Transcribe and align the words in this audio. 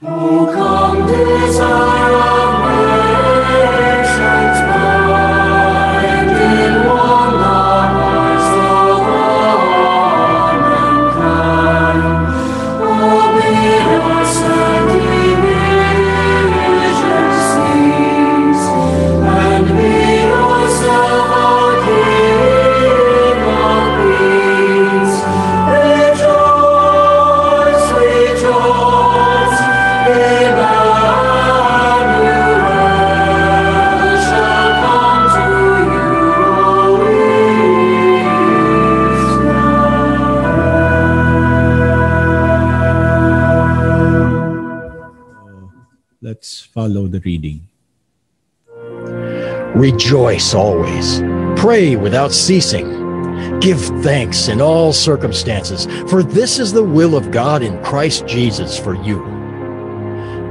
O 0.00 0.46
come, 0.46 1.06
desire 1.06 2.27
the 47.18 47.30
reading. 47.30 47.60
Rejoice 49.74 50.54
always. 50.54 51.20
Pray 51.60 51.96
without 51.96 52.32
ceasing. 52.32 52.96
Give 53.60 53.80
thanks 54.02 54.48
in 54.48 54.60
all 54.60 54.92
circumstances, 54.92 55.86
for 56.10 56.22
this 56.22 56.58
is 56.58 56.72
the 56.72 56.82
will 56.82 57.16
of 57.16 57.30
God 57.30 57.62
in 57.62 57.82
Christ 57.82 58.26
Jesus 58.26 58.78
for 58.78 58.94
you. 58.94 59.18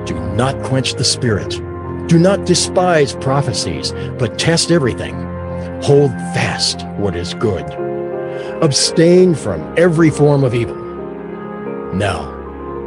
Do 0.06 0.20
not 0.36 0.62
quench 0.64 0.94
the 0.94 1.04
Spirit. 1.04 1.50
Do 2.08 2.18
not 2.18 2.46
despise 2.46 3.14
prophecies, 3.16 3.92
but 4.18 4.40
test 4.40 4.72
everything. 4.72 5.16
Hold 5.84 6.12
fast 6.34 6.86
what 6.98 7.16
is 7.16 7.34
good. 7.34 7.66
Abstain 8.62 9.36
from 9.36 9.74
every 9.78 10.09
form 10.09 10.44
of 10.44 10.56
evil. 10.56 10.76
Now, 11.94 12.37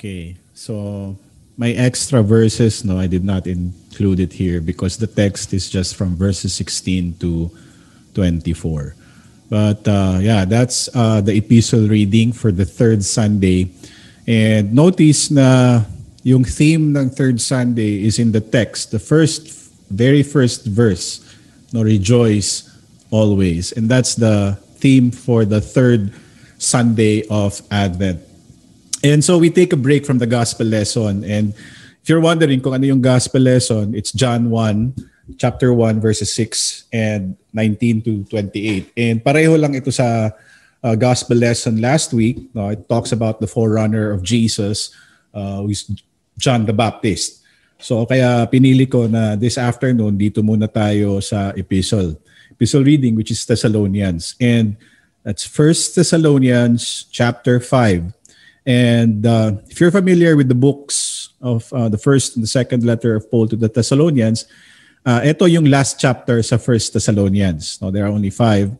Okay, 0.00 0.40
so 0.56 1.14
my 1.60 1.76
extra 1.76 2.22
verses, 2.22 2.86
no, 2.86 2.98
I 2.98 3.06
did 3.06 3.22
not 3.22 3.46
include 3.46 4.18
it 4.18 4.32
here 4.32 4.58
because 4.62 4.96
the 4.96 5.06
text 5.06 5.52
is 5.52 5.68
just 5.68 5.94
from 5.94 6.16
verses 6.16 6.54
16 6.54 7.20
to 7.20 7.50
24. 8.14 8.96
But 9.50 9.86
uh, 9.86 10.16
yeah, 10.22 10.46
that's 10.46 10.88
uh, 10.96 11.20
the 11.20 11.36
epistle 11.36 11.86
reading 11.86 12.32
for 12.32 12.50
the 12.50 12.64
third 12.64 13.04
Sunday. 13.04 13.76
And 14.26 14.72
notice 14.72 15.30
na 15.30 15.84
yung 16.22 16.44
theme 16.44 16.96
ng 16.96 17.10
third 17.10 17.38
Sunday 17.38 18.02
is 18.02 18.18
in 18.18 18.32
the 18.32 18.40
text. 18.40 18.92
The 18.92 18.98
first, 18.98 19.52
very 19.92 20.22
first 20.22 20.64
verse, 20.64 21.20
no, 21.74 21.82
rejoice 21.82 22.64
always. 23.10 23.72
And 23.72 23.86
that's 23.86 24.14
the 24.14 24.56
theme 24.80 25.10
for 25.10 25.44
the 25.44 25.60
third 25.60 26.14
Sunday 26.56 27.28
of 27.28 27.60
Advent. 27.70 28.29
And 29.02 29.24
so 29.24 29.38
we 29.38 29.48
take 29.48 29.72
a 29.72 29.80
break 29.80 30.04
from 30.04 30.18
the 30.18 30.28
gospel 30.28 30.66
lesson. 30.66 31.24
And 31.24 31.56
if 32.02 32.08
you're 32.08 32.20
wondering 32.20 32.60
kung 32.60 32.74
ano 32.74 32.84
yung 32.84 33.00
gospel 33.00 33.40
lesson, 33.40 33.94
it's 33.94 34.12
John 34.12 34.50
1, 34.50 35.38
chapter 35.38 35.72
1, 35.72 36.00
verses 36.00 36.32
6 36.34 36.84
and 36.92 37.36
19 37.52 38.02
to 38.02 38.24
28. 38.24 38.92
And 38.96 39.24
pareho 39.24 39.56
lang 39.56 39.72
ito 39.74 39.90
sa 39.90 40.30
uh, 40.84 40.96
gospel 40.96 41.40
lesson 41.40 41.80
last 41.80 42.12
week. 42.12 42.52
No, 42.52 42.68
it 42.68 42.88
talks 42.88 43.12
about 43.12 43.40
the 43.40 43.48
forerunner 43.48 44.12
of 44.12 44.22
Jesus, 44.22 44.92
uh, 45.32 45.64
who 45.64 45.70
is 45.70 45.88
John 46.36 46.66
the 46.66 46.76
Baptist. 46.76 47.40
So 47.80 48.04
kaya 48.04 48.44
pinili 48.52 48.84
ko 48.84 49.08
na 49.08 49.36
this 49.36 49.56
afternoon, 49.56 50.20
dito 50.20 50.44
muna 50.44 50.68
tayo 50.68 51.24
sa 51.24 51.56
epistle. 51.56 52.20
Epistle 52.52 52.84
reading, 52.84 53.16
which 53.16 53.32
is 53.32 53.40
Thessalonians. 53.48 54.36
And 54.36 54.76
that's 55.24 55.48
First 55.48 55.96
Thessalonians 55.96 57.08
chapter 57.08 57.56
5 57.56 58.19
and 58.66 59.24
uh, 59.24 59.52
if 59.68 59.80
you're 59.80 59.90
familiar 59.90 60.36
with 60.36 60.48
the 60.48 60.58
books 60.58 61.30
of 61.40 61.72
uh, 61.72 61.88
the 61.88 61.98
first 61.98 62.36
and 62.36 62.42
the 62.44 62.50
second 62.50 62.84
letter 62.84 63.16
of 63.16 63.30
Paul 63.30 63.48
to 63.48 63.56
the 63.56 63.68
Thessalonians, 63.68 64.46
uh, 65.04 65.20
ito 65.24 65.46
yung 65.46 65.64
last 65.64 65.98
chapter 65.98 66.42
sa 66.42 66.58
First 66.58 66.92
Thessalonians. 66.92 67.80
No, 67.80 67.90
there 67.90 68.04
are 68.04 68.12
only 68.12 68.30
five. 68.30 68.70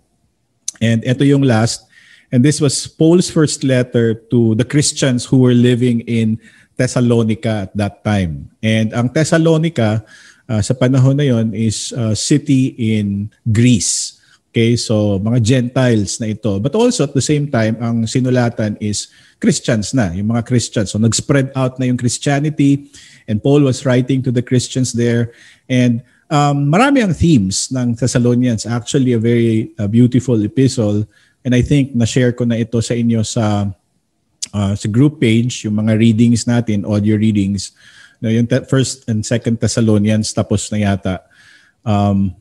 And 0.81 1.05
ito 1.05 1.25
yung 1.25 1.43
last. 1.43 1.87
And 2.31 2.45
this 2.45 2.61
was 2.61 2.87
Paul's 2.87 3.31
first 3.31 3.65
letter 3.65 4.15
to 4.31 4.55
the 4.55 4.65
Christians 4.65 5.27
who 5.27 5.39
were 5.39 5.57
living 5.57 6.01
in 6.07 6.39
Thessalonica 6.77 7.69
at 7.69 7.77
that 7.77 8.05
time. 8.05 8.49
And 8.63 8.95
ang 8.95 9.11
Thessalonica 9.11 10.05
uh, 10.49 10.63
sa 10.63 10.75
panahon 10.75 11.19
na 11.19 11.27
yon 11.27 11.53
is 11.53 11.93
a 11.93 12.15
city 12.15 12.77
in 12.79 13.33
Greece. 13.51 14.20
Okay, 14.51 14.75
so 14.75 15.23
mga 15.23 15.39
Gentiles 15.47 16.19
na 16.19 16.35
ito. 16.35 16.59
But 16.59 16.75
also 16.75 17.07
at 17.07 17.15
the 17.15 17.23
same 17.23 17.47
time, 17.47 17.79
ang 17.79 18.03
sinulatan 18.03 18.75
is 18.83 19.07
Christians 19.39 19.95
na, 19.95 20.11
yung 20.11 20.35
mga 20.35 20.43
Christians. 20.43 20.91
So 20.91 20.99
nag-spread 20.99 21.55
out 21.55 21.79
na 21.79 21.87
yung 21.87 21.95
Christianity 21.95 22.91
and 23.31 23.39
Paul 23.39 23.63
was 23.63 23.87
writing 23.87 24.27
to 24.27 24.35
the 24.35 24.43
Christians 24.43 24.91
there. 24.91 25.31
And 25.71 26.03
um, 26.27 26.67
marami 26.67 26.99
ang 26.99 27.15
themes 27.15 27.71
ng 27.71 27.95
Thessalonians. 27.95 28.67
Actually, 28.67 29.15
a 29.15 29.23
very 29.23 29.71
uh, 29.79 29.87
beautiful 29.87 30.43
epistle. 30.43 31.07
And 31.47 31.55
I 31.55 31.63
think 31.63 31.95
na-share 31.95 32.35
ko 32.35 32.43
na 32.43 32.59
ito 32.59 32.83
sa 32.83 32.99
inyo 32.99 33.23
sa 33.23 33.71
uh, 34.51 34.75
sa 34.75 34.87
group 34.91 35.23
page, 35.23 35.63
yung 35.63 35.79
mga 35.79 35.95
readings 35.95 36.43
natin, 36.51 36.83
audio 36.83 37.15
readings. 37.15 37.71
No, 38.19 38.29
yung 38.29 38.51
te- 38.51 38.67
first 38.67 39.07
and 39.07 39.23
second 39.23 39.63
Thessalonians 39.63 40.35
tapos 40.35 40.75
na 40.75 40.91
yata. 40.91 41.23
Um, 41.87 42.35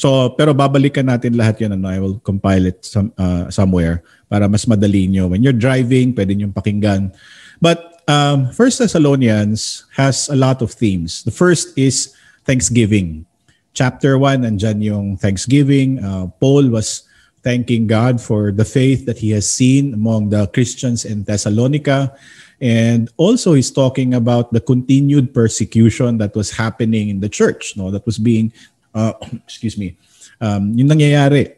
So, 0.00 0.32
pero 0.32 0.56
babalikan 0.56 1.12
natin 1.12 1.36
lahat 1.36 1.60
yun. 1.60 1.76
Ano, 1.76 1.92
I 1.92 2.00
will 2.00 2.16
compile 2.24 2.72
it 2.72 2.80
some, 2.88 3.12
uh, 3.20 3.52
somewhere 3.52 4.00
para 4.32 4.48
mas 4.48 4.64
madali 4.64 5.04
nyo. 5.04 5.28
When 5.28 5.44
you're 5.44 5.52
driving, 5.52 6.16
pwede 6.16 6.32
nyo 6.32 6.48
pakinggan. 6.56 7.12
But 7.60 8.00
um, 8.08 8.48
First 8.56 8.80
Thessalonians 8.80 9.84
has 10.00 10.32
a 10.32 10.36
lot 10.40 10.64
of 10.64 10.72
themes. 10.72 11.20
The 11.20 11.36
first 11.36 11.76
is 11.76 12.16
Thanksgiving. 12.48 13.28
Chapter 13.76 14.16
1, 14.16 14.48
andyan 14.48 14.80
yung 14.80 15.20
Thanksgiving. 15.20 16.00
Uh, 16.00 16.32
Paul 16.40 16.72
was 16.72 17.04
thanking 17.44 17.84
God 17.84 18.24
for 18.24 18.56
the 18.56 18.64
faith 18.64 19.04
that 19.04 19.20
he 19.20 19.36
has 19.36 19.44
seen 19.44 19.92
among 19.92 20.32
the 20.32 20.48
Christians 20.48 21.04
in 21.04 21.28
Thessalonica. 21.28 22.16
And 22.60 23.12
also 23.16 23.52
he's 23.52 23.70
talking 23.70 24.16
about 24.16 24.52
the 24.52 24.60
continued 24.60 25.32
persecution 25.32 26.16
that 26.18 26.34
was 26.34 26.56
happening 26.56 27.08
in 27.08 27.20
the 27.20 27.28
church, 27.28 27.76
no, 27.76 27.90
that 27.92 28.04
was 28.04 28.16
being 28.16 28.52
uh, 28.94 29.12
excuse 29.46 29.76
me, 29.76 29.96
um, 30.40 30.72
yung 30.74 30.88
nangyayari, 30.88 31.56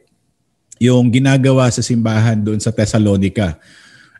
yung 0.83 1.11
ginagawa 1.11 1.71
sa 1.71 1.81
simbahan 1.81 2.43
doon 2.43 2.59
sa 2.59 2.75
Thessalonica. 2.75 3.59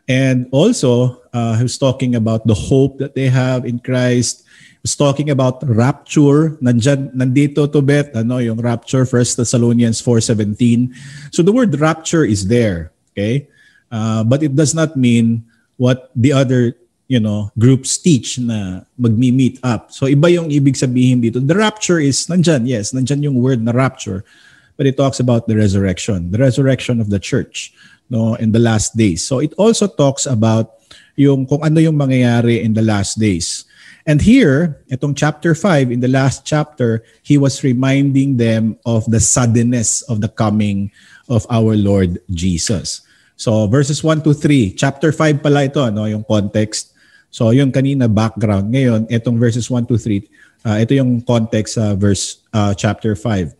And 0.07 0.47
also, 0.51 1.23
uh, 1.31 1.55
he 1.55 1.63
was 1.63 1.79
talking 1.79 2.15
about 2.15 2.47
the 2.47 2.55
hope 2.55 2.99
that 2.99 3.15
they 3.15 3.31
have 3.31 3.63
in 3.63 3.79
Christ. 3.79 4.43
He 4.83 4.83
was 4.83 4.95
talking 4.95 5.31
about 5.31 5.63
rapture. 5.63 6.59
Nandyan, 6.59 7.15
nandito 7.15 7.71
to 7.71 7.79
bet, 7.79 8.11
ano, 8.15 8.39
yung 8.39 8.59
rapture, 8.59 9.07
1 9.07 9.39
Thessalonians 9.39 10.03
4.17. 10.03 10.91
So 11.31 11.39
the 11.39 11.55
word 11.55 11.71
rapture 11.79 12.27
is 12.27 12.47
there, 12.47 12.91
okay? 13.11 13.47
Uh, 13.91 14.23
but 14.23 14.43
it 14.43 14.55
does 14.55 14.75
not 14.75 14.95
mean 14.95 15.47
what 15.77 16.11
the 16.15 16.33
other 16.33 16.75
you 17.13 17.21
know, 17.21 17.53
groups 17.61 18.01
teach 18.01 18.41
na 18.41 18.81
magmi-meet 18.97 19.61
up. 19.61 19.93
So 19.93 20.09
iba 20.09 20.33
yung 20.33 20.49
ibig 20.49 20.73
sabihin 20.73 21.21
dito. 21.21 21.37
The 21.37 21.53
rapture 21.53 22.01
is 22.01 22.25
nandyan, 22.25 22.65
yes, 22.65 22.89
nandyan 22.89 23.21
yung 23.21 23.37
word 23.37 23.61
na 23.61 23.69
rapture. 23.69 24.25
But 24.73 24.89
it 24.89 24.97
talks 24.97 25.21
about 25.21 25.45
the 25.45 25.53
resurrection, 25.53 26.33
the 26.33 26.41
resurrection 26.41 26.97
of 26.97 27.13
the 27.13 27.21
church 27.21 27.69
no 28.09 28.33
in 28.41 28.49
the 28.49 28.57
last 28.57 28.97
days. 28.97 29.21
So 29.21 29.37
it 29.37 29.53
also 29.61 29.85
talks 29.85 30.25
about 30.25 30.81
yung 31.13 31.45
kung 31.45 31.61
ano 31.61 31.77
yung 31.77 31.93
mangyayari 31.93 32.65
in 32.65 32.73
the 32.73 32.81
last 32.81 33.21
days. 33.21 33.69
And 34.03 34.19
here, 34.19 34.83
itong 34.91 35.15
chapter 35.15 35.55
5, 35.55 35.93
in 35.93 36.03
the 36.03 36.11
last 36.11 36.43
chapter, 36.43 37.07
he 37.23 37.39
was 37.39 37.63
reminding 37.63 38.35
them 38.35 38.75
of 38.83 39.07
the 39.07 39.21
suddenness 39.21 40.03
of 40.11 40.19
the 40.19 40.27
coming 40.27 40.91
of 41.31 41.47
our 41.47 41.77
Lord 41.79 42.19
Jesus. 42.33 43.05
So 43.37 43.67
verses 43.67 44.03
1 44.03 44.27
to 44.27 44.33
3, 44.33 44.75
chapter 44.75 45.15
5 45.15 45.39
pala 45.39 45.71
ito, 45.71 45.87
no, 45.87 46.03
yung 46.03 46.27
context. 46.27 46.92
So 47.33 47.49
yung 47.49 47.73
kanina 47.73 48.05
background. 48.05 48.69
Ngayon, 48.69 49.09
itong 49.09 49.41
verses 49.41 49.65
1 49.65 49.89
to 49.89 49.97
3, 49.97 50.21
uh, 50.69 50.77
ito 50.77 50.93
yung 50.93 51.17
context 51.25 51.81
sa 51.81 51.91
uh, 51.91 51.93
verse 51.97 52.45
uh, 52.53 52.77
chapter 52.77 53.17
5. 53.17 53.57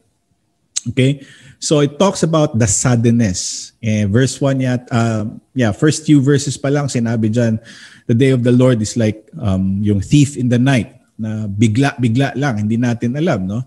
Okay? 0.93 1.25
So 1.57 1.81
it 1.81 1.97
talks 1.97 2.21
about 2.21 2.53
the 2.53 2.69
suddenness. 2.69 3.73
Eh, 3.81 4.05
verse 4.05 4.37
1 4.37 4.61
yat, 4.61 4.85
uh, 4.93 5.25
yeah, 5.57 5.73
first 5.73 6.05
few 6.05 6.21
verses 6.21 6.53
pa 6.53 6.69
lang 6.69 6.85
sinabi 6.85 7.33
diyan, 7.33 7.57
the 8.05 8.13
day 8.13 8.29
of 8.29 8.45
the 8.45 8.53
Lord 8.53 8.77
is 8.77 8.93
like 8.93 9.25
um, 9.41 9.81
yung 9.81 10.05
thief 10.05 10.37
in 10.37 10.53
the 10.53 10.61
night 10.61 10.93
na 11.17 11.49
bigla-bigla 11.49 12.37
lang, 12.37 12.61
hindi 12.61 12.77
natin 12.77 13.17
alam, 13.17 13.47
no? 13.47 13.65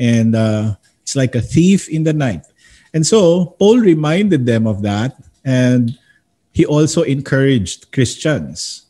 And 0.00 0.32
uh, 0.32 0.80
it's 1.04 1.12
like 1.12 1.36
a 1.36 1.44
thief 1.44 1.92
in 1.92 2.08
the 2.08 2.16
night. 2.16 2.48
And 2.94 3.04
so 3.04 3.52
Paul 3.60 3.84
reminded 3.84 4.46
them 4.48 4.64
of 4.64 4.80
that 4.86 5.18
and 5.44 5.92
he 6.52 6.64
also 6.64 7.02
encouraged 7.02 7.92
Christians? 7.92 8.81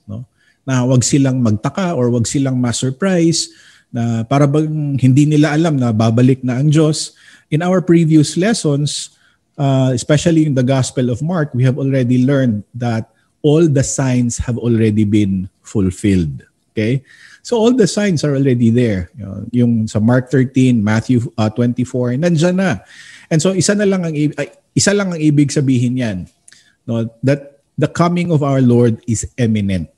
Na 0.62 0.86
wag 0.86 1.02
silang 1.02 1.42
magtaka 1.42 1.94
or 1.98 2.10
wag 2.12 2.26
silang 2.26 2.58
ma-surprise 2.58 3.50
na 3.92 4.24
para 4.24 4.48
bang 4.48 4.96
hindi 4.96 5.28
nila 5.28 5.52
alam 5.52 5.76
na 5.76 5.92
babalik 5.92 6.40
na 6.40 6.56
ang 6.56 6.72
Diyos 6.72 7.12
in 7.52 7.60
our 7.60 7.84
previous 7.84 8.40
lessons, 8.40 9.12
uh, 9.60 9.92
especially 9.92 10.48
in 10.48 10.56
the 10.56 10.64
Gospel 10.64 11.12
of 11.12 11.20
Mark, 11.20 11.52
we 11.52 11.62
have 11.68 11.76
already 11.76 12.24
learned 12.24 12.64
that 12.72 13.12
all 13.44 13.68
the 13.68 13.84
signs 13.84 14.40
have 14.40 14.56
already 14.56 15.04
been 15.04 15.52
fulfilled. 15.60 16.48
Okay? 16.72 17.04
So 17.44 17.60
all 17.60 17.76
the 17.76 17.90
signs 17.90 18.24
are 18.24 18.32
already 18.32 18.72
there. 18.72 19.12
Yung 19.52 19.84
sa 19.90 20.00
Mark 20.00 20.32
13, 20.32 20.80
Matthew 20.80 21.28
uh, 21.36 21.50
24, 21.50 22.16
nandiyan 22.16 22.56
na. 22.56 22.80
And 23.28 23.42
so 23.42 23.52
isa 23.52 23.76
na 23.76 23.84
lang 23.84 24.08
ang 24.08 24.14
isa 24.72 24.96
lang 24.96 25.12
ang 25.12 25.20
ibig 25.20 25.52
sabihin 25.52 26.00
niyan. 26.00 26.18
No, 26.88 27.10
that 27.20 27.60
the 27.76 27.90
coming 27.90 28.32
of 28.32 28.40
our 28.40 28.62
Lord 28.62 29.02
is 29.04 29.28
imminent. 29.36 29.90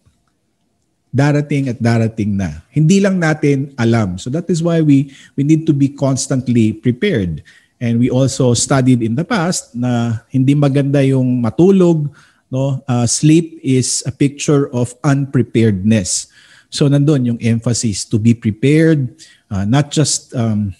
Darating 1.15 1.71
at 1.71 1.79
darating 1.79 2.35
na. 2.35 2.67
Hindi 2.75 2.99
lang 2.99 3.23
natin 3.23 3.71
alam. 3.79 4.19
So 4.19 4.35
that 4.35 4.51
is 4.51 4.67
why 4.67 4.83
we 4.83 5.15
we 5.39 5.47
need 5.47 5.63
to 5.71 5.75
be 5.75 5.95
constantly 5.95 6.75
prepared. 6.75 7.47
And 7.79 8.03
we 8.03 8.11
also 8.11 8.51
studied 8.59 8.99
in 8.99 9.15
the 9.15 9.23
past 9.23 9.79
na 9.79 10.27
hindi 10.35 10.59
maganda 10.59 11.07
yung 11.07 11.39
matulog, 11.39 12.11
no? 12.51 12.83
Uh, 12.91 13.07
sleep 13.07 13.63
is 13.63 14.03
a 14.07 14.13
picture 14.15 14.67
of 14.75 14.91
unpreparedness. 15.07 16.27
So 16.75 16.91
nandun 16.91 17.31
yung 17.31 17.39
emphasis 17.39 18.03
to 18.11 18.19
be 18.19 18.35
prepared, 18.35 19.15
uh, 19.55 19.63
not 19.63 19.95
just 19.95 20.35
um, 20.35 20.75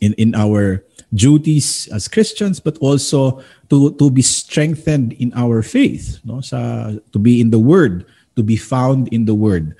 in 0.00 0.14
in 0.14 0.30
our 0.38 0.86
duties 1.14 1.88
as 1.94 2.08
Christians 2.08 2.58
but 2.60 2.76
also 2.78 3.42
to 3.70 3.94
to 3.96 4.10
be 4.10 4.22
strengthened 4.22 5.14
in 5.16 5.30
our 5.38 5.62
faith 5.62 6.18
no 6.26 6.42
sa 6.42 6.92
to 7.14 7.18
be 7.18 7.40
in 7.40 7.50
the 7.54 7.60
word 7.60 8.04
to 8.36 8.44
be 8.44 8.60
found 8.60 9.08
in 9.10 9.24
the 9.24 9.34
Word. 9.34 9.74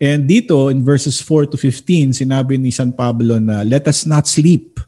And 0.00 0.26
dito, 0.26 0.68
in 0.68 0.82
verses 0.82 1.22
4 1.22 1.54
to 1.54 1.56
15, 1.56 2.24
sinabi 2.24 2.58
ni 2.58 2.74
San 2.74 2.90
Pablo 2.90 3.38
na, 3.38 3.62
Let 3.62 3.86
us 3.86 4.04
not 4.04 4.26
sleep 4.26 4.82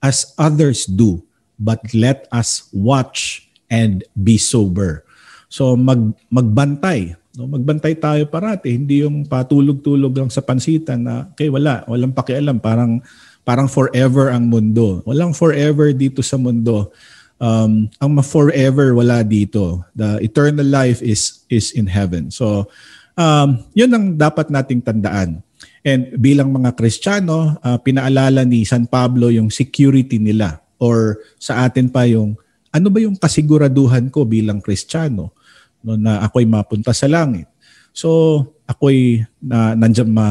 as 0.00 0.34
others 0.40 0.88
do, 0.88 1.22
but 1.60 1.82
let 1.92 2.26
us 2.32 2.66
watch 2.72 3.46
and 3.68 4.02
be 4.16 4.40
sober. 4.40 5.04
So 5.52 5.76
mag 5.76 6.16
magbantay, 6.32 7.18
no? 7.36 7.50
Magbantay 7.50 7.98
tayo 8.00 8.22
parati, 8.30 8.72
hindi 8.72 9.04
yung 9.04 9.28
patulog-tulog 9.28 10.14
lang 10.16 10.30
sa 10.32 10.40
pansitan 10.40 11.04
na 11.04 11.28
okay, 11.34 11.52
wala, 11.52 11.84
walang 11.90 12.14
pakialam, 12.14 12.56
parang 12.62 13.02
parang 13.42 13.66
forever 13.66 14.30
ang 14.30 14.46
mundo. 14.46 15.02
Walang 15.02 15.34
forever 15.34 15.90
dito 15.90 16.22
sa 16.22 16.38
mundo 16.38 16.94
um, 17.42 17.90
ang 17.98 18.12
forever 18.22 18.94
wala 18.94 19.26
dito. 19.26 19.82
The 19.98 20.22
eternal 20.22 20.64
life 20.64 21.02
is 21.02 21.42
is 21.50 21.74
in 21.74 21.90
heaven. 21.90 22.30
So, 22.30 22.70
um, 23.18 23.66
yun 23.74 23.90
ang 23.90 24.14
dapat 24.14 24.48
nating 24.48 24.86
tandaan. 24.86 25.42
And 25.82 26.14
bilang 26.22 26.54
mga 26.54 26.78
Kristiyano, 26.78 27.58
uh, 27.58 27.78
pinaalala 27.82 28.46
ni 28.46 28.62
San 28.62 28.86
Pablo 28.86 29.34
yung 29.34 29.50
security 29.50 30.22
nila 30.22 30.62
or 30.78 31.18
sa 31.42 31.66
atin 31.66 31.90
pa 31.90 32.06
yung 32.06 32.38
ano 32.70 32.86
ba 32.88 33.02
yung 33.02 33.18
kasiguraduhan 33.18 34.06
ko 34.14 34.22
bilang 34.22 34.62
Kristiyano 34.62 35.34
no, 35.82 35.98
na 35.98 36.22
ako'y 36.22 36.46
mapunta 36.46 36.94
sa 36.94 37.10
langit. 37.10 37.50
So, 37.90 38.08
ako'y 38.64 39.26
na 39.42 39.74
nandiyan 39.74 40.08
ma 40.08 40.28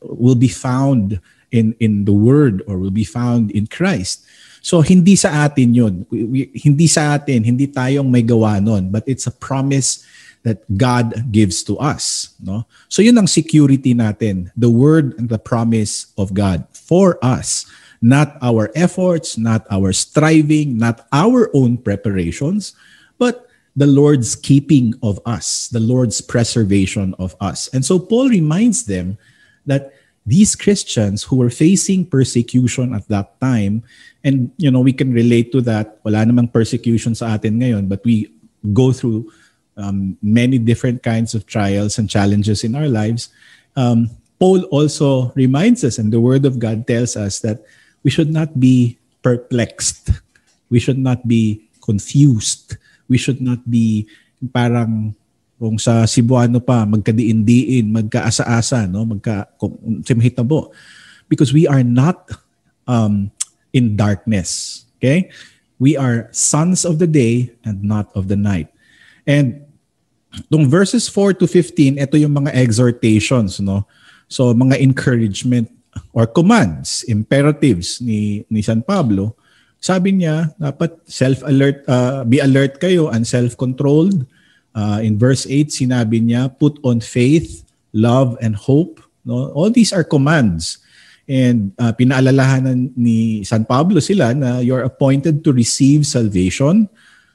will 0.00 0.38
be 0.38 0.48
found 0.48 1.18
in 1.50 1.74
in 1.82 2.06
the 2.06 2.14
word 2.14 2.62
or 2.70 2.78
will 2.78 2.94
be 2.94 3.04
found 3.04 3.50
in 3.52 3.66
Christ. 3.66 4.24
So 4.60 4.80
hindi 4.80 5.16
sa 5.16 5.46
atin 5.46 5.74
'yun. 5.74 5.94
We, 6.10 6.24
we, 6.24 6.40
hindi 6.54 6.86
sa 6.86 7.16
atin, 7.16 7.44
hindi 7.44 7.66
tayong 7.66 8.08
may 8.10 8.22
gawa 8.22 8.62
nun, 8.62 8.90
but 8.90 9.04
it's 9.06 9.26
a 9.26 9.34
promise 9.34 10.04
that 10.46 10.62
God 10.70 11.32
gives 11.34 11.66
to 11.66 11.76
us, 11.78 12.34
no? 12.38 12.64
So 12.88 13.02
'yun 13.02 13.18
ang 13.18 13.30
security 13.30 13.94
natin, 13.94 14.50
the 14.56 14.70
word 14.70 15.18
and 15.18 15.28
the 15.28 15.40
promise 15.40 16.10
of 16.16 16.34
God 16.34 16.64
for 16.72 17.18
us, 17.22 17.66
not 18.00 18.38
our 18.42 18.70
efforts, 18.74 19.36
not 19.36 19.66
our 19.70 19.92
striving, 19.92 20.78
not 20.78 21.06
our 21.12 21.50
own 21.54 21.76
preparations, 21.76 22.74
but 23.18 23.48
the 23.78 23.86
Lord's 23.86 24.34
keeping 24.34 24.94
of 25.02 25.20
us, 25.26 25.68
the 25.70 25.78
Lord's 25.82 26.20
preservation 26.20 27.14
of 27.18 27.36
us. 27.40 27.70
And 27.70 27.84
so 27.84 27.98
Paul 27.98 28.28
reminds 28.28 28.86
them 28.86 29.18
that 29.66 29.94
these 30.26 30.56
Christians 30.56 31.22
who 31.22 31.36
were 31.36 31.50
facing 31.50 32.04
persecution 32.04 32.92
at 32.92 33.06
that 33.08 33.40
time, 33.40 33.82
and 34.24 34.50
you 34.58 34.70
know 34.70 34.80
we 34.80 34.92
can 34.92 35.12
relate 35.12 35.52
to 35.52 35.60
that. 35.62 35.98
Wala 36.02 36.24
namang 36.26 36.52
persecution 36.52 37.14
sa 37.14 37.34
atin 37.34 37.60
ngayon, 37.60 37.88
but 37.88 38.02
we 38.04 38.30
go 38.74 38.90
through 38.90 39.30
um, 39.78 40.18
many 40.20 40.58
different 40.58 41.02
kinds 41.02 41.34
of 41.34 41.46
trials 41.46 41.98
and 41.98 42.10
challenges 42.10 42.64
in 42.64 42.74
our 42.74 42.90
lives. 42.90 43.30
Um, 43.78 44.10
Paul 44.38 44.66
also 44.70 45.30
reminds 45.34 45.82
us, 45.82 45.98
and 45.98 46.10
the 46.10 46.22
Word 46.22 46.46
of 46.46 46.58
God 46.58 46.86
tells 46.86 47.18
us 47.18 47.40
that 47.42 47.62
we 48.02 48.10
should 48.10 48.30
not 48.30 48.58
be 48.58 48.98
perplexed. 49.22 50.10
We 50.70 50.78
should 50.78 50.98
not 50.98 51.26
be 51.26 51.66
confused. 51.82 52.76
We 53.08 53.18
should 53.18 53.40
not 53.40 53.64
be 53.66 54.06
parang 54.52 55.16
kung 55.58 55.78
sa 55.80 56.06
Cebuano 56.06 56.62
pa, 56.62 56.86
magkadiin-diin, 56.86 57.90
magkaasa-asa, 57.90 58.86
no? 58.86 59.02
magka. 59.02 59.50
Because 61.26 61.50
we 61.50 61.66
are 61.66 61.82
not 61.82 62.30
um, 62.86 63.30
in 63.72 63.96
darkness. 63.96 64.84
Okay? 64.98 65.30
We 65.78 65.96
are 65.96 66.28
sons 66.32 66.84
of 66.84 66.98
the 66.98 67.06
day 67.06 67.54
and 67.64 67.82
not 67.82 68.10
of 68.14 68.26
the 68.26 68.36
night. 68.36 68.68
And 69.26 69.62
tong 70.50 70.66
verses 70.66 71.08
4 71.08 71.38
to 71.40 71.46
15, 71.46 71.98
ito 71.98 72.16
yung 72.18 72.34
mga 72.34 72.54
exhortations, 72.54 73.60
no? 73.60 73.86
So 74.28 74.52
mga 74.52 74.80
encouragement 74.82 75.70
or 76.12 76.26
commands, 76.26 77.04
imperatives 77.08 78.02
ni 78.02 78.44
ni 78.50 78.60
San 78.60 78.82
Pablo. 78.82 79.38
Sabi 79.78 80.18
niya, 80.18 80.50
dapat 80.58 80.98
self-alert, 81.06 81.86
uh, 81.86 82.26
be 82.26 82.42
alert 82.42 82.82
kayo 82.82 83.14
and 83.14 83.22
self-controlled 83.22 84.26
Uh, 84.78 85.02
in 85.02 85.18
verse 85.18 85.42
8, 85.42 85.74
sinabi 85.74 86.22
niya, 86.22 86.46
put 86.54 86.78
on 86.86 87.02
faith, 87.02 87.66
love, 87.90 88.38
and 88.38 88.54
hope. 88.54 89.02
No? 89.26 89.50
All 89.50 89.74
these 89.74 89.90
are 89.90 90.06
commands. 90.06 90.78
And 91.28 91.76
uh, 91.76 91.92
pinaalalahanan 91.92 92.96
ni 92.96 93.44
San 93.44 93.68
Pablo 93.68 94.00
sila 94.00 94.32
na 94.32 94.64
you're 94.64 94.82
appointed 94.82 95.44
to 95.44 95.52
receive 95.52 96.08
salvation. 96.08 96.88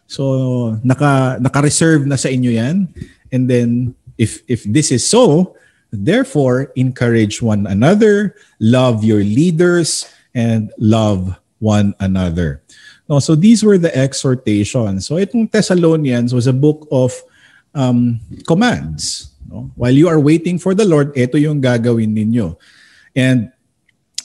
So 0.10 0.76
naka 0.82 1.38
naka-reserve 1.38 2.10
na 2.10 2.18
sa 2.18 2.34
inyo 2.34 2.52
'yan. 2.58 2.90
And 3.30 3.46
then 3.46 3.94
if 4.18 4.42
if 4.50 4.66
this 4.66 4.90
is 4.90 5.06
so, 5.06 5.54
therefore 5.94 6.74
encourage 6.74 7.42
one 7.42 7.70
another, 7.70 8.34
love 8.58 9.06
your 9.06 9.22
leaders 9.22 10.10
and 10.34 10.74
love 10.82 11.38
one 11.62 11.94
another. 12.02 12.66
No, 13.06 13.22
so 13.22 13.38
these 13.38 13.62
were 13.62 13.78
the 13.78 13.94
exhortations. 13.94 15.06
So 15.06 15.22
itong 15.22 15.54
Thessalonians 15.54 16.34
was 16.34 16.50
a 16.50 16.56
book 16.56 16.90
of 16.90 17.14
um, 17.76 18.20
commands. 18.48 19.34
No? 19.50 19.70
While 19.76 19.94
you 19.94 20.10
are 20.10 20.20
waiting 20.20 20.58
for 20.58 20.74
the 20.74 20.86
Lord, 20.86 21.14
ito 21.14 21.38
yung 21.38 21.62
gagawin 21.62 22.16
ninyo. 22.16 22.58
And 23.14 23.54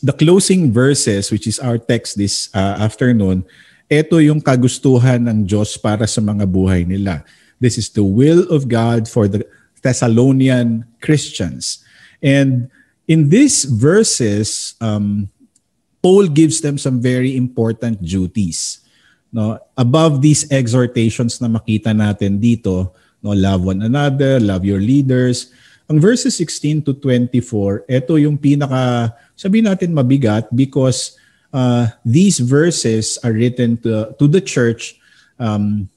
the 0.02 0.12
closing 0.12 0.72
verses, 0.72 1.30
which 1.30 1.46
is 1.46 1.58
our 1.58 1.78
text 1.78 2.16
this 2.18 2.48
uh, 2.54 2.78
afternoon, 2.78 3.44
ito 3.88 4.20
yung 4.20 4.40
kagustuhan 4.40 5.24
ng 5.26 5.48
Diyos 5.48 5.80
para 5.80 6.06
sa 6.06 6.20
mga 6.20 6.44
buhay 6.44 6.84
nila. 6.84 7.24
This 7.58 7.78
is 7.78 7.88
the 7.90 8.04
will 8.04 8.46
of 8.52 8.68
God 8.68 9.08
for 9.08 9.26
the 9.26 9.42
Thessalonian 9.82 10.84
Christians. 11.00 11.82
And 12.22 12.70
in 13.06 13.30
these 13.30 13.64
verses, 13.64 14.74
um, 14.80 15.30
Paul 16.02 16.28
gives 16.28 16.60
them 16.60 16.78
some 16.78 17.02
very 17.02 17.34
important 17.34 18.02
duties. 18.02 18.84
No, 19.32 19.58
above 19.76 20.22
these 20.22 20.48
exhortations 20.48 21.40
na 21.40 21.48
makita 21.48 21.92
natin 21.92 22.40
dito, 22.40 22.94
No, 23.18 23.34
love 23.34 23.66
one 23.66 23.82
another, 23.82 24.38
love 24.38 24.62
your 24.62 24.78
leaders. 24.78 25.50
Ang 25.88 25.98
verses 26.04 26.36
16 26.36 26.84
to 26.84 26.92
24, 26.92 27.88
ito 27.88 28.12
yung 28.20 28.36
pinaka, 28.36 29.16
sabi 29.32 29.64
natin 29.64 29.96
mabigat 29.96 30.44
because 30.52 31.16
uh, 31.52 31.88
these 32.04 32.38
verses 32.44 33.16
are 33.24 33.32
written 33.32 33.80
to, 33.80 34.12
to 34.20 34.28
the 34.28 34.40
church 34.40 35.00
um, 35.40 35.88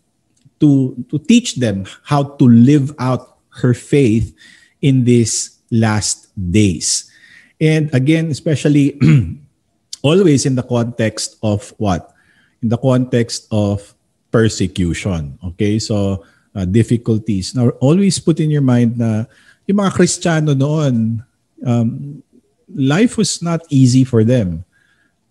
to 0.61 0.93
to 1.09 1.17
teach 1.17 1.57
them 1.57 1.83
how 2.05 2.23
to 2.37 2.45
live 2.45 2.93
out 3.01 3.41
her 3.59 3.73
faith 3.73 4.31
in 4.79 5.03
these 5.03 5.59
last 5.73 6.31
days. 6.37 7.11
And 7.59 7.93
again, 7.93 8.31
especially 8.31 8.95
always 10.01 10.45
in 10.45 10.55
the 10.55 10.63
context 10.63 11.35
of 11.43 11.73
what? 11.77 12.13
In 12.61 12.69
the 12.69 12.77
context 12.77 13.45
of 13.51 13.93
persecution. 14.31 15.37
Okay? 15.53 15.77
So, 15.77 16.23
uh, 16.55 16.65
difficulties. 16.65 17.53
Now, 17.53 17.69
always 17.83 18.17
put 18.19 18.39
in 18.39 18.49
your 18.49 18.65
mind 18.65 18.97
na 18.97 19.25
yung 19.71 19.79
mga 19.79 19.95
Kristiyano 19.95 20.51
noon, 20.51 21.23
um, 21.63 22.19
life 22.67 23.15
was 23.15 23.39
not 23.39 23.63
easy 23.71 24.03
for 24.03 24.27
them. 24.27 24.67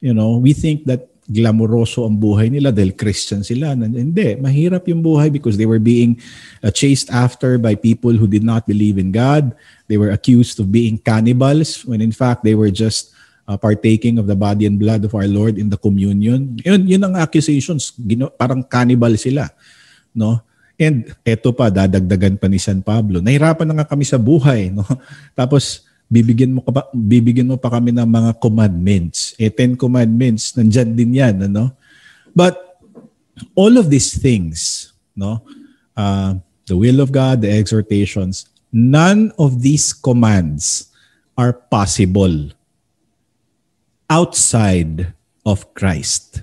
You 0.00 0.16
know, 0.16 0.40
we 0.40 0.56
think 0.56 0.88
that 0.88 1.12
glamoroso 1.30 2.02
ang 2.08 2.18
buhay 2.18 2.50
nila 2.50 2.74
dahil 2.74 2.96
Christian 2.96 3.46
sila. 3.46 3.78
Hindi, 3.78 4.34
mahirap 4.40 4.88
yung 4.90 4.98
buhay 4.98 5.30
because 5.30 5.54
they 5.54 5.68
were 5.68 5.78
being 5.78 6.18
uh, 6.64 6.74
chased 6.74 7.12
after 7.14 7.54
by 7.54 7.78
people 7.78 8.10
who 8.16 8.26
did 8.26 8.42
not 8.42 8.66
believe 8.66 8.98
in 8.98 9.14
God. 9.14 9.54
They 9.86 10.00
were 10.00 10.10
accused 10.10 10.58
of 10.58 10.74
being 10.74 10.98
cannibals 10.98 11.86
when 11.86 12.02
in 12.02 12.10
fact 12.10 12.42
they 12.42 12.58
were 12.58 12.72
just 12.72 13.14
uh, 13.46 13.54
partaking 13.54 14.18
of 14.18 14.26
the 14.26 14.34
body 14.34 14.66
and 14.66 14.80
blood 14.80 15.06
of 15.06 15.14
our 15.14 15.30
Lord 15.30 15.54
in 15.54 15.70
the 15.70 15.78
communion. 15.78 16.58
Yun, 16.66 16.88
yun 16.90 17.02
ang 17.06 17.14
accusations. 17.14 17.94
Gino, 17.94 18.34
parang 18.34 18.66
cannibal 18.66 19.14
sila. 19.14 19.46
No? 20.10 20.42
And 20.80 21.12
eto 21.28 21.52
pa, 21.52 21.68
dadagdagan 21.68 22.40
pa 22.40 22.48
ni 22.48 22.56
San 22.56 22.80
Pablo. 22.80 23.20
Nahirapan 23.20 23.68
na 23.68 23.84
nga 23.84 23.92
kami 23.92 24.08
sa 24.08 24.16
buhay. 24.16 24.72
No? 24.72 24.80
Tapos, 25.38 25.84
bibigyan 26.10 26.58
mo 26.58 26.64
pa 26.66 26.90
bibigyan 26.90 27.46
mo 27.46 27.60
pa 27.60 27.70
kami 27.70 27.92
ng 27.92 28.08
mga 28.08 28.40
commandments. 28.40 29.36
Eh 29.38 29.52
10 29.52 29.78
commandments, 29.78 30.56
nandiyan 30.58 30.90
din 30.96 31.14
'yan, 31.14 31.36
ano? 31.46 31.70
But 32.34 32.58
all 33.54 33.78
of 33.78 33.92
these 33.92 34.18
things, 34.18 34.90
no? 35.14 35.44
Uh, 35.94 36.40
the 36.66 36.74
will 36.74 36.98
of 36.98 37.14
God, 37.14 37.46
the 37.46 37.52
exhortations, 37.52 38.50
none 38.74 39.30
of 39.38 39.62
these 39.62 39.92
commands 39.92 40.90
are 41.38 41.52
possible 41.52 42.50
outside 44.10 45.14
of 45.46 45.74
Christ. 45.74 46.42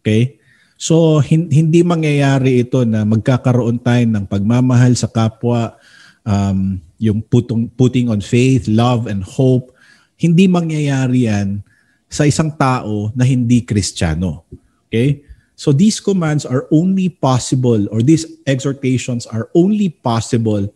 Okay? 0.00 0.37
So 0.78 1.18
hindi 1.26 1.82
mangyayari 1.82 2.62
ito 2.62 2.86
na 2.86 3.02
magkakaroon 3.02 3.82
tayo 3.82 4.06
ng 4.06 4.30
pagmamahal 4.30 4.94
sa 4.94 5.10
kapwa 5.10 5.74
um, 6.22 6.78
yung 7.02 7.18
putong, 7.26 7.66
putting 7.74 8.06
on 8.06 8.22
faith, 8.22 8.70
love, 8.70 9.10
and 9.10 9.26
hope, 9.26 9.74
hindi 10.14 10.46
mangyayari 10.46 11.26
yan 11.26 11.66
sa 12.06 12.30
isang 12.30 12.54
tao 12.54 13.10
na 13.18 13.26
hindi 13.26 13.66
kristyano. 13.66 14.46
Okay? 14.86 15.26
So 15.58 15.74
these 15.74 15.98
commands 15.98 16.46
are 16.46 16.70
only 16.70 17.10
possible 17.10 17.90
or 17.90 17.98
these 17.98 18.22
exhortations 18.46 19.26
are 19.26 19.50
only 19.58 19.90
possible 19.90 20.70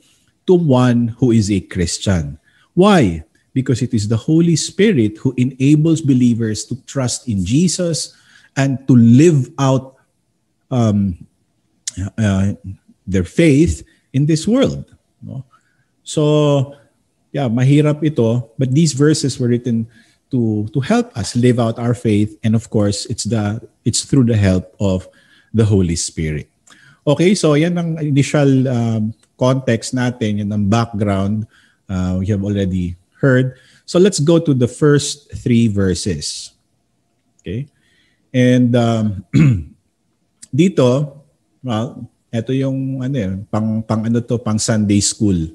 to 0.50 0.54
one 0.58 1.14
who 1.22 1.30
is 1.30 1.46
a 1.50 1.62
Christian. 1.62 2.42
Why? 2.74 3.22
Because 3.54 3.78
it 3.86 3.94
is 3.94 4.10
the 4.10 4.18
Holy 4.18 4.58
Spirit 4.58 5.22
who 5.22 5.30
enables 5.38 6.02
believers 6.02 6.66
to 6.66 6.74
trust 6.90 7.30
in 7.30 7.46
Jesus 7.46 8.18
and 8.58 8.82
to 8.88 8.96
live 8.96 9.54
out 9.58 9.91
um, 10.72 11.20
uh, 12.16 12.56
their 13.06 13.24
faith 13.24 13.84
in 14.12 14.26
this 14.26 14.48
world. 14.48 14.88
No? 15.20 15.44
So, 16.02 16.74
yeah, 17.30 17.46
mahirap 17.46 18.02
ito, 18.02 18.50
but 18.58 18.72
these 18.72 18.92
verses 18.96 19.38
were 19.38 19.48
written 19.48 19.86
to 20.32 20.66
to 20.72 20.80
help 20.80 21.12
us 21.12 21.36
live 21.36 21.60
out 21.60 21.76
our 21.76 21.92
faith 21.92 22.40
and 22.40 22.56
of 22.56 22.72
course, 22.72 23.04
it's 23.06 23.28
the 23.28 23.60
it's 23.84 24.02
through 24.08 24.24
the 24.24 24.36
help 24.36 24.72
of 24.80 25.06
the 25.52 25.64
Holy 25.64 25.94
Spirit. 25.94 26.48
Okay, 27.04 27.36
so 27.36 27.52
yan 27.54 27.76
ang 27.76 28.00
initial 28.00 28.66
um, 28.66 29.12
context 29.36 29.92
natin, 29.92 30.40
yan 30.40 30.50
ang 30.50 30.66
background 30.72 31.44
uh, 31.92 32.16
we 32.18 32.26
have 32.32 32.40
already 32.40 32.96
heard. 33.20 33.58
So 33.84 33.98
let's 33.98 34.20
go 34.20 34.38
to 34.38 34.54
the 34.54 34.68
first 34.68 35.28
three 35.36 35.68
verses. 35.68 36.52
Okay? 37.40 37.68
And 38.32 38.74
um, 38.76 39.26
dito, 40.52 41.16
well, 41.64 42.04
ito 42.28 42.52
yung 42.52 43.00
ano 43.00 43.16
eh, 43.16 43.32
pang 43.48 43.80
pang 43.82 44.04
ano 44.04 44.20
to, 44.20 44.36
pang 44.36 44.60
Sunday 44.60 45.00
school 45.00 45.52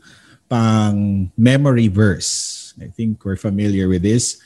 pang 0.50 1.30
memory 1.38 1.88
verse. 1.88 2.74
I 2.82 2.88
think 2.88 3.24
we're 3.24 3.40
familiar 3.40 3.88
with 3.88 4.02
this. 4.02 4.40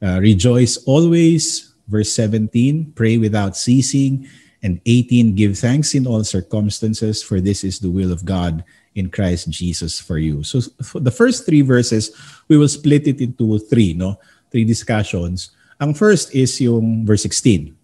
Uh, 0.00 0.20
Rejoice 0.20 0.76
always, 0.84 1.72
verse 1.88 2.12
17, 2.12 2.92
pray 2.94 3.16
without 3.16 3.56
ceasing, 3.56 4.28
and 4.62 4.80
18, 4.84 5.34
give 5.34 5.58
thanks 5.58 5.94
in 5.94 6.06
all 6.06 6.24
circumstances, 6.24 7.22
for 7.22 7.40
this 7.40 7.64
is 7.64 7.78
the 7.78 7.90
will 7.90 8.12
of 8.12 8.24
God 8.24 8.64
in 8.94 9.08
Christ 9.08 9.48
Jesus 9.50 10.00
for 10.00 10.18
you. 10.18 10.42
So 10.42 10.60
for 10.82 11.00
the 11.00 11.10
first 11.10 11.46
three 11.46 11.62
verses, 11.62 12.12
we 12.48 12.56
will 12.56 12.68
split 12.68 13.06
it 13.06 13.20
into 13.20 13.58
three, 13.58 13.94
no? 13.94 14.18
Three 14.50 14.64
discussions. 14.64 15.50
Ang 15.80 15.94
first 15.94 16.34
is 16.34 16.60
yung 16.60 17.04
verse 17.04 17.22
16. 17.22 17.76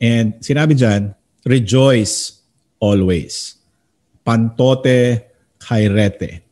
And 0.00 0.34
sinabi 0.38 0.78
dyan, 0.78 1.14
rejoice 1.44 2.42
always. 2.80 3.56
Pantote 4.24 5.24
kairete. 5.60 6.44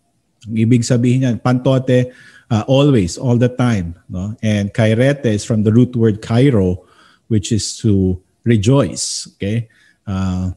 Ang 0.48 0.56
ibig 0.56 0.84
sabihin 0.84 1.24
niyan, 1.24 1.36
pantote, 1.40 2.12
uh, 2.52 2.64
always, 2.68 3.16
all 3.16 3.36
the 3.36 3.48
time. 3.48 3.96
No? 4.08 4.36
And 4.44 4.72
kairete 4.72 5.28
is 5.28 5.44
from 5.44 5.64
the 5.64 5.72
root 5.72 5.96
word 5.96 6.20
kairo, 6.20 6.84
which 7.28 7.52
is 7.52 7.76
to 7.84 8.20
rejoice. 8.44 9.28
Okay? 9.36 9.68
Uh, 10.06 10.52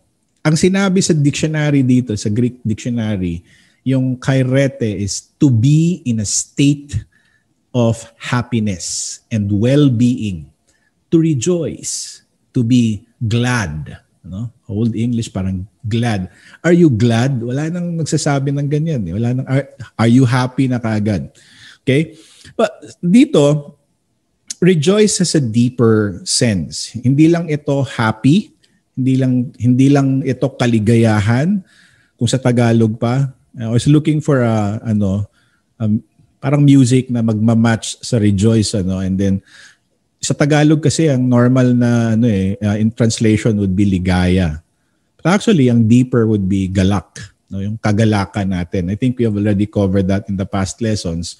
ang 0.45 0.55
sinabi 0.55 1.01
sa 1.01 1.15
dictionary 1.15 1.81
dito, 1.81 2.13
sa 2.13 2.29
Greek 2.29 2.61
dictionary, 2.61 3.41
yung 3.85 4.17
kairete 4.17 4.89
is 4.89 5.33
to 5.37 5.49
be 5.49 6.01
in 6.05 6.19
a 6.21 6.27
state 6.27 6.97
of 7.75 8.01
happiness 8.17 9.19
and 9.29 9.51
well-being, 9.51 10.49
to 11.11 11.19
rejoice, 11.19 12.23
to 12.55 12.63
be 12.63 13.03
glad. 13.27 14.04
No? 14.25 14.49
Old 14.65 14.97
English 14.97 15.29
parang 15.29 15.63
glad. 15.85 16.27
Are 16.65 16.73
you 16.73 16.89
glad? 16.89 17.37
Wala 17.39 17.69
nang 17.69 17.95
nagsasabi 17.95 18.51
ng 18.51 18.67
ganyan. 18.67 19.01
Eh. 19.05 19.13
Wala 19.13 19.29
nang 19.37 19.47
are, 19.47 19.65
are 19.95 20.11
you 20.11 20.25
happy 20.25 20.65
na 20.65 20.81
kaagad? 20.81 21.29
Okay? 21.85 22.17
But 22.57 22.73
dito 22.99 23.77
rejoice 24.63 25.21
has 25.21 25.37
a 25.37 25.43
deeper 25.43 26.21
sense. 26.25 26.95
Hindi 26.97 27.29
lang 27.29 27.51
ito 27.51 27.85
happy, 27.85 28.51
hindi 28.95 29.13
lang 29.19 29.53
hindi 29.59 29.87
lang 29.91 30.23
ito 30.25 30.49
kaligayahan 30.55 31.61
kung 32.15 32.29
sa 32.29 32.39
Tagalog 32.39 32.97
pa. 32.97 33.29
I 33.55 33.71
was 33.71 33.87
looking 33.87 34.19
for 34.19 34.43
a 34.43 34.81
ano 34.83 35.29
um, 35.79 36.03
parang 36.39 36.61
music 36.61 37.09
na 37.09 37.25
magma-match 37.25 38.01
sa 38.03 38.21
rejoice 38.21 38.75
ano 38.75 38.99
and 39.01 39.17
then 39.17 39.41
sa 40.25 40.33
Tagalog 40.33 40.81
kasi 40.81 41.05
ang 41.05 41.21
normal 41.21 41.77
na 41.77 42.17
ano 42.17 42.25
eh 42.25 42.57
uh, 42.57 42.77
in 42.81 42.89
translation 42.89 43.53
would 43.61 43.77
be 43.77 43.85
ligaya. 43.85 44.57
But 45.21 45.37
actually 45.37 45.69
ang 45.69 45.85
deeper 45.85 46.25
would 46.25 46.49
be 46.49 46.65
galak, 46.65 47.21
no, 47.53 47.61
yung 47.61 47.77
kagalakan 47.77 48.57
natin. 48.57 48.89
I 48.89 48.97
think 48.97 49.21
we 49.21 49.29
have 49.29 49.37
already 49.37 49.69
covered 49.69 50.09
that 50.09 50.25
in 50.25 50.35
the 50.35 50.49
past 50.49 50.81
lessons. 50.81 51.37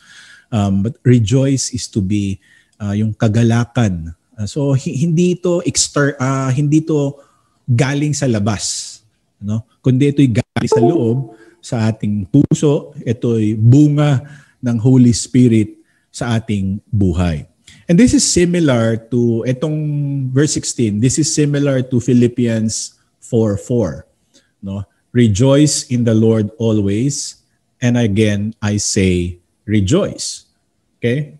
Um, 0.53 0.85
but 0.85 1.01
rejoice 1.01 1.73
is 1.73 1.89
to 1.89 1.99
be 2.05 2.37
uh, 2.77 2.93
yung 2.93 3.17
kagalakan. 3.17 4.13
Uh, 4.37 4.45
so 4.45 4.77
hindi 4.77 5.33
ito 5.33 5.65
exter 5.65 6.13
uh, 6.21 6.53
hindi 6.53 6.85
ito 6.85 7.17
galing 7.65 8.13
sa 8.13 8.29
labas, 8.29 9.01
no? 9.41 9.65
Kundi 9.81 10.13
ito'y 10.13 10.29
galing 10.29 10.69
sa 10.69 10.81
loob 10.81 11.33
sa 11.65 11.89
ating 11.89 12.29
puso, 12.29 12.93
ito'y 13.01 13.57
bunga 13.57 14.21
ng 14.61 14.77
Holy 14.77 15.13
Spirit 15.13 15.81
sa 16.13 16.37
ating 16.37 16.77
buhay. 16.93 17.49
And 17.85 17.99
this 17.99 18.13
is 18.13 18.25
similar 18.25 18.97
to 19.13 19.45
itong 19.45 20.29
verse 20.33 20.57
16. 20.57 20.99
This 20.99 21.21
is 21.21 21.29
similar 21.29 21.85
to 21.85 22.01
Philippians 22.01 22.97
4:4. 23.21 24.09
No? 24.65 24.85
Rejoice 25.13 25.85
in 25.93 26.03
the 26.03 26.13
Lord 26.13 26.49
always. 26.57 27.45
And 27.77 27.97
again, 27.97 28.57
I 28.61 28.81
say 28.81 29.37
rejoice. 29.69 30.49
Okay? 30.97 31.37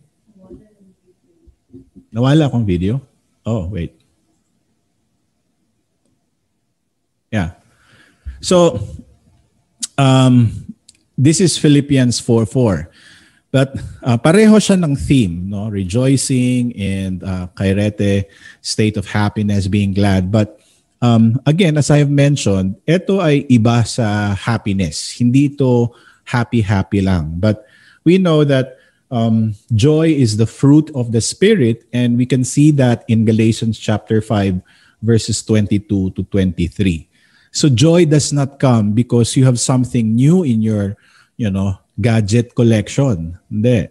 Nawala 2.13 2.47
akong 2.47 2.63
video. 2.63 3.01
Oh, 3.41 3.65
wait. 3.67 3.97
Yeah. 7.33 7.57
So, 8.39 8.79
um, 9.97 10.53
this 11.17 11.41
is 11.41 11.57
Philippians 11.57 12.21
4:4. 12.21 12.87
But 13.55 13.79
uh, 14.03 14.19
pareho 14.19 14.59
siya 14.59 14.75
ng 14.75 15.00
theme, 15.00 15.47
no? 15.47 15.71
Rejoicing 15.71 16.75
and 16.75 17.24
uh, 17.24 17.47
kairete, 17.55 18.27
state 18.59 19.00
of 19.00 19.07
happiness, 19.07 19.71
being 19.71 19.95
glad. 19.95 20.27
But 20.27 20.59
um, 21.00 21.39
again, 21.47 21.79
as 21.79 21.88
I 21.88 22.03
have 22.03 22.12
mentioned, 22.12 22.75
ito 22.83 23.24
ay 23.24 23.47
iba 23.47 23.88
sa 23.88 24.35
happiness. 24.35 25.15
Hindi 25.15 25.55
ito 25.55 25.95
happy-happy 26.27 27.00
lang. 27.00 27.39
But 27.39 27.63
we 28.03 28.19
know 28.19 28.43
that 28.43 28.75
um, 29.07 29.55
joy 29.71 30.12
is 30.12 30.35
the 30.35 30.50
fruit 30.50 30.91
of 30.91 31.15
the 31.15 31.24
Spirit 31.24 31.88
and 31.95 32.19
we 32.19 32.27
can 32.27 32.43
see 32.43 32.75
that 32.75 33.07
in 33.07 33.24
Galatians 33.24 33.79
chapter 33.79 34.19
5 34.19 34.59
verses 35.00 35.39
22 35.47 36.12
to 36.12 36.21
23. 36.27 37.07
So 37.55 37.71
joy 37.71 38.03
does 38.03 38.33
not 38.33 38.59
come 38.59 38.91
because 38.91 39.38
you 39.39 39.47
have 39.47 39.63
something 39.63 40.12
new 40.12 40.43
in 40.43 40.59
your, 40.59 40.97
you 41.38 41.47
know, 41.47 41.79
gadget 41.99 42.55
collection. 42.55 43.39
Hindi. 43.47 43.87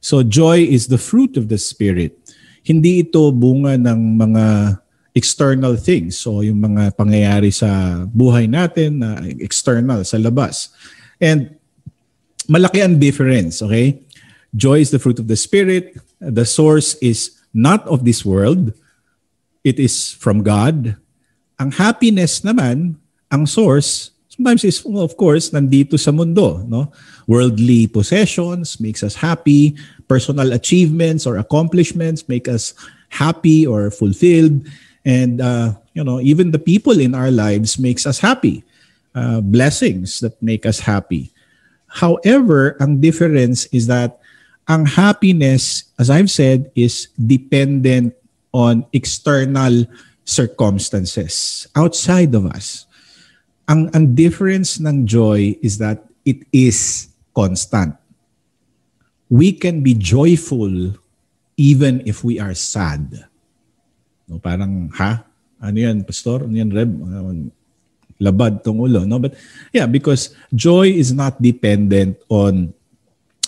So 0.00 0.24
joy 0.24 0.64
is 0.64 0.88
the 0.88 0.98
fruit 0.98 1.36
of 1.36 1.52
the 1.52 1.58
Spirit. 1.60 2.16
Hindi 2.64 3.04
ito 3.04 3.28
bunga 3.32 3.76
ng 3.76 4.00
mga 4.16 4.44
external 5.12 5.76
things. 5.76 6.16
So 6.16 6.40
yung 6.40 6.62
mga 6.62 6.96
pangyayari 6.96 7.52
sa 7.52 8.02
buhay 8.08 8.46
natin 8.48 9.02
na 9.02 9.20
external, 9.42 10.06
sa 10.06 10.16
labas. 10.16 10.72
And 11.20 11.56
malaki 12.48 12.80
ang 12.80 12.96
difference, 12.96 13.60
okay? 13.60 14.00
Joy 14.56 14.82
is 14.82 14.90
the 14.90 14.98
fruit 14.98 15.18
of 15.18 15.28
the 15.28 15.38
Spirit. 15.38 15.94
The 16.18 16.46
source 16.46 16.96
is 16.98 17.38
not 17.54 17.86
of 17.86 18.06
this 18.06 18.24
world. 18.24 18.72
It 19.62 19.78
is 19.78 20.16
from 20.16 20.42
God. 20.42 20.96
Ang 21.60 21.70
happiness 21.76 22.40
naman, 22.40 22.96
ang 23.28 23.44
source, 23.44 24.16
sometimes 24.40 24.64
is, 24.64 24.80
well, 24.88 25.04
of 25.04 25.20
course, 25.20 25.52
nandito 25.52 26.00
sa 26.00 26.16
mundo. 26.16 26.64
No? 26.64 26.88
Worldly 27.28 27.92
possessions 27.92 28.80
makes 28.80 29.04
us 29.04 29.12
happy. 29.20 29.76
Personal 30.08 30.56
achievements 30.56 31.28
or 31.28 31.36
accomplishments 31.36 32.24
make 32.24 32.48
us 32.48 32.72
happy 33.12 33.68
or 33.68 33.92
fulfilled. 33.92 34.64
And, 35.04 35.44
uh, 35.44 35.76
you 35.92 36.02
know, 36.02 36.24
even 36.24 36.56
the 36.56 36.58
people 36.58 36.96
in 36.96 37.12
our 37.12 37.30
lives 37.30 37.76
makes 37.78 38.08
us 38.08 38.16
happy. 38.16 38.64
Uh, 39.12 39.44
blessings 39.44 40.24
that 40.24 40.40
make 40.40 40.64
us 40.64 40.80
happy. 40.80 41.28
However, 42.00 42.80
ang 42.80 43.04
difference 43.04 43.68
is 43.76 43.92
that 43.92 44.24
ang 44.72 44.86
happiness, 44.86 45.84
as 46.00 46.08
I've 46.08 46.30
said, 46.30 46.72
is 46.72 47.12
dependent 47.20 48.16
on 48.56 48.88
external 48.96 49.84
circumstances 50.24 51.66
outside 51.76 52.32
of 52.32 52.46
us. 52.46 52.86
Ang, 53.70 53.86
ang 53.94 54.04
difference 54.18 54.82
ng 54.82 55.06
joy 55.06 55.54
is 55.62 55.78
that 55.78 56.02
it 56.26 56.42
is 56.50 57.08
constant. 57.30 57.94
We 59.30 59.54
can 59.54 59.86
be 59.86 59.94
joyful 59.94 60.98
even 61.54 62.02
if 62.02 62.26
we 62.26 62.42
are 62.42 62.54
sad. 62.58 63.30
No, 64.26 64.42
parang, 64.42 64.90
ha? 64.98 65.22
Ano 65.62 65.78
yan, 65.78 66.02
pastor? 66.02 66.50
Ano 66.50 66.58
yan, 66.58 66.74
Reb? 66.74 66.90
labad 68.20 68.62
tong 68.62 68.78
ulo. 68.78 69.08
No? 69.08 69.18
But 69.18 69.34
yeah, 69.72 69.88
because 69.88 70.36
joy 70.54 70.92
is 70.92 71.10
not 71.10 71.40
dependent 71.40 72.20
on 72.28 72.76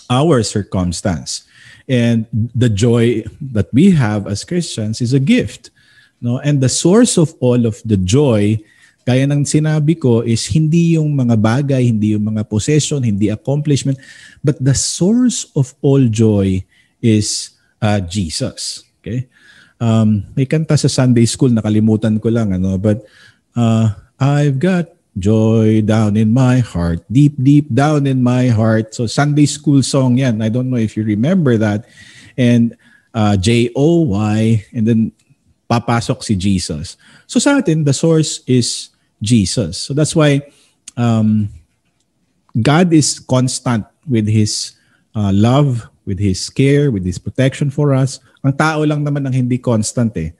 our 0.09 0.41
circumstance. 0.43 1.45
And 1.87 2.25
the 2.33 2.69
joy 2.69 3.23
that 3.53 3.69
we 3.71 3.91
have 3.91 4.27
as 4.27 4.43
Christians 4.43 4.99
is 4.99 5.13
a 5.13 5.21
gift. 5.21 5.69
No? 6.19 6.39
And 6.41 6.59
the 6.59 6.69
source 6.69 7.17
of 7.17 7.35
all 7.39 7.65
of 7.65 7.79
the 7.85 7.97
joy, 7.97 8.59
kaya 9.03 9.27
ng 9.27 9.43
sinabi 9.43 9.99
ko, 9.99 10.23
is 10.23 10.47
hindi 10.47 10.95
yung 10.95 11.11
mga 11.11 11.35
bagay, 11.35 11.91
hindi 11.91 12.15
yung 12.15 12.23
mga 12.31 12.47
possession, 12.47 13.03
hindi 13.03 13.27
accomplishment, 13.27 13.99
but 14.39 14.55
the 14.63 14.75
source 14.75 15.47
of 15.59 15.75
all 15.83 16.03
joy 16.07 16.63
is 17.03 17.59
uh, 17.83 17.99
Jesus. 17.99 18.87
Okay? 18.99 19.27
Um, 19.83 20.23
may 20.31 20.47
kanta 20.47 20.79
sa 20.79 20.87
Sunday 20.87 21.27
school, 21.27 21.51
nakalimutan 21.51 22.15
ko 22.23 22.31
lang, 22.31 22.55
ano, 22.55 22.79
but 22.79 23.03
uh, 23.59 23.91
I've 24.15 24.55
got 24.55 24.87
joy 25.19 25.83
down 25.83 26.15
in 26.15 26.31
my 26.31 26.63
heart, 26.63 27.03
deep, 27.11 27.35
deep 27.37 27.67
down 27.69 28.07
in 28.07 28.23
my 28.23 28.47
heart. 28.47 28.95
So 28.95 29.05
Sunday 29.05 29.45
school 29.45 29.83
song 29.83 30.17
yan. 30.17 30.41
I 30.41 30.49
don't 30.49 30.71
know 30.71 30.81
if 30.81 30.97
you 30.97 31.03
remember 31.03 31.59
that. 31.59 31.85
And 32.33 32.73
uh, 33.13 33.37
J-O-Y, 33.37 34.65
and 34.73 34.87
then 34.87 35.11
papasok 35.69 36.23
si 36.23 36.33
Jesus. 36.33 36.97
So 37.27 37.37
sa 37.37 37.61
atin, 37.61 37.85
the 37.85 37.93
source 37.93 38.41
is 38.49 38.92
Jesus. 39.21 39.77
So 39.77 39.93
that's 39.93 40.15
why 40.15 40.41
um, 40.97 41.49
God 42.61 42.93
is 42.93 43.19
constant 43.19 43.85
with 44.09 44.27
His 44.27 44.73
uh, 45.15 45.31
love, 45.33 45.87
with 46.05 46.19
His 46.19 46.49
care, 46.49 46.91
with 46.91 47.05
His 47.05 47.17
protection 47.17 47.69
for 47.69 47.93
us. 47.93 48.19
Ang 48.43 48.57
tao 48.57 48.83
lang 48.83 49.05
naman 49.05 49.27
ang 49.27 49.33
hindi 49.33 49.57
constant 49.57 50.15
eh. 50.17 50.31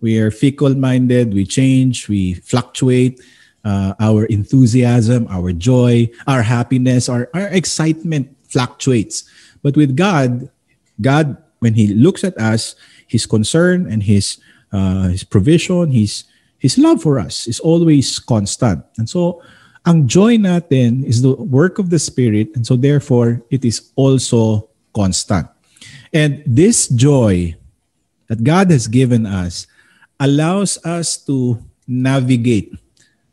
We 0.00 0.18
are 0.20 0.30
fickle-minded, 0.30 1.32
we 1.32 1.44
change, 1.44 2.08
we 2.08 2.34
fluctuate. 2.34 3.20
Uh, 3.64 3.96
our 3.96 4.28
enthusiasm, 4.28 5.24
our 5.32 5.48
joy, 5.48 6.04
our 6.28 6.44
happiness, 6.44 7.08
our, 7.08 7.32
our 7.32 7.48
excitement 7.48 8.28
fluctuates. 8.44 9.24
But 9.62 9.72
with 9.72 9.96
God, 9.96 10.52
God, 11.00 11.40
when 11.60 11.72
He 11.72 11.88
looks 11.96 12.24
at 12.24 12.36
us, 12.36 12.76
His 13.08 13.24
concern 13.24 13.88
and 13.90 14.02
His 14.02 14.36
uh, 14.68 15.08
His 15.08 15.24
provision, 15.24 15.96
His 15.96 16.28
His 16.64 16.80
love 16.80 17.04
for 17.04 17.20
us 17.20 17.44
is 17.44 17.60
always 17.60 18.16
constant. 18.16 18.80
And 18.96 19.04
so, 19.04 19.44
ang 19.84 20.08
joy 20.08 20.40
natin 20.40 21.04
is 21.04 21.20
the 21.20 21.36
work 21.36 21.76
of 21.76 21.92
the 21.92 22.00
Spirit, 22.00 22.56
and 22.56 22.64
so 22.64 22.72
therefore 22.72 23.44
it 23.52 23.68
is 23.68 23.92
also 24.00 24.72
constant. 24.96 25.44
And 26.08 26.40
this 26.48 26.88
joy 26.88 27.52
that 28.32 28.40
God 28.40 28.72
has 28.72 28.88
given 28.88 29.28
us 29.28 29.68
allows 30.16 30.80
us 30.88 31.20
to 31.28 31.60
navigate 31.84 32.72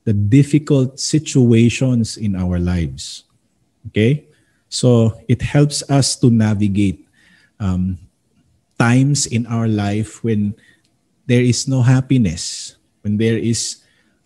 the 0.03 0.11
difficult 0.11 0.99
situations 0.99 2.17
in 2.17 2.35
our 2.35 2.59
lives. 2.59 3.23
Okay? 3.87 4.27
So 4.67 5.15
it 5.31 5.39
helps 5.41 5.87
us 5.87 6.19
to 6.19 6.27
navigate 6.27 7.07
um, 7.63 7.95
times 8.75 9.23
in 9.23 9.47
our 9.47 9.69
life 9.71 10.19
when 10.19 10.55
there 11.27 11.41
is 11.41 11.67
no 11.67 11.81
happiness, 11.81 12.75
when 13.01 13.17
there 13.17 13.37
is 13.37 13.83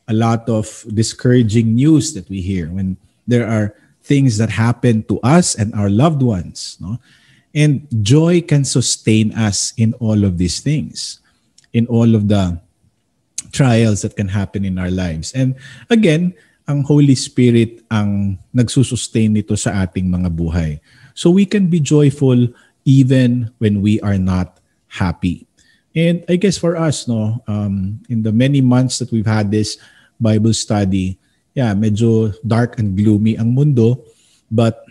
a 0.08 0.14
lot 0.14 0.48
of 0.50 0.86
discouraging 0.94 1.76
news 1.76 2.14
that 2.14 2.30
we 2.30 2.42
hear, 2.42 2.70
when 2.70 2.98
there 3.28 3.48
are 3.48 3.74
things 4.04 4.38
that 4.38 4.50
happen 4.50 5.02
to 5.10 5.20
us 5.22 5.56
and 5.56 5.74
our 5.74 5.90
loved 5.90 6.22
ones. 6.22 6.78
No? 6.80 7.00
And 7.56 7.88
joy 8.04 8.42
can 8.42 8.64
sustain 8.64 9.34
us 9.34 9.74
in 9.78 9.94
all 9.98 10.24
of 10.24 10.38
these 10.38 10.60
things 10.60 11.20
in 11.76 11.84
all 11.92 12.16
of 12.16 12.32
the 12.32 12.56
trials 13.52 14.02
that 14.08 14.16
can 14.16 14.32
happen 14.32 14.64
in 14.64 14.80
our 14.80 14.90
lives. 14.90 15.36
And 15.36 15.60
again, 15.92 16.32
ang 16.72 16.88
Holy 16.88 17.14
Spirit 17.20 17.84
ang 17.92 18.40
nagsusustain 18.56 19.36
nito 19.36 19.60
sa 19.60 19.84
ating 19.84 20.08
mga 20.08 20.32
buhay. 20.32 20.80
So 21.14 21.30
we 21.30 21.44
can 21.44 21.68
be 21.68 21.84
joyful 21.84 22.48
even 22.88 23.52
when 23.60 23.84
we 23.84 24.00
are 24.00 24.18
not 24.18 24.64
happy. 24.88 25.45
And 25.96 26.28
I 26.28 26.36
guess 26.36 26.60
for 26.60 26.76
us, 26.76 27.08
no, 27.08 27.40
um, 27.48 28.04
in 28.12 28.22
the 28.22 28.36
many 28.36 28.60
months 28.60 29.00
that 29.00 29.12
we've 29.12 29.26
had 29.26 29.50
this 29.50 29.80
Bible 30.20 30.52
study, 30.52 31.18
yeah, 31.56 31.72
medyo 31.72 32.36
dark 32.44 32.80
and 32.80 33.00
gloomy 33.00 33.40
ang 33.40 33.56
mundo, 33.56 34.04
but 34.52 34.84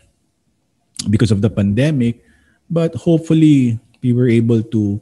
because 1.12 1.30
of 1.30 1.44
the 1.44 1.52
pandemic, 1.52 2.24
but 2.72 2.96
hopefully 2.96 3.76
we 4.00 4.16
were 4.16 4.28
able 4.32 4.64
to 4.72 5.00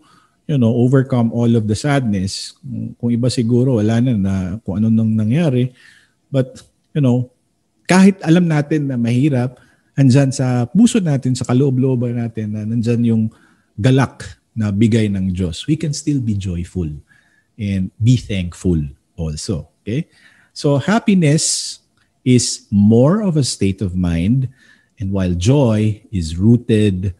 you 0.50 0.58
know, 0.58 0.74
overcome 0.74 1.30
all 1.32 1.48
of 1.54 1.64
the 1.70 1.78
sadness. 1.78 2.58
Kung 2.98 3.08
iba 3.08 3.30
siguro, 3.30 3.78
wala 3.78 4.02
na 4.02 4.12
na 4.18 4.34
kung 4.60 4.82
ano 4.82 4.90
nang 4.90 5.14
nangyari. 5.14 5.70
But, 6.28 6.60
you 6.92 7.00
know, 7.00 7.30
kahit 7.86 8.18
alam 8.20 8.50
natin 8.50 8.90
na 8.90 8.98
mahirap, 8.98 9.56
andyan 9.94 10.34
sa 10.34 10.66
puso 10.66 10.98
natin, 10.98 11.32
sa 11.38 11.46
kaloob-looban 11.46 12.18
natin, 12.18 12.52
na 12.52 12.66
nandyan 12.66 13.00
yung 13.06 13.24
galak 13.78 14.41
na 14.54 14.70
bigay 14.70 15.08
ng 15.08 15.32
Diyos. 15.32 15.66
We 15.66 15.76
can 15.76 15.92
still 15.92 16.20
be 16.20 16.34
joyful 16.34 16.88
and 17.58 17.90
be 18.02 18.16
thankful 18.16 18.80
also. 19.16 19.68
Okay? 19.82 20.08
So 20.52 20.78
happiness 20.78 21.78
is 22.24 22.66
more 22.70 23.22
of 23.22 23.36
a 23.36 23.44
state 23.44 23.80
of 23.80 23.96
mind 23.96 24.48
and 25.00 25.10
while 25.10 25.34
joy 25.34 26.02
is 26.12 26.36
rooted 26.36 27.14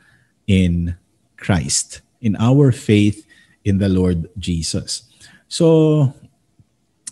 in 0.47 0.95
Christ 1.37 2.03
in 2.23 2.37
our 2.39 2.71
faith 2.71 3.27
in 3.65 3.79
the 3.79 3.91
Lord 3.91 4.31
Jesus. 4.39 5.03
So, 5.49 6.15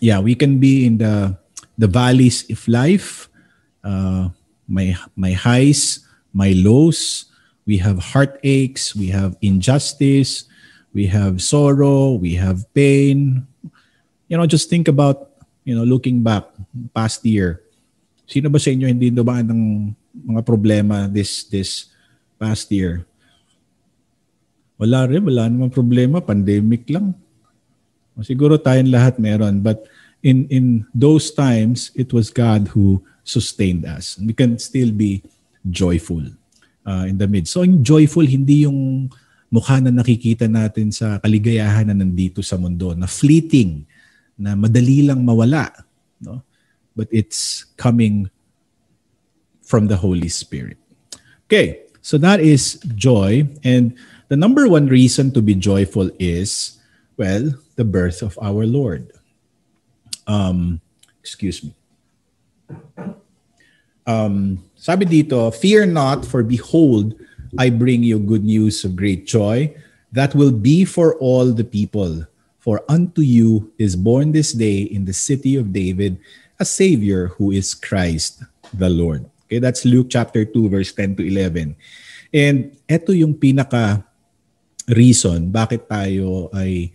yeah, 0.01 0.21
we 0.21 0.35
can 0.35 0.59
be 0.59 0.87
in 0.87 0.99
the 0.99 1.37
the 1.77 1.91
valleys 1.91 2.49
of 2.49 2.63
life, 2.69 3.29
uh, 3.85 4.31
my 4.71 4.97
my 5.17 5.33
highs, 5.33 6.07
my 6.33 6.55
lows. 6.57 7.27
We 7.71 7.79
have 7.79 8.03
heartaches, 8.03 8.99
we 8.99 9.15
have 9.15 9.39
injustice, 9.39 10.51
we 10.91 11.07
have 11.07 11.39
sorrow, 11.39 12.19
we 12.19 12.35
have 12.35 12.67
pain. 12.75 13.47
You 14.27 14.43
know, 14.43 14.47
just 14.51 14.67
think 14.67 14.91
about, 14.91 15.31
you 15.63 15.79
know, 15.79 15.87
looking 15.87 16.19
back 16.27 16.51
past 16.91 17.23
year. 17.23 17.63
Sino 18.27 18.51
ba 18.51 18.59
sa 18.59 18.75
inyo 18.75 18.91
hindi 18.91 19.15
dumaan 19.15 19.47
ng 19.47 19.63
mga 20.35 20.43
problema 20.43 21.07
this 21.07 21.47
this 21.47 21.95
past 22.43 22.67
year? 22.75 23.07
Wala 24.75 25.07
rin, 25.07 25.23
wala 25.23 25.47
namang 25.47 25.71
problema, 25.71 26.19
pandemic 26.19 26.91
lang. 26.91 27.15
Siguro 28.27 28.59
tayong 28.59 28.91
lahat 28.91 29.23
meron, 29.23 29.63
but 29.63 29.87
in 30.27 30.51
in 30.51 30.83
those 30.91 31.31
times, 31.31 31.95
it 31.95 32.11
was 32.11 32.35
God 32.35 32.75
who 32.75 32.99
sustained 33.23 33.87
us. 33.87 34.19
We 34.19 34.35
can 34.35 34.59
still 34.59 34.91
be 34.91 35.23
joyful 35.71 36.35
uh, 36.87 37.05
in 37.09 37.17
the 37.17 37.29
midst. 37.29 37.53
So 37.55 37.63
yung 37.63 37.83
joyful, 37.85 38.25
hindi 38.25 38.65
yung 38.69 39.11
mukha 39.51 39.83
na 39.83 39.91
nakikita 39.91 40.47
natin 40.47 40.95
sa 40.95 41.19
kaligayahan 41.19 41.91
na 41.91 41.97
nandito 41.97 42.41
sa 42.41 42.55
mundo, 42.57 42.95
na 42.95 43.11
fleeting, 43.11 43.83
na 44.39 44.55
madali 44.55 45.05
lang 45.05 45.21
mawala. 45.25 45.69
No? 46.21 46.45
but 46.97 47.09
it's 47.11 47.65
coming 47.77 48.31
from 49.63 49.87
the 49.87 49.97
Holy 49.97 50.29
Spirit. 50.29 50.77
Okay, 51.47 51.83
so 52.03 52.19
that 52.19 52.41
is 52.41 52.79
joy. 52.95 53.49
And 53.65 53.97
the 54.29 54.37
number 54.37 54.69
one 54.69 54.87
reason 54.87 55.33
to 55.33 55.43
be 55.43 55.55
joyful 55.55 56.11
is, 56.19 56.79
well, 57.17 57.55
the 57.77 57.85
birth 57.85 58.23
of 58.23 58.39
our 58.43 58.67
Lord. 58.67 59.13
Um, 60.27 60.81
excuse 61.21 61.65
me. 61.65 61.75
Um, 64.07 64.63
sabi 64.77 65.05
dito, 65.05 65.53
fear 65.55 65.87
not, 65.87 66.25
for 66.25 66.43
behold, 66.43 67.15
I 67.59 67.71
bring 67.71 68.03
you 68.03 68.19
good 68.19 68.45
news 68.45 68.85
of 68.85 68.95
great 68.95 69.27
joy 69.27 69.75
that 70.13 70.35
will 70.35 70.53
be 70.53 70.85
for 70.85 71.15
all 71.19 71.51
the 71.51 71.65
people. 71.67 72.27
For 72.61 72.85
unto 72.89 73.23
you 73.23 73.73
is 73.79 73.97
born 73.97 74.33
this 74.33 74.53
day 74.53 74.85
in 74.85 75.07
the 75.07 75.17
city 75.17 75.57
of 75.57 75.73
David 75.73 76.21
a 76.61 76.65
Savior 76.65 77.33
who 77.41 77.51
is 77.51 77.73
Christ 77.73 78.45
the 78.75 78.91
Lord. 78.91 79.25
Okay, 79.49 79.59
that's 79.59 79.89
Luke 79.89 80.09
chapter 80.11 80.45
2, 80.45 80.69
verse 80.69 80.93
10 80.93 81.17
to 81.17 81.23
11. 81.25 81.75
And 82.31 82.77
ito 82.87 83.17
yung 83.17 83.35
pinaka 83.35 84.05
reason 84.87 85.51
bakit 85.51 85.89
tayo 85.89 86.53
ay 86.53 86.93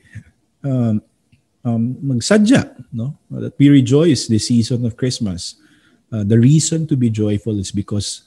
um, 0.64 1.02
um, 1.66 1.84
magsadya, 2.00 2.78
no? 2.94 3.18
That 3.34 3.58
we 3.58 3.68
rejoice 3.74 4.30
this 4.30 4.48
season 4.48 4.86
of 4.86 4.96
Christmas. 4.96 5.58
Uh, 6.12 6.24
the 6.24 6.40
reason 6.40 6.88
to 6.88 6.96
be 6.96 7.10
joyful 7.10 7.60
is 7.60 7.72
because 7.72 8.24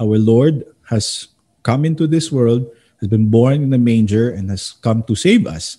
our 0.00 0.18
Lord 0.18 0.64
has 0.88 1.28
come 1.62 1.84
into 1.84 2.06
this 2.06 2.32
world, 2.32 2.66
has 3.00 3.08
been 3.08 3.28
born 3.28 3.62
in 3.62 3.72
a 3.72 3.78
manger, 3.78 4.30
and 4.30 4.50
has 4.50 4.72
come 4.82 5.02
to 5.04 5.14
save 5.14 5.46
us. 5.46 5.78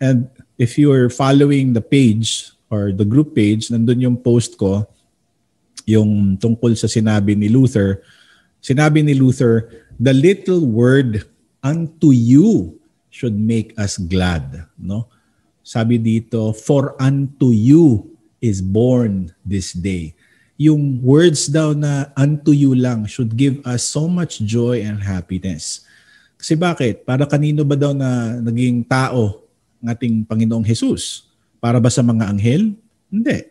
And 0.00 0.28
if 0.58 0.78
you 0.78 0.92
are 0.92 1.10
following 1.10 1.72
the 1.72 1.82
page 1.82 2.50
or 2.70 2.92
the 2.92 3.04
group 3.04 3.34
page, 3.34 3.68
nandun 3.68 4.00
yung 4.00 4.16
post 4.16 4.58
ko, 4.58 4.86
yung 5.86 6.38
tungkol 6.38 6.78
sa 6.78 6.86
sinabi 6.86 7.34
ni 7.34 7.48
Luther. 7.48 8.02
Sinabi 8.62 9.02
ni 9.02 9.14
Luther, 9.14 9.68
the 9.98 10.14
little 10.14 10.62
word 10.62 11.26
unto 11.62 12.10
you 12.10 12.78
should 13.10 13.34
make 13.34 13.74
us 13.78 13.98
glad. 13.98 14.66
No? 14.78 15.10
Sabi 15.62 15.98
dito, 15.98 16.54
for 16.54 16.94
unto 16.98 17.50
you 17.50 18.10
is 18.42 18.58
born 18.58 19.30
this 19.46 19.70
day. 19.70 20.14
Yung 20.60 21.00
words 21.00 21.48
daw 21.48 21.72
na 21.72 22.12
unto 22.14 22.52
you 22.52 22.76
lang 22.76 23.08
should 23.08 23.34
give 23.36 23.58
us 23.64 23.82
so 23.82 24.06
much 24.06 24.44
joy 24.44 24.84
and 24.84 25.02
happiness. 25.02 25.84
Kasi 26.36 26.58
bakit? 26.58 27.06
Para 27.06 27.24
kanino 27.24 27.62
ba 27.62 27.78
daw 27.78 27.94
na 27.94 28.38
naging 28.42 28.84
tao 28.86 29.42
ng 29.82 29.88
ating 29.90 30.14
Panginoong 30.26 30.66
Jesus? 30.66 31.26
Para 31.62 31.78
ba 31.78 31.88
sa 31.88 32.02
mga 32.02 32.26
anghel? 32.28 32.74
Hindi. 33.10 33.48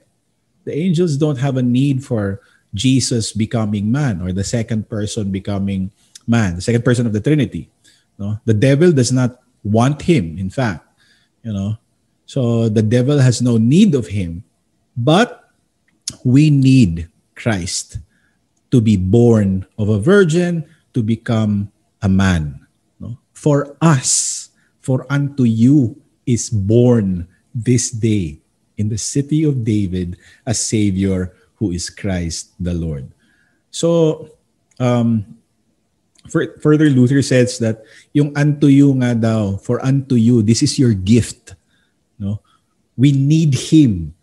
The 0.67 0.73
angels 0.75 1.17
don't 1.17 1.39
have 1.41 1.57
a 1.57 1.65
need 1.65 2.05
for 2.05 2.43
Jesus 2.71 3.33
becoming 3.33 3.91
man 3.91 4.21
or 4.21 4.31
the 4.31 4.45
second 4.45 4.87
person 4.87 5.31
becoming 5.31 5.91
man, 6.27 6.55
the 6.55 6.63
second 6.63 6.85
person 6.85 7.07
of 7.07 7.13
the 7.13 7.23
Trinity. 7.23 7.67
No? 8.19 8.37
The 8.45 8.53
devil 8.53 8.91
does 8.91 9.11
not 9.11 9.41
want 9.63 10.01
him, 10.01 10.37
in 10.37 10.49
fact. 10.49 10.85
You 11.41 11.53
know, 11.53 11.77
so 12.29 12.69
the 12.69 12.85
devil 12.85 13.17
has 13.17 13.41
no 13.41 13.57
need 13.57 13.95
of 13.95 14.07
him, 14.07 14.45
but 14.93 15.40
we 16.23 16.49
need 16.49 17.09
Christ 17.35 17.99
to 18.71 18.79
be 18.79 18.95
born 18.95 19.67
of 19.77 19.89
a 19.89 19.99
virgin 19.99 20.65
to 20.93 21.03
become 21.03 21.71
a 22.01 22.09
man. 22.09 22.65
No? 22.99 23.17
For 23.33 23.75
us, 23.81 24.49
for 24.79 25.05
unto 25.09 25.43
you 25.43 25.99
is 26.25 26.49
born 26.49 27.27
this 27.53 27.91
day 27.91 28.39
in 28.77 28.89
the 28.89 28.97
city 28.97 29.43
of 29.43 29.63
David 29.63 30.17
a 30.45 30.53
Savior 30.53 31.35
who 31.55 31.71
is 31.71 31.89
Christ 31.89 32.57
the 32.59 32.73
Lord. 32.73 33.11
So, 33.69 34.29
um, 34.79 35.37
for, 36.29 36.57
further 36.59 36.89
Luther 36.89 37.21
says 37.21 37.59
that 37.59 37.83
yung 38.13 38.35
unto 38.37 38.67
you 38.67 38.93
nga 38.97 39.13
daw, 39.15 39.57
for 39.57 39.83
unto 39.85 40.15
you, 40.15 40.41
this 40.41 40.63
is 40.63 40.79
your 40.79 40.93
gift. 40.93 41.55
No? 42.17 42.41
We 42.97 43.11
need 43.11 43.53
Him. 43.53 44.13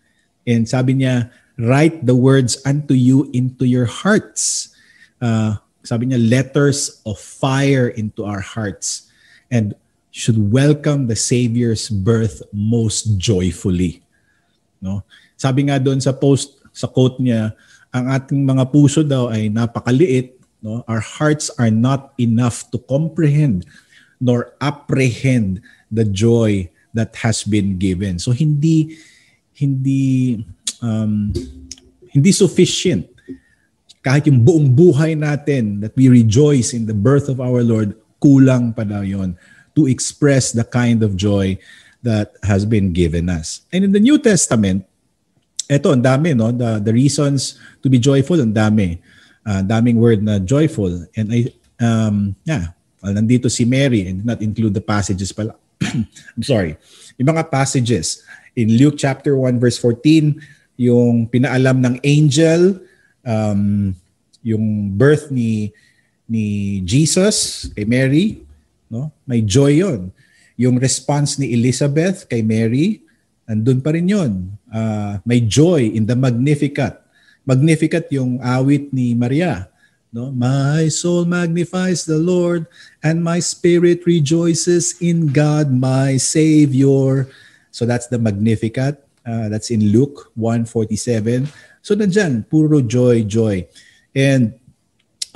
And 0.47 0.67
sabi 0.69 0.95
niya, 0.95 1.31
write 1.59 2.07
the 2.07 2.15
words 2.15 2.63
unto 2.63 2.95
you 2.95 3.29
into 3.35 3.67
your 3.67 3.85
hearts. 3.85 4.73
Uh, 5.19 5.59
sabi 5.83 6.07
niya, 6.07 6.23
letters 6.23 7.03
of 7.03 7.19
fire 7.19 7.91
into 7.99 8.23
our 8.23 8.41
hearts. 8.41 9.11
And 9.51 9.75
should 10.15 10.39
welcome 10.39 11.07
the 11.07 11.19
Savior's 11.19 11.91
birth 11.91 12.43
most 12.55 13.19
joyfully. 13.19 14.03
No? 14.81 15.03
Sabi 15.37 15.67
nga 15.69 15.83
doon 15.83 15.99
sa 15.99 16.15
post, 16.15 16.59
sa 16.71 16.87
quote 16.87 17.19
niya, 17.19 17.55
ang 17.91 18.07
ating 18.11 18.43
mga 18.47 18.71
puso 18.71 19.03
daw 19.03 19.31
ay 19.31 19.51
napakaliit. 19.51 20.39
No? 20.63 20.87
Our 20.87 21.03
hearts 21.03 21.51
are 21.59 21.71
not 21.71 22.15
enough 22.19 22.71
to 22.71 22.79
comprehend 22.79 23.67
nor 24.19 24.55
apprehend 24.59 25.63
the 25.91 26.03
joy 26.03 26.67
that 26.95 27.15
has 27.23 27.47
been 27.47 27.79
given. 27.79 28.19
So 28.19 28.35
hindi 28.35 28.99
hindi 29.55 30.39
um, 30.83 31.33
hindi 32.13 32.33
sufficient 32.33 33.19
kahit 34.09 34.25
yung 34.25 34.41
buong 34.41 34.73
buhay 34.73 35.19
natin 35.19 35.85
that 35.85 35.93
we 35.93 36.09
rejoice 36.09 36.73
in 36.73 36.87
the 36.87 36.97
birth 36.97 37.29
of 37.29 37.45
our 37.45 37.61
Lord, 37.61 37.93
kulang 38.23 38.73
pa 38.73 38.87
daw 38.87 39.03
yun 39.03 39.37
to 39.77 39.85
express 39.85 40.51
the 40.51 40.65
kind 40.65 41.05
of 41.05 41.13
joy 41.13 41.59
that 42.01 42.35
has 42.41 42.65
been 42.65 42.95
given 42.95 43.29
us. 43.29 43.69
And 43.69 43.85
in 43.85 43.93
the 43.93 44.01
New 44.01 44.17
Testament, 44.17 44.87
eto, 45.69 45.93
ang 45.93 46.03
dami, 46.03 46.33
no? 46.33 46.51
The, 46.55 46.81
the 46.81 46.95
reasons 46.95 47.59
to 47.83 47.93
be 47.93 48.01
joyful, 48.01 48.41
ang 48.41 48.55
dami. 48.55 48.97
Uh, 49.45 49.61
daming 49.61 50.01
word 50.01 50.25
na 50.25 50.39
joyful. 50.39 51.05
And 51.13 51.29
I, 51.29 51.53
um, 51.81 52.37
yeah, 52.45 52.73
well, 53.03 53.13
nandito 53.13 53.51
si 53.51 53.65
Mary 53.65 54.09
and 54.09 54.25
not 54.25 54.41
include 54.41 54.73
the 54.73 54.85
passages 54.85 55.33
pala. 55.37 55.53
I'm 55.85 56.45
sorry. 56.45 56.81
Yung 57.21 57.29
mga 57.29 57.51
passages 57.51 58.25
in 58.57 58.73
Luke 58.77 58.97
chapter 58.97 59.37
1 59.37 59.61
verse 59.61 59.77
14, 59.77 60.41
yung 60.79 61.27
pinaalam 61.27 61.83
ng 61.83 61.97
angel, 62.07 62.79
um, 63.27 63.91
yung 64.47 64.95
birth 64.95 65.29
ni 65.35 65.75
ni 66.31 66.79
Jesus 66.87 67.67
kay 67.75 67.83
Mary, 67.83 68.47
no? 68.87 69.11
May 69.27 69.43
joy 69.43 69.83
'yon. 69.83 70.15
Yung 70.55 70.79
response 70.79 71.37
ni 71.37 71.51
Elizabeth 71.51 72.31
kay 72.31 72.47
Mary, 72.47 73.03
andun 73.51 73.83
pa 73.83 73.91
rin 73.91 74.07
'yon. 74.07 74.55
Uh, 74.71 75.19
may 75.27 75.43
joy 75.43 75.91
in 75.91 76.07
the 76.07 76.15
Magnificat. 76.15 77.03
Magnificat 77.43 78.07
yung 78.15 78.39
awit 78.39 78.95
ni 78.95 79.19
Maria. 79.19 79.67
No? 80.13 80.33
My 80.33 80.89
soul 80.89 81.25
magnifies 81.25 82.05
the 82.05 82.21
Lord 82.21 82.69
and 83.01 83.25
my 83.25 83.41
spirit 83.41 84.05
rejoices 84.05 84.97
in 85.01 85.33
God 85.33 85.73
my 85.73 86.21
Savior. 86.21 87.29
So 87.73 87.85
that's 87.85 88.09
the 88.09 88.21
Magnificat. 88.21 89.08
Uh, 89.29 89.53
that's 89.53 89.69
in 89.69 89.93
Luke 89.93 90.33
1:47. 90.41 91.53
So 91.85 91.93
nandyan, 91.93 92.49
puro 92.49 92.81
joy, 92.81 93.29
joy. 93.29 93.69
And 94.17 94.57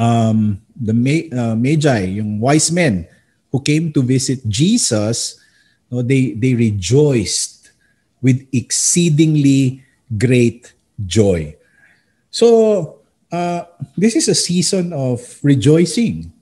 um, 0.00 0.64
the 0.72 0.96
uh, 1.28 1.52
Magi, 1.52 2.16
yung 2.16 2.40
wise 2.40 2.72
men 2.72 3.04
who 3.52 3.60
came 3.60 3.92
to 3.92 4.00
visit 4.00 4.40
Jesus, 4.48 5.36
no, 5.92 6.00
they, 6.00 6.32
they 6.32 6.56
rejoiced 6.56 7.70
with 8.24 8.40
exceedingly 8.48 9.84
great 10.08 10.72
joy. 11.04 11.52
So, 12.32 13.04
uh, 13.28 13.68
this 13.96 14.16
is 14.16 14.28
a 14.28 14.34
season 14.34 14.96
of 14.96 15.20
rejoicing. 15.44 16.32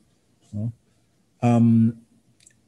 No? 0.54 0.70
Um, 1.42 1.98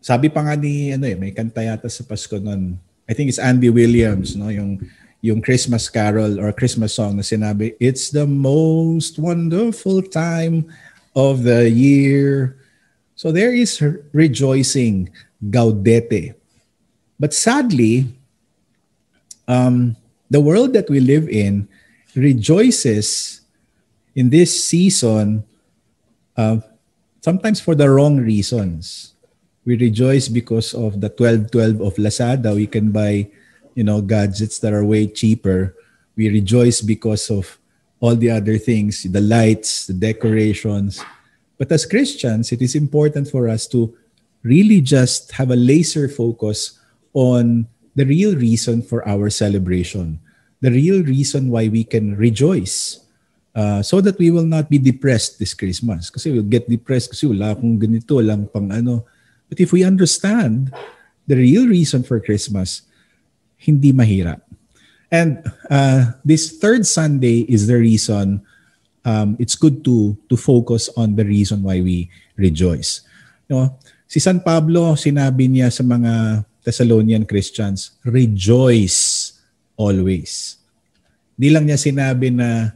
sabi 0.02 0.26
pa 0.26 0.42
nga 0.42 0.58
ni, 0.58 0.90
ano 0.90 1.06
eh, 1.06 1.14
may 1.14 1.30
kanta 1.30 1.62
yata 1.62 1.86
sa 1.86 2.02
Pasko 2.02 2.42
nun, 2.42 2.74
I 3.12 3.14
think 3.14 3.28
it's 3.28 3.36
Andy 3.36 3.68
Williams, 3.68 4.32
no? 4.40 4.48
yung, 4.48 4.80
yung 5.20 5.44
Christmas 5.44 5.92
carol 5.92 6.40
or 6.40 6.48
Christmas 6.48 6.96
song 6.96 7.20
na 7.20 7.22
sinabi, 7.22 7.76
It's 7.76 8.08
the 8.08 8.24
most 8.24 9.20
wonderful 9.20 10.00
time 10.00 10.72
of 11.12 11.44
the 11.44 11.68
year. 11.68 12.56
So 13.12 13.28
there 13.28 13.52
is 13.52 13.84
rejoicing, 14.16 15.12
gaudete. 15.44 16.32
But 17.20 17.36
sadly, 17.36 18.08
um, 19.46 19.94
the 20.30 20.40
world 20.40 20.72
that 20.72 20.88
we 20.88 20.98
live 20.98 21.28
in 21.28 21.68
rejoices 22.16 23.42
in 24.16 24.32
this 24.32 24.56
season 24.56 25.44
uh, 26.34 26.64
sometimes 27.20 27.60
for 27.60 27.74
the 27.74 27.90
wrong 27.90 28.16
reasons. 28.16 29.11
We 29.64 29.76
rejoice 29.76 30.28
because 30.28 30.74
of 30.74 31.00
the 31.00 31.10
12-12 31.10 31.86
of 31.86 31.94
Lazada. 31.96 32.54
We 32.54 32.66
can 32.66 32.90
buy, 32.90 33.30
you 33.74 33.84
know, 33.84 34.00
gadgets 34.00 34.58
that 34.60 34.72
are 34.72 34.84
way 34.84 35.06
cheaper. 35.06 35.74
We 36.16 36.28
rejoice 36.28 36.80
because 36.80 37.30
of 37.30 37.58
all 38.00 38.16
the 38.16 38.30
other 38.30 38.58
things, 38.58 39.04
the 39.04 39.20
lights, 39.20 39.86
the 39.86 39.94
decorations. 39.94 41.02
But 41.58 41.70
as 41.70 41.86
Christians, 41.86 42.50
it 42.50 42.60
is 42.60 42.74
important 42.74 43.28
for 43.28 43.48
us 43.48 43.66
to 43.68 43.94
really 44.42 44.80
just 44.80 45.32
have 45.32 45.50
a 45.50 45.56
laser 45.56 46.08
focus 46.08 46.78
on 47.14 47.68
the 47.94 48.04
real 48.04 48.34
reason 48.34 48.82
for 48.82 49.06
our 49.06 49.30
celebration. 49.30 50.18
the 50.62 50.70
real 50.70 51.02
reason 51.02 51.50
why 51.50 51.66
we 51.66 51.82
can 51.82 52.14
rejoice 52.14 53.02
uh, 53.52 53.82
so 53.82 54.00
that 54.00 54.16
we 54.16 54.30
will 54.30 54.46
not 54.46 54.70
be 54.70 54.78
depressed 54.78 55.42
this 55.42 55.52
Christmas. 55.52 56.08
Kasi 56.08 56.30
we'll 56.30 56.46
get 56.46 56.70
depressed 56.70 57.10
kasi 57.10 57.26
wala 57.26 57.52
akong 57.52 57.76
ganito, 57.76 58.22
lang 58.22 58.46
pang 58.46 58.70
ano. 58.70 59.04
But 59.52 59.60
if 59.60 59.68
we 59.68 59.84
understand 59.84 60.72
the 61.28 61.36
real 61.36 61.68
reason 61.68 62.08
for 62.08 62.16
Christmas, 62.24 62.88
hindi 63.60 63.92
mahirap. 63.92 64.40
And 65.12 65.44
uh, 65.68 66.16
this 66.24 66.56
third 66.56 66.88
Sunday 66.88 67.44
is 67.44 67.68
the 67.68 67.76
reason 67.76 68.40
um, 69.04 69.36
it's 69.36 69.52
good 69.52 69.84
to 69.84 70.16
to 70.32 70.40
focus 70.40 70.88
on 70.96 71.20
the 71.20 71.28
reason 71.28 71.60
why 71.68 71.84
we 71.84 72.08
rejoice. 72.40 73.04
Know, 73.44 73.76
si 74.08 74.24
San 74.24 74.40
Pablo, 74.40 74.96
sinabi 74.96 75.52
niya 75.52 75.68
sa 75.68 75.84
mga 75.84 76.48
Thessalonian 76.64 77.28
Christians, 77.28 78.00
rejoice 78.08 79.36
always. 79.76 80.56
Hindi 81.36 81.48
lang 81.52 81.68
niya 81.68 81.76
sinabi 81.76 82.32
na, 82.32 82.72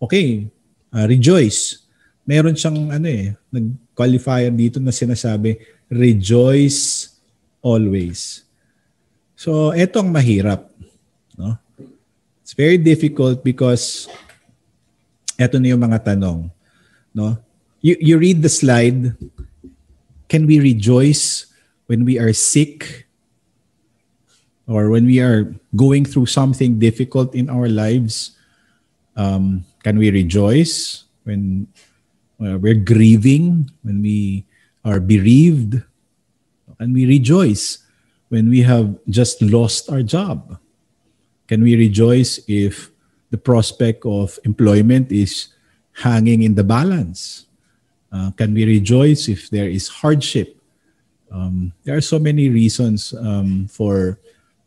okay, 0.00 0.48
uh, 0.96 1.04
rejoice. 1.04 1.84
Meron 2.24 2.56
siyang 2.56 2.88
ano 2.88 3.04
eh, 3.04 3.36
nag-qualifier 3.52 4.48
dito 4.48 4.80
na 4.80 4.96
sinasabi, 4.96 5.75
rejoice 5.90 7.14
always. 7.62 8.42
So, 9.36 9.70
eto 9.74 10.00
ang 10.02 10.10
mahirap. 10.10 10.70
No? 11.36 11.58
It's 12.42 12.54
very 12.54 12.78
difficult 12.78 13.42
because 13.44 14.08
eto 15.36 15.60
na 15.60 15.74
yung 15.74 15.82
mga 15.82 16.14
tanong. 16.14 16.50
No? 17.12 17.36
You, 17.82 17.96
you 18.00 18.16
read 18.18 18.42
the 18.42 18.50
slide, 18.50 19.14
can 20.28 20.46
we 20.46 20.58
rejoice 20.58 21.46
when 21.86 22.04
we 22.04 22.18
are 22.18 22.32
sick 22.32 23.06
or 24.66 24.90
when 24.90 25.06
we 25.06 25.20
are 25.20 25.54
going 25.76 26.04
through 26.04 26.26
something 26.26 26.78
difficult 26.78 27.34
in 27.34 27.50
our 27.50 27.68
lives? 27.68 28.34
Um, 29.14 29.64
can 29.84 29.98
we 29.98 30.10
rejoice 30.10 31.04
when 31.24 31.68
uh, 32.40 32.58
we're 32.58 32.74
grieving, 32.74 33.70
when 33.82 34.02
we 34.02 34.44
are 34.86 35.02
bereaved? 35.02 35.82
Can 36.78 36.94
we 36.94 37.04
rejoice 37.04 37.82
when 38.30 38.48
we 38.48 38.62
have 38.62 38.94
just 39.10 39.42
lost 39.42 39.90
our 39.90 40.06
job? 40.06 40.58
Can 41.50 41.66
we 41.66 41.74
rejoice 41.74 42.38
if 42.46 42.94
the 43.30 43.38
prospect 43.38 44.06
of 44.06 44.38
employment 44.46 45.10
is 45.10 45.50
hanging 46.06 46.46
in 46.46 46.54
the 46.54 46.62
balance? 46.62 47.46
Uh, 48.14 48.30
can 48.38 48.54
we 48.54 48.64
rejoice 48.64 49.26
if 49.26 49.50
there 49.50 49.66
is 49.66 49.90
hardship? 49.90 50.54
Um, 51.30 51.74
there 51.82 51.96
are 51.98 52.04
so 52.04 52.18
many 52.22 52.48
reasons 52.48 53.12
um, 53.18 53.66
for 53.66 54.18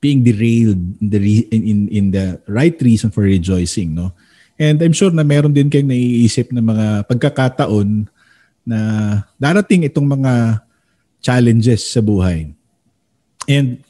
being 0.02 0.24
derailed 0.24 0.80
in 1.00 1.10
the, 1.10 1.20
re- 1.20 1.48
in, 1.52 1.64
in, 1.64 1.80
in 1.88 2.12
the 2.12 2.42
right 2.48 2.76
reason 2.82 3.12
for 3.12 3.22
rejoicing. 3.22 3.96
No? 3.96 4.12
And 4.60 4.82
I'm 4.82 4.92
sure 4.92 5.12
na 5.12 5.24
meron 5.24 5.56
din 5.56 5.72
kayong 5.72 5.88
naiisip 5.88 6.52
na 6.52 6.60
mga 6.60 7.08
pagkakataon 7.08 8.08
na 8.66 8.80
darating 9.40 9.88
itong 9.88 10.06
mga 10.06 10.64
challenges 11.20 11.90
sa 11.90 12.00
buhay. 12.00 12.52
And 13.50 13.82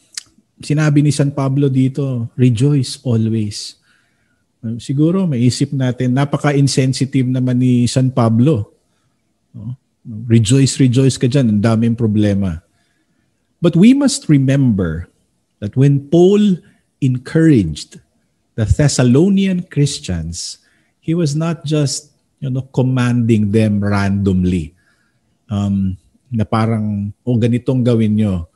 sinabi 0.59 1.03
ni 1.03 1.11
San 1.13 1.31
Pablo 1.31 1.69
dito, 1.69 2.27
rejoice 2.35 2.99
always. 3.05 3.79
Siguro 4.79 5.23
maisip 5.23 5.71
natin, 5.71 6.11
napaka-insensitive 6.15 7.27
naman 7.27 7.63
ni 7.63 7.87
San 7.87 8.11
Pablo. 8.11 8.75
Rejoice, 10.27 10.79
rejoice 10.79 11.15
ka 11.15 11.31
dyan, 11.31 11.47
ang 11.47 11.61
daming 11.63 11.95
problema. 11.95 12.59
But 13.63 13.75
we 13.75 13.95
must 13.95 14.27
remember 14.27 15.07
that 15.59 15.75
when 15.75 16.07
Paul 16.07 16.59
encouraged 16.99 17.99
the 18.55 18.67
Thessalonian 18.67 19.67
Christians, 19.67 20.59
he 20.99 21.15
was 21.15 21.35
not 21.35 21.63
just 21.63 22.08
you 22.39 22.49
know 22.49 22.67
commanding 22.73 23.51
them 23.51 23.83
randomly. 23.83 24.75
Um, 25.49 25.97
na 26.29 26.45
parang, 26.45 27.11
o 27.25 27.33
oh, 27.33 27.37
ganitong 27.41 27.81
gawin 27.81 28.13
nyo 28.13 28.49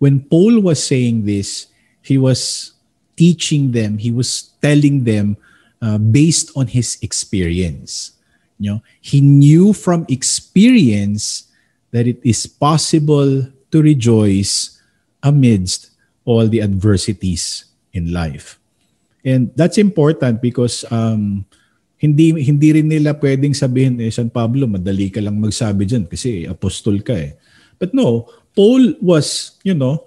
when 0.00 0.24
Paul 0.26 0.60
was 0.60 0.82
saying 0.82 1.24
this, 1.24 1.68
he 2.02 2.18
was 2.18 2.72
teaching 3.16 3.70
them, 3.70 3.98
he 3.98 4.10
was 4.10 4.50
telling 4.60 5.04
them 5.04 5.36
uh, 5.80 5.98
based 5.98 6.50
on 6.56 6.66
his 6.66 6.98
experience. 7.02 8.16
You 8.58 8.72
know, 8.72 8.82
he 9.00 9.20
knew 9.20 9.72
from 9.72 10.04
experience 10.08 11.44
that 11.92 12.08
it 12.08 12.18
is 12.24 12.46
possible 12.46 13.46
to 13.70 13.82
rejoice 13.82 14.80
amidst 15.22 15.90
all 16.24 16.48
the 16.48 16.62
adversities 16.62 17.66
in 17.92 18.12
life. 18.12 18.58
And 19.24 19.52
that's 19.54 19.76
important 19.76 20.40
because 20.40 20.84
um, 20.90 21.44
hindi 22.00 22.32
hindi 22.32 22.68
rin 22.80 22.88
nila 22.88 23.12
pwedeng 23.12 23.52
sabihin 23.52 24.00
eh 24.00 24.08
San 24.08 24.32
Pablo 24.32 24.64
madali 24.64 25.12
ka 25.12 25.20
lang 25.20 25.36
magsabi 25.36 25.84
diyan 25.84 26.08
kasi 26.08 26.48
apostol 26.48 27.04
ka 27.04 27.12
eh. 27.12 27.36
But 27.76 27.92
no, 27.92 28.28
Paul 28.56 28.96
was, 29.00 29.56
you 29.60 29.76
know, 29.76 30.04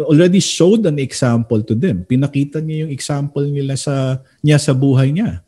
already 0.00 0.40
showed 0.40 0.84
an 0.84 1.00
example 1.00 1.60
to 1.64 1.76
them. 1.76 2.04
Pinakita 2.04 2.60
niya 2.60 2.84
yung 2.84 2.92
example 2.92 3.44
nila 3.48 3.76
sa 3.80 4.20
niya 4.40 4.60
sa 4.60 4.72
buhay 4.72 5.12
niya. 5.12 5.40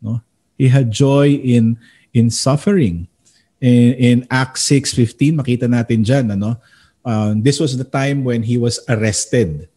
No? 0.00 0.20
He 0.56 0.68
had 0.68 0.92
joy 0.92 1.32
in 1.36 1.80
in 2.12 2.28
suffering. 2.28 3.08
In, 3.56 3.92
in 3.96 4.18
Acts 4.28 4.68
6:15 4.68 5.40
makita 5.40 5.64
natin 5.64 6.04
diyan 6.04 6.36
ano. 6.36 6.60
Uh, 7.06 7.32
this 7.38 7.56
was 7.56 7.78
the 7.78 7.86
time 7.88 8.20
when 8.20 8.44
he 8.44 8.60
was 8.60 8.84
arrested. 8.88 9.68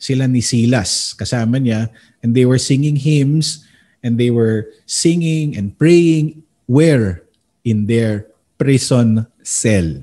Sila 0.00 0.24
ni 0.24 0.40
Silas 0.40 1.12
kasama 1.12 1.60
niya 1.60 1.92
and 2.24 2.32
they 2.32 2.48
were 2.48 2.60
singing 2.60 2.96
hymns 2.96 3.68
and 4.02 4.18
they 4.18 4.30
were 4.30 4.68
singing 4.84 5.56
and 5.56 5.78
praying 5.78 6.42
where 6.66 7.22
in 7.64 7.86
their 7.86 8.26
prison 8.58 9.26
cell. 9.42 10.02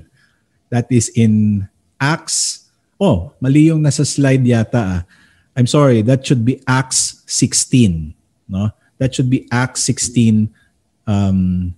That 0.72 0.88
is 0.88 1.12
in 1.12 1.68
Acts. 2.00 2.68
Oh, 3.00 3.32
mali 3.40 3.68
yung 3.68 3.84
nasa 3.84 4.04
slide 4.04 4.44
yata. 4.44 4.80
Ah. 4.80 4.98
I'm 5.56 5.68
sorry, 5.68 6.00
that 6.06 6.24
should 6.24 6.44
be 6.44 6.62
Acts 6.64 7.24
16. 7.26 8.14
No? 8.48 8.72
That 9.00 9.12
should 9.12 9.28
be 9.28 9.48
Acts 9.50 9.82
16, 9.88 10.48
um, 11.08 11.74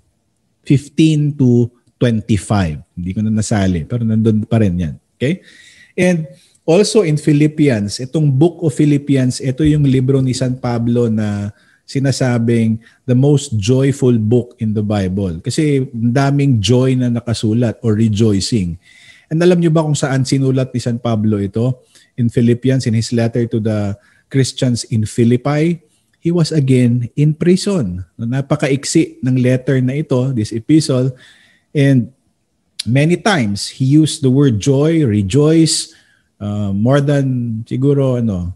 15 0.66 1.38
to 1.38 1.70
25. 1.98 2.82
Hindi 2.98 3.11
ko 3.14 3.20
na 3.22 3.30
nasali, 3.30 3.87
pero 3.87 4.02
nandun 4.02 4.42
pa 4.46 4.58
rin 4.58 4.74
yan. 4.74 4.94
Okay? 5.16 5.40
And 5.94 6.26
also 6.66 7.06
in 7.06 7.16
Philippians, 7.16 8.02
itong 8.02 8.26
book 8.30 8.58
of 8.62 8.74
Philippians, 8.74 9.38
ito 9.38 9.62
yung 9.62 9.87
libro 9.87 10.18
ni 10.18 10.35
San 10.35 10.58
Pablo 10.58 11.06
na 11.06 11.54
sinasabing 11.86 12.80
the 13.04 13.14
most 13.14 13.58
joyful 13.58 14.16
book 14.16 14.56
in 14.58 14.72
the 14.72 14.82
Bible. 14.84 15.42
Kasi 15.44 15.86
daming 15.92 16.62
joy 16.62 16.96
na 16.96 17.12
nakasulat 17.12 17.76
or 17.82 17.98
rejoicing. 17.98 18.78
And 19.32 19.40
alam 19.40 19.64
niyo 19.64 19.72
ba 19.72 19.84
kung 19.84 19.96
saan 19.96 20.28
sinulat 20.28 20.76
ni 20.76 20.80
San 20.80 21.00
Pablo 21.00 21.40
ito? 21.40 21.80
In 22.20 22.28
Philippians, 22.28 22.84
in 22.84 22.92
his 22.92 23.12
letter 23.16 23.48
to 23.48 23.58
the 23.60 23.96
Christians 24.28 24.84
in 24.92 25.08
Philippi, 25.08 25.80
he 26.20 26.30
was 26.30 26.52
again 26.52 27.08
in 27.16 27.32
prison. 27.32 28.04
Napakaiksi 28.20 29.24
ng 29.24 29.40
letter 29.40 29.80
na 29.80 29.98
ito, 29.98 30.30
this 30.36 30.52
epistle. 30.52 31.16
And 31.72 32.12
many 32.84 33.16
times, 33.16 33.72
he 33.72 33.88
used 33.88 34.20
the 34.20 34.30
word 34.30 34.60
joy, 34.60 35.02
rejoice, 35.02 35.96
uh, 36.36 36.70
more 36.70 37.00
than 37.00 37.62
siguro 37.64 38.20
ano, 38.20 38.52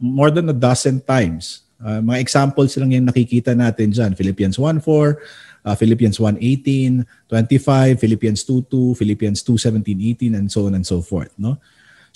more 0.00 0.32
than 0.32 0.48
a 0.48 0.56
dozen 0.56 1.04
times. 1.04 1.65
Uh, 1.76 2.00
mga 2.00 2.18
examples 2.24 2.72
lang 2.80 2.92
yung 2.92 3.06
nakikita 3.08 3.52
natin 3.52 3.92
dyan. 3.92 4.16
Philippians 4.16 4.56
1.4, 4.56 4.80
uh, 5.66 5.76
Philippians 5.76 6.16
1.18, 6.16 7.04
25, 7.28 8.00
Philippians 8.00 8.40
2.2, 8.44 8.96
Philippians 8.96 9.38
2.17, 9.44 10.32
18, 10.32 10.40
and 10.40 10.48
so 10.48 10.66
on 10.66 10.74
and 10.74 10.86
so 10.86 11.04
forth. 11.04 11.32
No? 11.36 11.60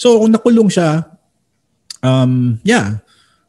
So 0.00 0.16
kung 0.16 0.32
nakulong 0.32 0.72
siya, 0.72 1.04
um, 2.00 2.56
yeah, 2.64 3.04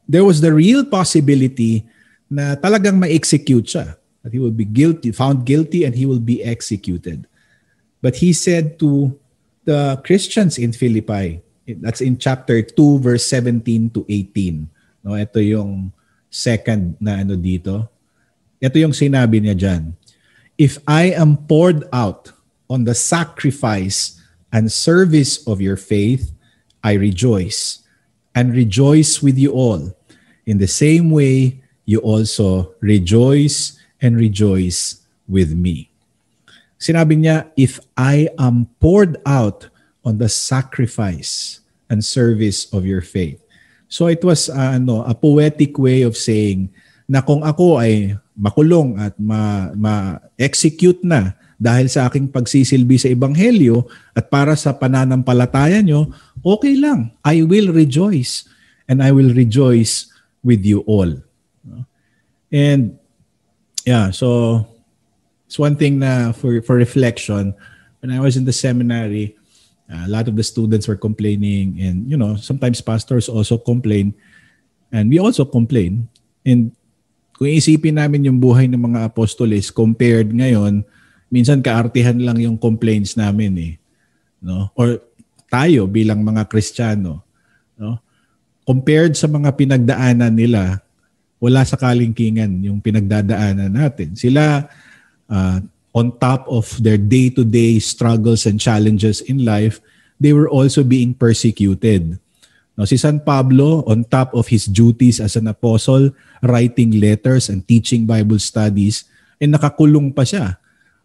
there 0.08 0.28
was 0.28 0.44
the 0.44 0.52
real 0.52 0.84
possibility 0.84 1.88
na 2.28 2.60
talagang 2.60 3.00
ma-execute 3.00 3.68
siya. 3.68 3.96
That 4.22 4.36
he 4.36 4.40
will 4.40 4.54
be 4.54 4.68
guilty, 4.68 5.10
found 5.16 5.48
guilty, 5.48 5.88
and 5.88 5.98
he 5.98 6.06
will 6.06 6.22
be 6.22 6.44
executed. 6.46 7.26
But 8.06 8.22
he 8.22 8.34
said 8.34 8.78
to 8.84 9.18
the 9.66 9.98
Christians 10.06 10.62
in 10.62 10.74
Philippi, 10.74 11.42
that's 11.82 12.02
in 12.02 12.18
chapter 12.18 12.62
2, 12.62 13.00
verse 13.00 13.26
17 13.26 13.90
to 13.98 14.06
18. 14.06 14.70
No, 15.02 15.18
ito 15.18 15.42
yung 15.42 15.90
second 16.32 16.96
na 16.98 17.22
ano 17.22 17.36
dito. 17.36 17.86
Ito 18.64 18.80
yung 18.80 18.96
sinabi 18.96 19.44
niya 19.44 19.54
dyan. 19.54 19.84
If 20.56 20.80
I 20.88 21.12
am 21.12 21.46
poured 21.46 21.84
out 21.92 22.32
on 22.72 22.88
the 22.88 22.96
sacrifice 22.96 24.18
and 24.50 24.72
service 24.72 25.44
of 25.46 25.60
your 25.60 25.78
faith, 25.78 26.32
I 26.82 26.96
rejoice 26.96 27.84
and 28.34 28.56
rejoice 28.56 29.20
with 29.20 29.38
you 29.38 29.52
all. 29.52 29.92
In 30.48 30.58
the 30.58 30.72
same 30.72 31.12
way, 31.12 31.62
you 31.86 32.00
also 32.00 32.74
rejoice 32.80 33.78
and 34.00 34.16
rejoice 34.16 35.04
with 35.28 35.54
me. 35.54 35.92
Sinabi 36.80 37.22
niya, 37.22 37.52
if 37.58 37.78
I 37.94 38.32
am 38.40 38.72
poured 38.80 39.18
out 39.26 39.70
on 40.06 40.18
the 40.18 40.30
sacrifice 40.30 41.60
and 41.90 42.04
service 42.04 42.72
of 42.74 42.86
your 42.86 43.02
faith. 43.02 43.41
So 43.92 44.08
it 44.08 44.24
was 44.24 44.48
uh, 44.48 44.80
ano, 44.80 45.04
a 45.04 45.12
poetic 45.12 45.76
way 45.76 46.08
of 46.08 46.16
saying 46.16 46.72
na 47.12 47.20
kung 47.20 47.44
ako 47.44 47.84
ay 47.84 48.16
makulong 48.40 48.96
at 48.96 49.20
ma, 49.20 49.68
ma-execute 49.76 51.04
na 51.04 51.36
dahil 51.60 51.92
sa 51.92 52.08
aking 52.08 52.32
pagsisilbi 52.32 52.96
sa 52.96 53.12
ebanghelyo 53.12 53.84
at 54.16 54.32
para 54.32 54.56
sa 54.56 54.72
pananampalataya 54.72 55.84
nyo, 55.84 56.08
okay 56.40 56.80
lang. 56.80 57.12
I 57.22 57.44
will 57.44 57.76
rejoice 57.76 58.48
and 58.88 59.04
I 59.04 59.12
will 59.12 59.36
rejoice 59.36 60.08
with 60.40 60.64
you 60.64 60.88
all. 60.88 61.12
And 62.48 62.96
yeah, 63.84 64.16
so 64.16 64.64
it's 65.46 65.60
one 65.60 65.76
thing 65.76 66.00
na 66.00 66.32
for 66.32 66.64
for 66.64 66.80
reflection 66.80 67.52
when 68.00 68.10
I 68.10 68.24
was 68.24 68.40
in 68.40 68.48
the 68.48 68.56
seminary, 68.56 69.36
a 69.92 70.10
lot 70.10 70.26
of 70.32 70.40
the 70.40 70.46
students 70.46 70.88
were 70.88 70.96
complaining 70.96 71.76
and 71.84 72.08
you 72.08 72.16
know, 72.16 72.40
sometimes 72.40 72.80
pastors 72.80 73.28
also 73.28 73.60
complain 73.60 74.16
and 74.92 75.12
we 75.12 75.20
also 75.20 75.44
complain 75.44 76.08
and 76.48 76.72
kung 77.36 77.50
isipin 77.50 77.98
namin 77.98 78.30
yung 78.30 78.38
buhay 78.38 78.70
ng 78.70 78.78
mga 78.78 79.10
apostoles 79.10 79.74
compared 79.74 80.30
ngayon, 80.30 80.86
minsan 81.34 81.58
kaartihan 81.58 82.22
lang 82.22 82.38
yung 82.38 82.54
complaints 82.54 83.18
namin 83.18 83.58
eh. 83.58 83.74
No? 84.46 84.70
Or 84.78 85.02
tayo 85.50 85.90
bilang 85.90 86.22
mga 86.22 86.46
Kristiyano, 86.46 87.26
no? 87.82 87.98
Compared 88.62 89.18
sa 89.18 89.26
mga 89.26 89.58
pinagdaanan 89.58 90.38
nila, 90.38 90.86
wala 91.42 91.66
sa 91.66 91.82
kalingkingan 91.82 92.62
yung 92.62 92.78
pinagdadaanan 92.78 93.74
natin. 93.74 94.14
Sila 94.14 94.70
uh, 95.26 95.58
on 95.92 96.16
top 96.20 96.48
of 96.48 96.72
their 96.84 96.98
day-to-day 96.98 97.80
struggles 97.80 98.46
and 98.46 98.60
challenges 98.60 99.22
in 99.22 99.44
life, 99.44 99.80
they 100.20 100.32
were 100.32 100.48
also 100.48 100.84
being 100.84 101.14
persecuted. 101.14 102.20
No, 102.78 102.86
si 102.88 102.96
San 102.96 103.20
Pablo, 103.20 103.84
on 103.84 104.08
top 104.08 104.34
of 104.34 104.48
his 104.48 104.66
duties 104.66 105.20
as 105.20 105.36
an 105.36 105.52
apostle, 105.52 106.16
writing 106.42 107.00
letters 107.00 107.50
and 107.50 107.68
teaching 107.68 108.08
Bible 108.08 108.40
studies, 108.40 109.04
and 109.42 109.54
nakakulong 109.54 110.16
pa 110.16 110.24
siya. 110.24 110.56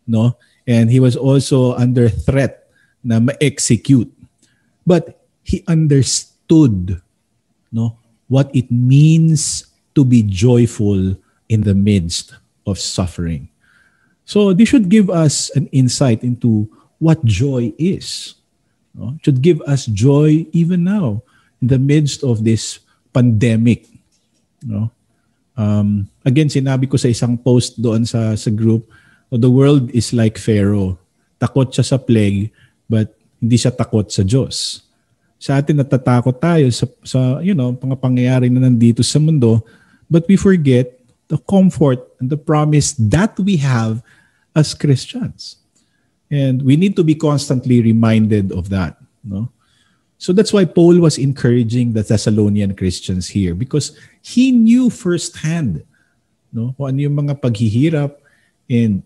No? 0.06 0.38
And 0.66 0.90
he 0.90 1.00
was 1.00 1.16
also 1.16 1.74
under 1.74 2.08
threat 2.08 2.70
na 3.02 3.18
ma-execute. 3.18 4.10
But 4.86 5.18
he 5.42 5.66
understood 5.66 7.02
no, 7.72 7.98
what 8.28 8.50
it 8.54 8.70
means 8.70 9.66
to 9.94 10.04
be 10.04 10.22
joyful 10.22 11.18
in 11.48 11.60
the 11.62 11.74
midst 11.74 12.34
of 12.66 12.78
suffering. 12.78 13.48
So 14.26 14.50
this 14.50 14.68
should 14.68 14.90
give 14.90 15.06
us 15.08 15.54
an 15.54 15.70
insight 15.70 16.26
into 16.26 16.66
what 16.98 17.22
joy 17.22 17.70
is. 17.78 18.34
No? 18.90 19.14
It 19.14 19.22
should 19.22 19.40
give 19.40 19.62
us 19.70 19.86
joy 19.86 20.50
even 20.50 20.82
now 20.82 21.22
in 21.62 21.70
the 21.70 21.78
midst 21.78 22.26
of 22.26 22.42
this 22.42 22.82
pandemic. 23.14 23.86
No? 24.66 24.90
Um, 25.54 26.10
again, 26.26 26.50
sinabi 26.50 26.90
ko 26.90 26.98
sa 26.98 27.06
isang 27.06 27.38
post 27.38 27.78
doon 27.78 28.02
sa, 28.02 28.34
sa 28.34 28.50
group, 28.50 28.90
oh, 29.30 29.38
the 29.38 29.48
world 29.48 29.88
is 29.94 30.10
like 30.10 30.42
Pharaoh. 30.42 30.98
Takot 31.38 31.70
siya 31.70 31.86
sa 31.86 31.96
plague, 31.96 32.50
but 32.90 33.14
hindi 33.38 33.56
siya 33.56 33.70
takot 33.70 34.10
sa 34.10 34.26
Diyos. 34.26 34.82
Sa 35.38 35.54
atin 35.54 35.78
natatakot 35.78 36.34
tayo 36.42 36.66
sa, 36.74 36.84
sa 37.06 37.38
you 37.46 37.54
know, 37.54 37.72
mga 37.72 37.96
pangyayari 38.02 38.50
na 38.50 38.66
nandito 38.66 39.06
sa 39.06 39.22
mundo, 39.22 39.62
but 40.10 40.26
we 40.26 40.34
forget 40.34 40.98
the 41.28 41.38
comfort 41.46 42.00
and 42.18 42.26
the 42.26 42.38
promise 42.38 42.94
that 42.98 43.36
we 43.38 43.56
have 43.60 44.02
as 44.56 44.72
Christians. 44.72 45.60
And 46.32 46.64
we 46.64 46.74
need 46.74 46.96
to 46.96 47.04
be 47.04 47.14
constantly 47.14 47.84
reminded 47.84 48.50
of 48.50 48.72
that. 48.72 48.96
No? 49.22 49.52
So 50.16 50.32
that's 50.32 50.52
why 50.52 50.64
Paul 50.64 50.98
was 50.98 51.20
encouraging 51.20 51.92
the 51.92 52.02
Thessalonian 52.02 52.74
Christians 52.74 53.28
here 53.28 53.54
because 53.54 53.92
he 54.24 54.50
knew 54.50 54.88
firsthand 54.88 55.84
no, 56.48 56.72
kung 56.80 56.96
ano 56.96 56.98
yung 57.04 57.20
mga 57.20 57.36
paghihirap 57.36 58.16
and 58.72 59.04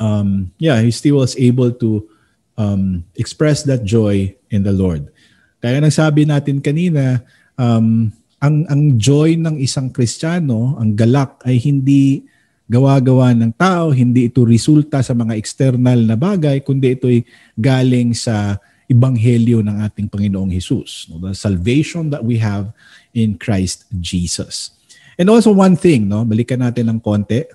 um, 0.00 0.50
yeah, 0.56 0.80
he 0.80 0.90
still 0.90 1.20
was 1.20 1.36
able 1.36 1.70
to 1.76 2.08
um, 2.56 3.04
express 3.20 3.62
that 3.68 3.84
joy 3.84 4.32
in 4.48 4.64
the 4.64 4.72
Lord. 4.72 5.12
Kaya 5.60 5.84
nagsabi 5.84 6.24
natin 6.24 6.64
kanina, 6.64 7.20
um, 7.60 8.08
ang, 8.40 8.56
ang 8.68 8.82
joy 8.96 9.36
ng 9.36 9.60
isang 9.60 9.92
Kristiyano, 9.92 10.80
ang 10.80 10.96
galak 10.96 11.44
ay 11.44 11.60
hindi 11.60 12.24
gawa-gawa 12.64 13.36
ng 13.36 13.52
tao, 13.54 13.92
hindi 13.92 14.32
ito 14.32 14.42
resulta 14.44 15.04
sa 15.04 15.12
mga 15.12 15.36
external 15.36 16.00
na 16.00 16.16
bagay, 16.16 16.64
kundi 16.64 16.96
ito 16.96 17.06
ay 17.08 17.24
galing 17.56 18.16
sa 18.16 18.56
ebanghelyo 18.88 19.64
ng 19.64 19.80
ating 19.84 20.08
Panginoong 20.08 20.52
Hesus, 20.52 21.08
no? 21.08 21.20
the 21.20 21.32
salvation 21.32 22.12
that 22.12 22.20
we 22.20 22.36
have 22.40 22.72
in 23.16 23.36
Christ 23.36 23.88
Jesus. 24.00 24.76
And 25.16 25.30
also 25.30 25.52
one 25.54 25.76
thing, 25.76 26.08
no, 26.10 26.26
balikan 26.26 26.60
natin 26.64 26.90
ng 26.90 27.00
konti. 27.00 27.46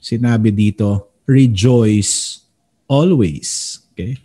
Sinabi 0.00 0.52
dito, 0.52 1.10
rejoice 1.24 2.44
always. 2.90 3.80
Okay? 3.94 4.18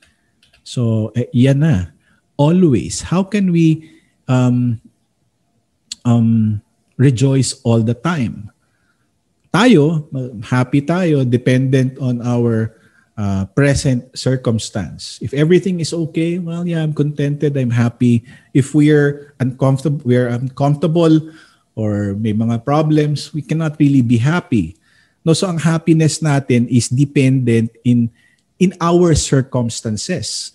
So, 0.65 1.13
eh, 1.15 1.29
yan 1.31 1.63
na. 1.63 1.93
Always. 2.35 2.99
How 3.07 3.23
can 3.23 3.53
we 3.53 3.95
um, 4.27 4.81
um, 6.03 6.59
rejoice 6.97 7.61
all 7.63 7.79
the 7.79 7.95
time? 7.95 8.51
Tayo, 9.55 10.03
happy 10.43 10.83
tayo, 10.83 11.23
dependent 11.23 11.95
on 12.03 12.19
our 12.19 12.75
uh, 13.15 13.47
present 13.55 14.03
circumstance. 14.11 15.15
If 15.23 15.31
everything 15.31 15.79
is 15.79 15.95
okay, 15.95 16.43
well, 16.43 16.67
yeah, 16.67 16.83
I'm 16.83 16.91
contented, 16.91 17.55
I'm 17.55 17.71
happy. 17.71 18.27
If 18.51 18.75
we're 18.75 19.31
uncomfortable, 19.39 20.03
we're 20.03 20.27
uncomfortable 20.27 21.31
or 21.71 22.19
may 22.19 22.35
mga 22.35 22.67
problems, 22.67 23.31
we 23.31 23.39
cannot 23.39 23.79
really 23.79 24.03
be 24.03 24.19
happy. 24.19 24.75
No, 25.23 25.31
so 25.31 25.47
ang 25.47 25.63
happiness 25.63 26.19
natin 26.19 26.67
is 26.67 26.91
dependent 26.91 27.71
in 27.87 28.11
in 28.59 28.75
our 28.83 29.15
circumstances, 29.15 30.51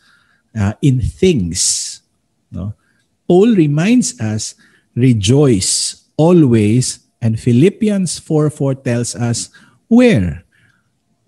uh, 0.52 0.76
in 0.84 1.00
things. 1.00 2.04
No? 2.52 2.76
Paul 3.24 3.56
reminds 3.56 4.20
us, 4.20 4.60
rejoice 4.92 6.04
always, 6.20 6.99
and 7.20 7.38
Philippians 7.38 8.18
4.4 8.20 8.84
tells 8.84 9.14
us, 9.14 9.48
where? 9.88 10.44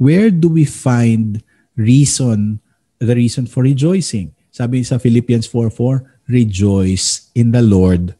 where 0.03 0.35
do 0.35 0.51
we 0.51 0.67
find 0.67 1.47
reason, 1.79 2.59
the 2.99 3.15
reason 3.15 3.47
for 3.47 3.63
rejoicing? 3.63 4.35
Sabi 4.51 4.83
sa 4.83 4.99
Philippians 4.99 5.47
4.4, 5.47 6.03
rejoice 6.27 7.31
in 7.39 7.55
the 7.55 7.63
Lord 7.63 8.19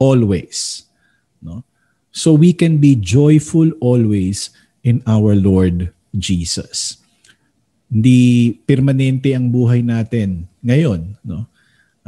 always. 0.00 0.88
No? 1.44 1.68
So 2.08 2.32
we 2.32 2.56
can 2.56 2.80
be 2.80 2.96
joyful 2.96 3.68
always 3.84 4.56
in 4.80 5.04
our 5.04 5.36
Lord 5.36 5.92
Jesus. 6.16 6.96
Hindi 7.92 8.56
permanente 8.64 9.36
ang 9.36 9.52
buhay 9.52 9.84
natin 9.84 10.48
ngayon. 10.64 11.12
No? 11.28 11.44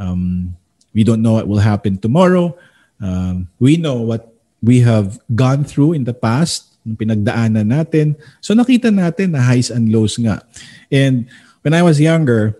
Um, 0.01 0.57
we 0.97 1.05
don't 1.05 1.21
know 1.21 1.37
what 1.37 1.45
will 1.45 1.61
happen 1.61 2.01
tomorrow. 2.01 2.57
Um, 2.97 3.53
we 3.61 3.77
know 3.77 4.01
what 4.01 4.30
we 4.61 4.85
have 4.85 5.17
gone 5.33 5.65
through 5.65 5.97
in 5.97 6.05
the 6.05 6.13
past 6.13 6.77
ng 6.85 6.97
pinagdaanan 6.97 7.67
natin. 7.67 8.17
So 8.41 8.53
nakita 8.53 8.93
natin 8.93 9.33
na 9.33 9.41
highs 9.41 9.73
and 9.73 9.89
lows 9.89 10.17
nga. 10.17 10.41
And 10.89 11.29
when 11.65 11.73
I 11.73 11.81
was 11.81 12.01
younger, 12.01 12.57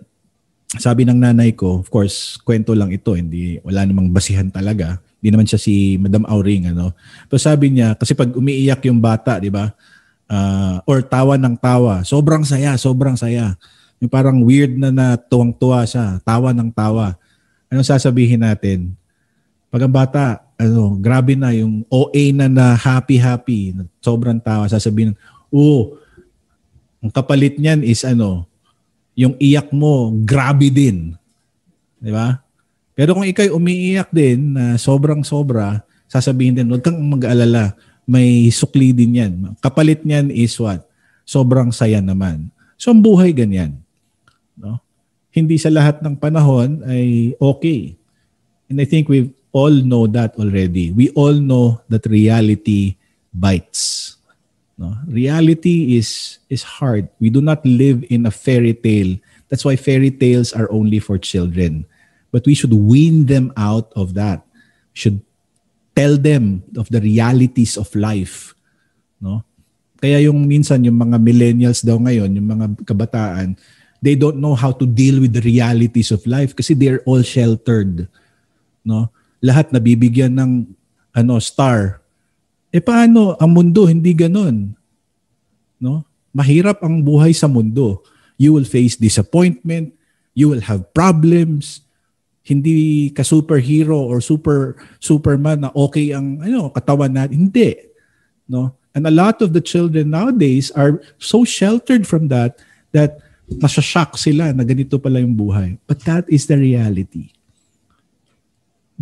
sabi 0.78 1.06
ng 1.06 1.18
nanay 1.18 1.54
ko, 1.54 1.82
of 1.82 1.88
course, 1.90 2.38
kwento 2.42 2.74
lang 2.74 2.90
ito, 2.94 3.14
hindi 3.14 3.58
wala 3.62 3.86
namang 3.86 4.10
basihan 4.10 4.50
talaga. 4.50 4.98
Hindi 5.22 5.28
naman 5.34 5.46
siya 5.46 5.60
si 5.60 5.98
Madam 5.98 6.26
Auring 6.26 6.74
ano. 6.74 6.94
Pero 7.30 7.38
sabi 7.38 7.70
niya 7.70 7.94
kasi 7.94 8.14
pag 8.18 8.30
umiiyak 8.34 8.82
yung 8.90 8.98
bata, 8.98 9.38
'di 9.38 9.50
ba? 9.54 9.70
Uh, 10.32 10.80
or 10.88 11.04
tawa 11.04 11.36
ng 11.36 11.54
tawa, 11.60 12.00
sobrang 12.02 12.42
saya, 12.42 12.74
sobrang 12.80 13.14
saya. 13.14 13.54
Yung 14.00 14.10
parang 14.10 14.40
weird 14.42 14.74
na 14.74 14.90
na 14.90 15.14
tuwang-tuwa 15.14 15.84
siya, 15.86 16.18
tawa 16.24 16.50
ng 16.50 16.72
tawa. 16.72 17.14
Anong 17.70 17.86
sasabihin 17.86 18.40
natin? 18.40 18.96
Pag 19.68 19.86
ang 19.86 19.94
bata, 19.94 20.40
ano, 20.62 20.94
grabe 21.02 21.34
na 21.34 21.50
yung 21.50 21.82
OA 21.90 22.30
na 22.30 22.46
na 22.46 22.78
happy-happy, 22.78 23.74
sobrang 23.98 24.38
tawa, 24.38 24.70
sasabihin, 24.70 25.18
oh, 25.50 25.98
ang 27.02 27.10
kapalit 27.10 27.58
niyan 27.58 27.82
is 27.82 28.06
ano, 28.06 28.46
yung 29.18 29.34
iyak 29.42 29.74
mo, 29.74 30.14
grabe 30.22 30.70
din. 30.70 31.18
Di 31.98 32.14
ba? 32.14 32.40
Pero 32.94 33.18
kung 33.18 33.26
ikay 33.26 33.50
umiiyak 33.50 34.08
din 34.14 34.54
na 34.54 34.78
sobrang 34.78 35.26
sobra, 35.26 35.82
sasabihin 36.06 36.54
din, 36.56 36.68
huwag 36.70 36.84
kang 36.84 37.00
mag-alala, 37.00 37.74
may 38.06 38.50
sukli 38.52 38.92
din 38.92 39.18
yan. 39.18 39.32
Kapalit 39.58 40.04
niyan 40.04 40.28
is 40.30 40.54
what? 40.60 40.84
Sobrang 41.26 41.70
saya 41.70 42.02
naman. 42.02 42.50
So 42.76 42.90
ang 42.90 43.00
buhay 43.00 43.32
ganyan. 43.32 43.78
No? 44.58 44.82
Hindi 45.32 45.56
sa 45.56 45.72
lahat 45.72 46.02
ng 46.04 46.18
panahon 46.18 46.82
ay 46.84 47.32
okay. 47.40 47.96
And 48.68 48.76
I 48.82 48.86
think 48.86 49.08
we've 49.08 49.32
all 49.52 49.72
know 49.72 50.06
that 50.08 50.36
already. 50.36 50.90
We 50.92 51.10
all 51.12 51.36
know 51.36 51.80
that 51.88 52.06
reality 52.06 52.96
bites. 53.32 54.16
No? 54.76 54.96
Reality 55.06 55.96
is 55.96 56.40
is 56.48 56.64
hard. 56.64 57.08
We 57.20 57.28
do 57.30 57.40
not 57.40 57.64
live 57.64 58.04
in 58.08 58.26
a 58.26 58.32
fairy 58.32 58.74
tale. 58.74 59.20
That's 59.52 59.64
why 59.64 59.76
fairy 59.76 60.10
tales 60.10 60.52
are 60.52 60.72
only 60.72 60.98
for 60.98 61.20
children. 61.20 61.84
But 62.32 62.48
we 62.48 62.56
should 62.56 62.72
wean 62.72 63.28
them 63.28 63.52
out 63.56 63.92
of 63.92 64.16
that. 64.16 64.42
should 64.92 65.20
tell 65.96 66.16
them 66.16 66.64
of 66.76 66.88
the 66.88 67.00
realities 67.00 67.76
of 67.76 67.88
life. 67.96 68.54
No? 69.20 69.44
Kaya 70.00 70.24
yung 70.24 70.48
minsan 70.48 70.84
yung 70.84 70.98
mga 70.98 71.20
millennials 71.20 71.84
daw 71.84 71.96
ngayon, 72.00 72.32
yung 72.36 72.48
mga 72.48 72.66
kabataan, 72.84 73.56
they 74.02 74.16
don't 74.16 74.40
know 74.40 74.56
how 74.56 74.72
to 74.72 74.84
deal 74.84 75.20
with 75.20 75.32
the 75.32 75.44
realities 75.44 76.10
of 76.10 76.24
life 76.26 76.56
kasi 76.56 76.74
they're 76.74 77.04
all 77.04 77.22
sheltered. 77.22 78.08
No? 78.84 79.12
Lahat 79.42 79.74
nabibigyan 79.74 80.32
ng 80.38 80.50
ano 81.12 81.34
star. 81.42 82.00
Eh 82.72 82.80
paano 82.80 83.36
ang 83.36 83.50
mundo 83.52 83.84
hindi 83.84 84.14
ganoon? 84.16 84.72
No? 85.82 86.06
Mahirap 86.32 86.80
ang 86.80 87.04
buhay 87.04 87.36
sa 87.36 87.50
mundo. 87.50 88.00
You 88.40 88.56
will 88.56 88.64
face 88.64 88.96
disappointment, 88.96 89.92
you 90.32 90.48
will 90.48 90.64
have 90.64 90.88
problems, 90.96 91.84
hindi 92.42 93.10
ka 93.14 93.22
superhero 93.22 93.94
or 93.94 94.18
super 94.18 94.74
superman 94.98 95.62
na 95.62 95.70
okay 95.78 96.10
ang 96.10 96.42
ano 96.42 96.74
katawan 96.74 97.14
natin 97.14 97.48
hindi 97.48 97.78
no 98.50 98.74
and 98.98 99.06
a 99.06 99.14
lot 99.14 99.38
of 99.40 99.54
the 99.54 99.62
children 99.62 100.10
nowadays 100.10 100.74
are 100.74 100.98
so 101.22 101.46
sheltered 101.46 102.02
from 102.02 102.26
that 102.26 102.58
that 102.90 103.22
nasashock 103.46 104.18
sila 104.18 104.50
na 104.50 104.66
ganito 104.66 104.98
pala 104.98 105.22
yung 105.22 105.38
buhay 105.38 105.78
but 105.86 106.02
that 106.02 106.26
is 106.26 106.50
the 106.50 106.58
reality 106.58 107.30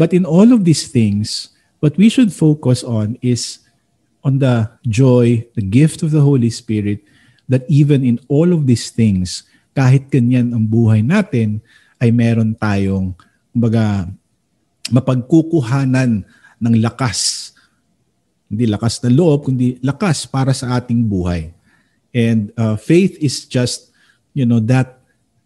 but 0.00 0.16
in 0.16 0.24
all 0.24 0.56
of 0.56 0.64
these 0.64 0.88
things 0.88 1.52
what 1.84 1.92
we 2.00 2.08
should 2.08 2.32
focus 2.32 2.80
on 2.80 3.20
is 3.20 3.60
on 4.24 4.40
the 4.40 4.64
joy 4.88 5.44
the 5.52 5.64
gift 5.64 6.00
of 6.00 6.08
the 6.08 6.24
holy 6.24 6.48
spirit 6.48 7.04
that 7.44 7.68
even 7.68 8.00
in 8.00 8.16
all 8.32 8.56
of 8.56 8.64
these 8.64 8.88
things 8.88 9.44
kahit 9.76 10.08
ganyan 10.08 10.56
ang 10.56 10.64
buhay 10.64 11.04
natin 11.04 11.60
ay 12.00 12.08
meron 12.08 12.56
tayong 12.56 13.12
kumbaga, 13.50 14.08
mapagkukuhanan 14.90 16.22
ng 16.58 16.74
lakas. 16.82 17.52
Hindi 18.50 18.66
lakas 18.66 18.98
na 19.02 19.10
loob, 19.10 19.46
kundi 19.46 19.78
lakas 19.82 20.26
para 20.26 20.50
sa 20.54 20.78
ating 20.78 21.06
buhay. 21.06 21.54
And 22.10 22.50
uh, 22.58 22.74
faith 22.74 23.14
is 23.22 23.46
just, 23.46 23.94
you 24.34 24.42
know, 24.42 24.58
that 24.66 24.98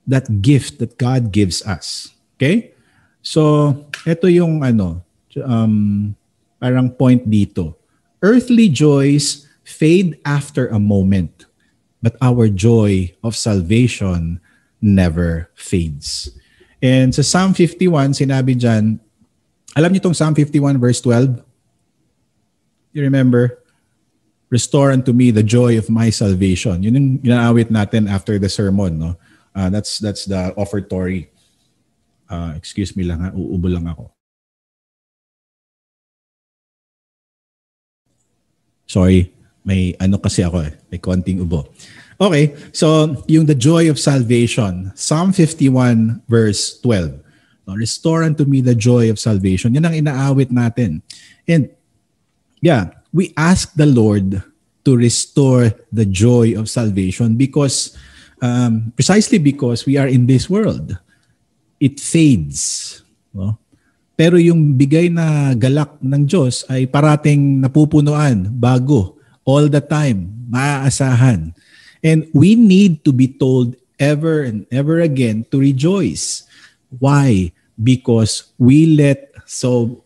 that 0.09 0.29
gift 0.41 0.81
that 0.81 0.97
God 0.97 1.33
gives 1.33 1.61
us. 1.65 2.13
Okay? 2.37 2.74
So, 3.25 3.73
ito 4.05 4.29
yung 4.29 4.61
ano, 4.61 5.01
um, 5.41 6.13
parang 6.61 6.93
point 6.93 7.25
dito. 7.25 7.73
Earthly 8.21 8.69
joys 8.69 9.49
fade 9.65 10.21
after 10.29 10.69
a 10.69 10.77
moment, 10.77 11.49
but 12.05 12.21
our 12.21 12.53
joy 12.53 13.17
of 13.25 13.33
salvation 13.33 14.45
never 14.85 15.49
fades. 15.57 16.37
And 16.85 17.17
sa 17.17 17.25
Psalm 17.25 17.57
51, 17.57 18.13
sinabi 18.13 18.61
dyan, 18.61 19.01
alam 19.73 19.89
niyo 19.89 20.05
itong 20.05 20.17
Psalm 20.17 20.37
51 20.37 20.77
verse 20.77 21.01
12? 21.01 21.41
You 22.93 23.03
remember? 23.09 23.65
Restore 24.53 24.93
unto 24.93 25.17
me 25.17 25.33
the 25.33 25.43
joy 25.43 25.81
of 25.81 25.89
my 25.89 26.13
salvation. 26.13 26.85
Yun 26.85 26.95
yung 26.95 27.11
ginaawit 27.25 27.73
natin 27.73 28.05
after 28.05 28.37
the 28.37 28.53
sermon. 28.53 29.01
No? 29.01 29.11
Uh, 29.57 29.73
that's, 29.73 29.99
that's 29.99 30.29
the 30.29 30.53
offertory. 30.61 31.33
Uh, 32.29 32.53
excuse 32.57 32.97
me 32.97 33.05
lang 33.05 33.21
ha, 33.21 33.31
uubo 33.33 33.69
lang 33.69 33.85
ako. 33.87 34.11
Sorry, 38.85 39.33
may 39.65 39.97
ano 39.97 40.21
kasi 40.21 40.45
ako 40.45 40.61
eh, 40.65 40.73
may 40.93 41.01
konting 41.01 41.41
ubo. 41.41 41.69
Okay, 42.21 42.55
so 42.71 43.11
yung 43.27 43.49
the 43.49 43.59
joy 43.59 43.91
of 43.91 43.99
salvation, 43.99 44.93
Psalm 44.95 45.35
51 45.35 46.23
verse 46.31 46.79
12. 46.79 47.21
Restore 47.65 48.29
unto 48.29 48.45
me 48.45 48.61
the 48.61 48.77
joy 48.77 49.09
of 49.09 49.17
salvation. 49.17 49.73
Yan 49.73 49.89
ang 49.89 49.97
inaawit 49.97 50.53
natin. 50.53 51.01
And 51.49 51.73
yeah, 52.61 52.93
we 53.09 53.33
ask 53.41 53.73
the 53.73 53.89
Lord 53.89 54.45
to 54.85 54.91
restore 54.93 55.73
the 55.89 56.05
joy 56.05 56.53
of 56.53 56.69
salvation 56.69 57.41
because 57.41 57.97
um, 58.45 58.93
precisely 58.95 59.41
because 59.41 59.89
we 59.89 59.97
are 59.97 60.07
in 60.07 60.29
this 60.29 60.53
world. 60.53 61.01
It 61.85 62.01
fades. 62.01 63.05
No? 63.37 63.61
Pero 64.17 64.41
yung 64.41 64.73
bigay 64.73 65.13
na 65.13 65.53
galak 65.53 66.01
ng 66.01 66.25
Diyos 66.25 66.65
ay 66.73 66.89
parating 66.89 67.61
napupunuan, 67.61 68.49
bago, 68.49 69.21
all 69.45 69.69
the 69.69 69.85
time, 69.85 70.33
maaasahan. 70.49 71.53
And 72.01 72.31
we 72.33 72.57
need 72.57 73.05
to 73.05 73.13
be 73.13 73.29
told 73.29 73.77
ever 74.01 74.49
and 74.49 74.65
ever 74.73 75.05
again 75.05 75.45
to 75.53 75.61
rejoice. 75.61 76.49
Why? 76.89 77.53
Because 77.77 78.55
we 78.57 78.97
let 78.97 79.35
so 79.45 80.01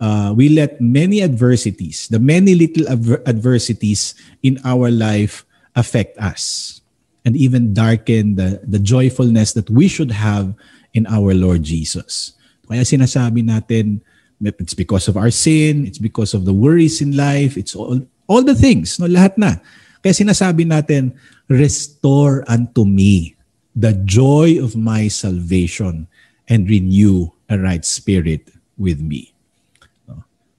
uh, 0.00 0.32
we 0.34 0.48
let 0.48 0.80
many 0.80 1.22
adversities, 1.22 2.08
the 2.08 2.18
many 2.22 2.54
little 2.54 2.88
adver- 2.88 3.22
adversities 3.26 4.14
in 4.42 4.58
our 4.64 4.90
life 4.90 5.44
affect 5.74 6.16
us 6.18 6.78
and 7.24 7.36
even 7.36 7.74
darken 7.74 8.36
the, 8.36 8.60
the 8.64 8.78
joyfulness 8.78 9.52
that 9.52 9.68
we 9.68 9.88
should 9.88 10.10
have 10.10 10.54
in 10.98 11.06
our 11.06 11.30
Lord 11.32 11.62
Jesus. 11.62 12.34
Kaya 12.66 12.82
sinasabi 12.82 13.46
natin, 13.46 14.02
it's 14.42 14.74
because 14.74 15.06
of 15.06 15.16
our 15.16 15.30
sin, 15.30 15.86
it's 15.86 16.02
because 16.02 16.34
of 16.34 16.44
the 16.44 16.52
worries 16.52 16.98
in 17.00 17.14
life, 17.14 17.56
it's 17.56 17.78
all, 17.78 18.02
all 18.26 18.42
the 18.42 18.54
things, 18.54 18.98
no, 18.98 19.06
lahat 19.06 19.38
na. 19.38 19.56
Kaya 20.02 20.12
sinasabi 20.12 20.66
natin, 20.66 21.14
restore 21.46 22.42
unto 22.50 22.84
me 22.84 23.38
the 23.78 23.94
joy 24.04 24.58
of 24.58 24.74
my 24.74 25.06
salvation 25.06 26.10
and 26.50 26.68
renew 26.68 27.30
a 27.48 27.56
right 27.56 27.86
spirit 27.86 28.50
with 28.76 29.00
me. 29.00 29.32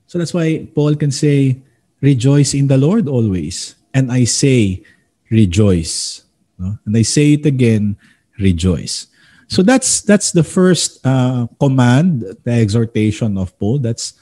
So 0.10 0.18
that's 0.18 0.34
why 0.34 0.66
Paul 0.74 0.96
can 0.96 1.12
say, 1.12 1.62
rejoice 2.02 2.58
in 2.58 2.66
the 2.66 2.82
Lord 2.82 3.08
always. 3.08 3.76
And 3.94 4.10
I 4.12 4.26
say, 4.26 4.82
rejoice. 5.30 6.26
And 6.58 6.98
I 6.98 7.04
say 7.04 7.38
it 7.38 7.46
again, 7.46 7.94
rejoice. 8.40 9.06
So 9.50 9.66
that's 9.66 10.06
that's 10.06 10.30
the 10.30 10.46
first 10.46 11.02
uh, 11.02 11.50
command, 11.58 12.22
the 12.46 12.54
exhortation 12.54 13.34
of 13.34 13.58
Paul. 13.58 13.82
That's 13.82 14.14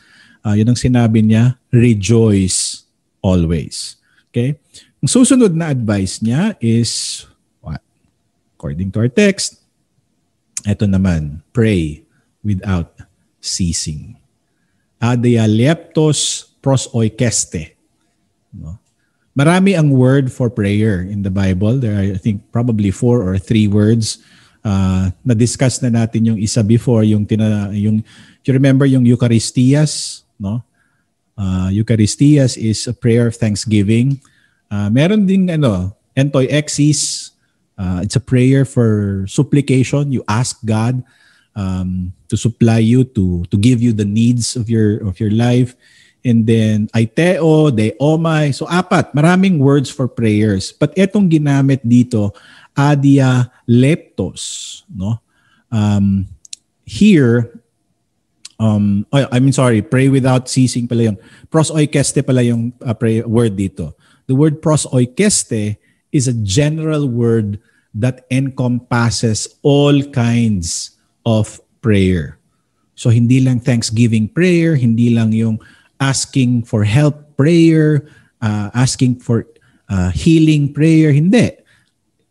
uh, 0.47 0.55
yun 0.55 0.71
ang 0.71 0.79
sinabi 0.79 1.19
niya, 1.19 1.59
rejoice 1.67 2.87
always. 3.19 3.99
Okay? 4.31 4.55
Ang 5.03 5.11
susunod 5.11 5.51
na 5.51 5.67
advice 5.67 6.23
niya 6.23 6.55
is 6.63 7.27
what? 7.59 7.83
According 8.55 8.95
to 8.95 9.03
our 9.03 9.11
text, 9.11 9.59
ito 10.63 10.87
naman, 10.87 11.43
pray 11.51 12.07
without 12.39 12.95
ceasing. 13.43 14.15
Adia 15.03 15.43
leptos 15.43 16.49
pros 16.63 16.87
oikeste. 16.95 17.75
No? 18.55 18.79
Marami 19.37 19.77
ang 19.77 19.93
word 19.93 20.31
for 20.31 20.49
prayer 20.49 21.05
in 21.05 21.21
the 21.21 21.29
Bible. 21.29 21.77
There 21.77 21.93
are, 21.93 22.15
I 22.15 22.17
think, 22.17 22.47
probably 22.49 22.89
four 22.89 23.21
or 23.21 23.37
three 23.37 23.69
words. 23.69 24.17
Uh, 24.67 25.07
na-discuss 25.23 25.79
na 25.79 25.87
natin 25.87 26.27
yung 26.27 26.39
isa 26.43 26.59
before, 26.59 27.07
yung, 27.07 27.23
tina, 27.23 27.71
yung 27.71 28.03
you 28.43 28.51
remember 28.51 28.83
yung 28.83 29.07
Eucharistias? 29.07 30.23
No? 30.35 30.59
Uh, 31.39 31.71
Eucharistias 31.71 32.59
is 32.59 32.83
a 32.87 32.95
prayer 32.95 33.27
of 33.27 33.35
thanksgiving. 33.39 34.19
Uh, 34.67 34.89
meron 34.91 35.23
ding 35.23 35.47
ano, 35.47 35.95
Entoy 36.15 36.51
Exis. 36.51 37.31
Uh, 37.77 38.01
it's 38.01 38.17
a 38.17 38.23
prayer 38.23 38.65
for 38.65 39.23
supplication. 39.29 40.11
You 40.11 40.25
ask 40.27 40.57
God 40.65 41.03
um, 41.55 42.11
to 42.27 42.35
supply 42.35 42.81
you, 42.81 43.05
to 43.13 43.45
to 43.53 43.57
give 43.57 43.85
you 43.85 43.93
the 43.93 44.07
needs 44.07 44.57
of 44.57 44.65
your 44.65 44.97
of 45.05 45.21
your 45.21 45.29
life. 45.29 45.77
And 46.25 46.43
then 46.43 46.89
Aiteo, 46.91 47.69
De 47.69 47.93
Omay. 48.01 48.49
So 48.51 48.65
apat, 48.65 49.13
maraming 49.13 49.61
words 49.61 49.93
for 49.93 50.09
prayers. 50.09 50.73
But 50.73 50.97
etong 50.97 51.29
ginamit 51.29 51.85
dito, 51.85 52.33
Adia 52.77 53.51
Leptos. 53.67 54.83
No? 54.93 55.19
Um, 55.73 56.29
here, 56.85 57.59
um, 58.59 59.05
oh, 59.11 59.27
I 59.31 59.39
mean 59.39 59.51
sorry, 59.51 59.81
pray 59.81 60.07
without 60.07 60.47
ceasing 60.47 60.87
pala 60.87 61.11
yung, 61.11 61.17
pros 61.49 61.73
oikeste 61.73 62.21
pala 62.25 62.45
yung 62.45 62.71
uh, 62.85 62.93
pray, 62.93 63.21
word 63.25 63.57
dito. 63.57 63.97
The 64.27 64.35
word 64.35 64.61
pros 64.61 64.85
oikeste 64.85 65.75
is 66.13 66.27
a 66.29 66.37
general 66.37 67.09
word 67.09 67.59
that 67.97 68.29
encompasses 68.29 69.57
all 69.65 70.03
kinds 70.13 70.95
of 71.25 71.59
prayer. 71.81 72.37
So 72.93 73.09
hindi 73.09 73.41
lang 73.41 73.59
thanksgiving 73.59 74.29
prayer, 74.29 74.77
hindi 74.77 75.13
lang 75.13 75.33
yung 75.33 75.59
asking 75.99 76.63
for 76.63 76.85
help 76.85 77.37
prayer, 77.37 78.05
uh, 78.41 78.69
asking 78.73 79.21
for 79.21 79.45
uh, 79.89 80.09
healing 80.13 80.73
prayer, 80.73 81.11
hindi. 81.11 81.56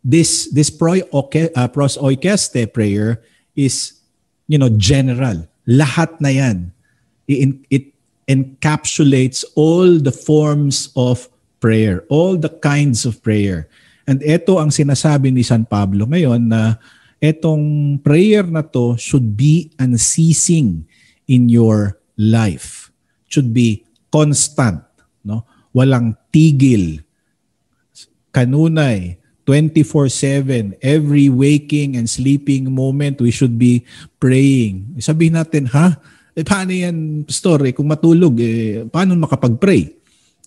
This 0.07 0.47
this 0.55 0.71
pro 0.71 1.03
okay, 1.11 1.51
uh, 1.51 1.67
pros 1.67 1.99
oikeste 1.99 2.63
prayer 2.71 3.19
is 3.59 3.99
you 4.47 4.55
know 4.55 4.71
general. 4.71 5.43
Lahat 5.67 6.15
na 6.23 6.31
'yan. 6.31 6.71
It, 7.27 7.59
it 7.67 7.85
encapsulates 8.23 9.43
all 9.59 9.99
the 9.99 10.15
forms 10.15 10.95
of 10.95 11.27
prayer, 11.59 12.07
all 12.07 12.39
the 12.39 12.55
kinds 12.63 13.03
of 13.03 13.19
prayer. 13.19 13.67
And 14.07 14.23
ito 14.23 14.55
ang 14.55 14.71
sinasabi 14.71 15.27
ni 15.35 15.43
San 15.43 15.67
Pablo 15.67 16.07
ngayon 16.07 16.47
na 16.47 16.79
itong 17.19 17.99
prayer 17.99 18.47
na 18.47 18.63
to 18.63 18.95
should 18.95 19.35
be 19.35 19.67
unceasing 19.75 20.87
in 21.27 21.51
your 21.51 21.99
life. 22.15 22.87
Should 23.27 23.51
be 23.51 23.83
constant, 24.07 24.79
no? 25.27 25.43
Walang 25.75 26.15
tigil. 26.31 27.03
Kanunay, 28.31 29.19
24/7, 29.47 30.75
every 30.83 31.31
waking 31.31 31.95
and 31.95 32.11
sleeping 32.11 32.67
moment 32.67 33.23
we 33.23 33.31
should 33.31 33.55
be 33.55 33.87
praying. 34.19 34.99
Sabihin 34.99 35.39
natin, 35.39 35.71
ha? 35.71 35.95
Eh, 36.35 36.43
paano 36.43 36.75
yan, 36.75 37.23
pastor? 37.23 37.63
Eh, 37.63 37.71
kung 37.71 37.87
matulog, 37.87 38.35
eh, 38.43 38.83
paano 38.91 39.15
makapag-pray? 39.15 39.95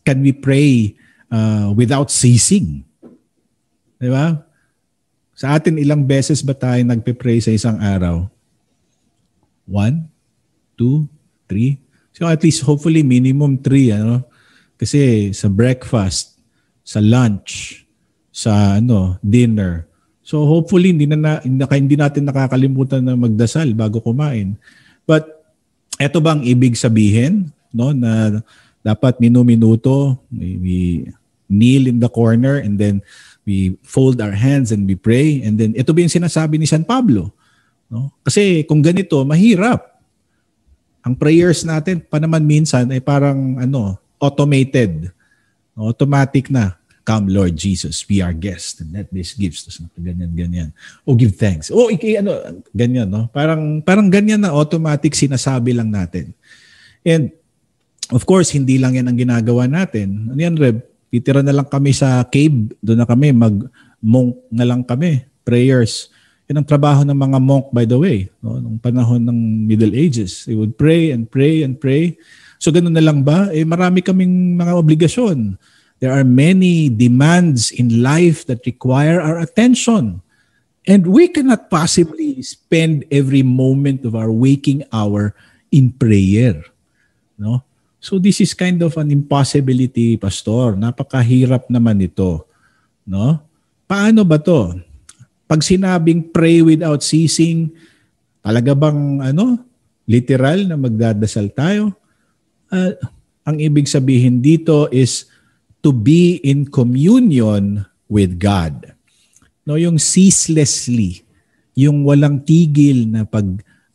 Can 0.04 0.20
we 0.20 0.36
pray 0.36 0.92
uh, 1.32 1.72
without 1.72 2.12
ceasing? 2.12 2.84
Di 3.96 4.12
ba? 4.12 4.36
Sa 5.32 5.56
atin, 5.56 5.80
ilang 5.80 6.04
beses 6.04 6.44
ba 6.44 6.52
tayo 6.52 6.84
nagpe-pray 6.84 7.40
sa 7.40 7.56
isang 7.56 7.80
araw? 7.80 8.28
One, 9.64 10.12
two, 10.76 11.08
three. 11.48 11.80
So 12.12 12.28
at 12.28 12.44
least 12.44 12.68
hopefully 12.68 13.00
minimum 13.00 13.64
three. 13.64 13.96
Ano? 13.96 14.28
Kasi 14.76 15.32
sa 15.32 15.48
breakfast, 15.48 16.36
sa 16.84 17.00
lunch, 17.00 17.82
sa 18.30 18.78
ano, 18.78 19.18
dinner. 19.20 19.90
So 20.22 20.46
hopefully 20.46 20.94
hindi 20.94 21.10
na, 21.10 21.42
na 21.42 21.66
hindi 21.66 21.98
natin 21.98 22.30
nakakalimutan 22.30 23.02
na 23.02 23.18
magdasal 23.18 23.74
bago 23.74 23.98
kumain. 23.98 24.54
But 25.02 25.26
eto 25.98 26.22
bang 26.22 26.46
ibig 26.46 26.78
sabihin 26.78 27.50
no 27.74 27.90
na 27.90 28.40
dapat 28.80 29.18
minu-minuto 29.20 30.16
we 30.30 31.10
kneel 31.50 31.90
in 31.90 31.98
the 31.98 32.08
corner 32.08 32.62
and 32.62 32.78
then 32.78 33.02
we 33.42 33.74
fold 33.82 34.22
our 34.22 34.32
hands 34.32 34.70
and 34.70 34.86
we 34.86 34.94
pray. 34.94 35.42
And 35.42 35.58
then 35.58 35.74
ito 35.74 35.90
ba 35.90 35.98
yung 35.98 36.14
sinasabi 36.14 36.62
ni 36.62 36.66
San 36.70 36.86
Pablo 36.86 37.34
no? 37.90 38.14
Kasi 38.22 38.62
kung 38.64 38.80
ganito 38.80 39.20
mahirap. 39.26 39.90
Ang 41.00 41.16
prayers 41.16 41.64
natin 41.64 41.98
pa 42.04 42.20
naman 42.20 42.44
minsan 42.44 42.86
ay 42.92 43.02
parang 43.02 43.58
ano 43.58 43.98
automated. 44.20 45.10
Automatic 45.74 46.52
na 46.52 46.79
Come, 47.00 47.32
Lord 47.32 47.56
Jesus, 47.56 48.04
be 48.04 48.20
our 48.20 48.36
guest 48.36 48.84
and 48.84 48.92
let 48.92 49.08
this 49.08 49.32
gifts. 49.32 49.64
Tapos 49.64 49.88
ganyan, 49.96 50.30
ganyan. 50.36 50.68
O 51.08 51.16
give 51.16 51.32
thanks. 51.32 51.72
O 51.72 51.88
iki, 51.88 52.20
ano, 52.20 52.36
ganyan, 52.76 53.08
no? 53.08 53.26
Parang, 53.32 53.80
parang 53.80 54.12
ganyan 54.12 54.44
na 54.44 54.52
automatic 54.52 55.16
sinasabi 55.16 55.72
lang 55.72 55.88
natin. 55.88 56.36
And, 57.00 57.32
of 58.12 58.28
course, 58.28 58.52
hindi 58.52 58.76
lang 58.76 59.00
yan 59.00 59.08
ang 59.08 59.16
ginagawa 59.16 59.64
natin. 59.64 60.28
Ano 60.28 60.36
yan, 60.36 60.60
Reb? 60.60 60.84
Titira 61.10 61.40
na 61.40 61.56
lang 61.56 61.66
kami 61.66 61.90
sa 61.96 62.20
cave. 62.28 62.70
Doon 62.84 63.00
na 63.02 63.08
kami. 63.08 63.32
Mag-monk 63.32 64.32
na 64.52 64.64
lang 64.68 64.84
kami. 64.84 65.24
Prayers. 65.42 66.12
Yan 66.52 66.62
ang 66.62 66.68
trabaho 66.68 67.00
ng 67.02 67.16
mga 67.16 67.38
monk, 67.40 67.72
by 67.72 67.88
the 67.88 67.96
way. 67.96 68.28
No? 68.44 68.60
Nung 68.60 68.76
panahon 68.76 69.24
ng 69.24 69.38
Middle 69.66 69.96
Ages. 69.96 70.44
They 70.44 70.54
would 70.54 70.76
pray 70.76 71.16
and 71.16 71.26
pray 71.26 71.64
and 71.64 71.80
pray. 71.80 72.20
So, 72.60 72.68
ganun 72.68 72.92
na 72.92 73.00
lang 73.00 73.24
ba? 73.24 73.48
Eh, 73.56 73.64
marami 73.64 74.04
kaming 74.04 74.60
mga 74.60 74.76
obligasyon 74.76 75.56
There 76.00 76.16
are 76.16 76.24
many 76.24 76.88
demands 76.88 77.68
in 77.68 78.00
life 78.00 78.48
that 78.48 78.64
require 78.64 79.20
our 79.20 79.36
attention. 79.38 80.24
And 80.88 81.04
we 81.04 81.28
cannot 81.28 81.68
possibly 81.68 82.40
spend 82.40 83.04
every 83.12 83.44
moment 83.44 84.08
of 84.08 84.16
our 84.16 84.32
waking 84.32 84.88
hour 84.90 85.36
in 85.68 85.92
prayer. 85.92 86.64
No? 87.36 87.60
So 88.00 88.16
this 88.16 88.40
is 88.40 88.56
kind 88.56 88.80
of 88.80 88.96
an 88.96 89.12
impossibility, 89.12 90.16
pastor. 90.16 90.72
Napakahirap 90.72 91.68
naman 91.68 92.00
ito. 92.00 92.48
No? 93.04 93.44
Paano 93.84 94.24
ba 94.24 94.40
'to? 94.40 94.80
Pag 95.44 95.60
sinabing 95.60 96.32
pray 96.32 96.64
without 96.64 97.04
ceasing, 97.04 97.68
talaga 98.40 98.72
bang 98.72 99.20
ano, 99.20 99.60
literal 100.08 100.64
na 100.64 100.80
magdadasal 100.80 101.52
tayo? 101.52 101.92
Uh, 102.72 102.96
ang 103.44 103.58
ibig 103.58 103.90
sabihin 103.90 104.38
dito 104.38 104.86
is 104.88 105.29
to 105.80 105.90
be 105.92 106.40
in 106.44 106.68
communion 106.68 107.84
with 108.08 108.36
God. 108.36 108.92
No, 109.64 109.76
yung 109.76 109.96
ceaselessly, 109.96 111.24
yung 111.76 112.04
walang 112.04 112.42
tigil 112.44 113.08
na 113.08 113.24
pag 113.24 113.46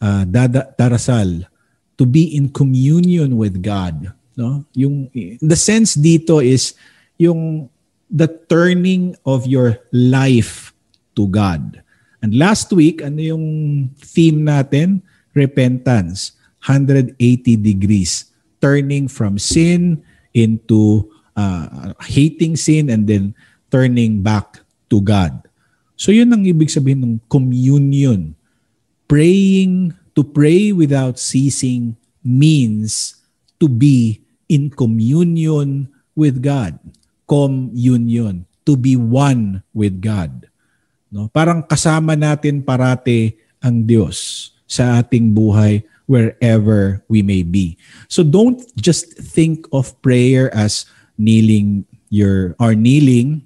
uh, 0.01 0.23
dada, 0.25 0.71
darasal, 0.77 1.45
to 1.97 2.03
be 2.05 2.35
in 2.35 2.49
communion 2.49 3.37
with 3.37 3.61
God. 3.61 4.11
No? 4.35 4.65
Yung 4.75 5.09
the 5.39 5.55
sense 5.55 5.95
dito 5.95 6.43
is 6.43 6.75
yung 7.15 7.71
the 8.11 8.27
turning 8.47 9.15
of 9.25 9.47
your 9.47 9.79
life 9.91 10.75
to 11.15 11.27
God. 11.27 11.81
And 12.21 12.35
last 12.35 12.73
week, 12.73 13.05
ano 13.05 13.21
yung 13.21 13.45
theme 14.01 14.43
natin? 14.43 15.01
Repentance. 15.35 16.33
180 16.65 17.15
degrees. 17.61 18.33
Turning 18.57 19.05
from 19.05 19.37
sin 19.37 20.01
into 20.33 21.05
uh, 21.35 21.93
hating 22.07 22.55
sin 22.55 22.89
and 22.89 23.05
then 23.05 23.35
turning 23.69 24.23
back 24.23 24.63
to 24.89 25.03
God. 25.03 25.45
So 25.95 26.11
yun 26.11 26.31
ang 26.31 26.43
ibig 26.43 26.71
sabihin 26.71 27.03
ng 27.03 27.15
communion. 27.31 28.35
Praying, 29.05 29.93
to 30.15 30.23
pray 30.23 30.71
without 30.71 31.19
ceasing 31.19 31.99
means 32.23 33.19
to 33.59 33.67
be 33.67 34.23
in 34.47 34.71
communion 34.71 35.91
with 36.15 36.39
God. 36.39 36.79
Communion, 37.27 38.47
to 38.63 38.79
be 38.79 38.95
one 38.95 39.61
with 39.75 39.99
God. 39.99 40.47
No? 41.11 41.27
Parang 41.29 41.61
kasama 41.67 42.15
natin 42.15 42.63
parate 42.63 43.37
ang 43.59 43.83
Diyos 43.83 44.49
sa 44.65 45.03
ating 45.03 45.35
buhay 45.35 45.83
wherever 46.07 47.03
we 47.11 47.21
may 47.21 47.43
be. 47.43 47.75
So 48.07 48.23
don't 48.23 48.61
just 48.79 49.19
think 49.19 49.67
of 49.73 49.93
prayer 49.99 50.47
as 50.55 50.87
kneeling 51.17 51.85
your 52.09 52.55
or 52.59 52.75
kneeling 52.75 53.43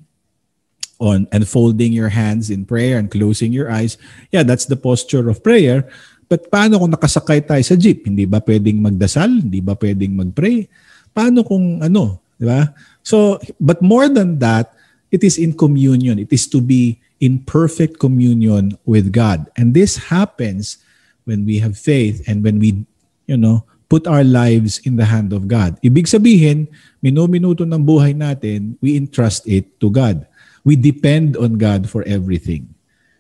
on 1.00 1.26
and 1.32 1.48
folding 1.48 1.96
your 1.96 2.12
hands 2.12 2.52
in 2.52 2.68
prayer 2.68 3.00
and 3.00 3.10
closing 3.10 3.56
your 3.56 3.72
eyes. 3.72 3.98
Yeah, 4.32 4.44
that's 4.44 4.68
the 4.68 4.76
posture 4.76 5.32
of 5.32 5.42
prayer. 5.42 5.88
But 6.30 6.52
paano 6.54 6.78
kung 6.78 6.94
nakasakay 6.94 7.48
tayo 7.48 7.64
sa 7.66 7.74
jeep? 7.74 8.06
Hindi 8.06 8.30
ba 8.30 8.44
pwedeng 8.44 8.84
magdasal? 8.84 9.50
Hindi 9.50 9.64
ba 9.64 9.74
pwedeng 9.74 10.14
magpray? 10.14 10.70
Paano 11.16 11.42
kung 11.42 11.82
ano, 11.82 12.22
di 12.38 12.46
ba? 12.46 12.70
So, 13.02 13.42
but 13.58 13.82
more 13.82 14.06
than 14.06 14.38
that, 14.44 14.76
it 15.10 15.26
is 15.26 15.42
in 15.42 15.58
communion. 15.58 16.22
It 16.22 16.30
is 16.30 16.46
to 16.54 16.62
be 16.62 17.02
in 17.18 17.42
perfect 17.42 17.98
communion 17.98 18.78
with 18.86 19.10
God. 19.10 19.50
And 19.58 19.74
this 19.74 19.98
happens 20.14 20.78
when 21.26 21.50
we 21.50 21.58
have 21.66 21.74
faith 21.74 22.22
and 22.30 22.46
when 22.46 22.62
we, 22.62 22.86
you 23.26 23.38
know, 23.38 23.66
put 23.90 24.06
our 24.06 24.24
lives 24.24 24.78
in 24.86 25.02
the 25.02 25.10
hand 25.10 25.34
of 25.34 25.50
God. 25.50 25.82
Ibig 25.82 26.06
sabihin, 26.06 26.70
minuminuto 27.00 27.64
ng 27.64 27.82
buhay 27.82 28.16
natin, 28.16 28.76
we 28.84 28.96
entrust 28.96 29.48
it 29.48 29.80
to 29.80 29.88
God. 29.92 30.28
We 30.68 30.76
depend 30.76 31.40
on 31.40 31.56
God 31.56 31.88
for 31.88 32.04
everything. 32.04 32.68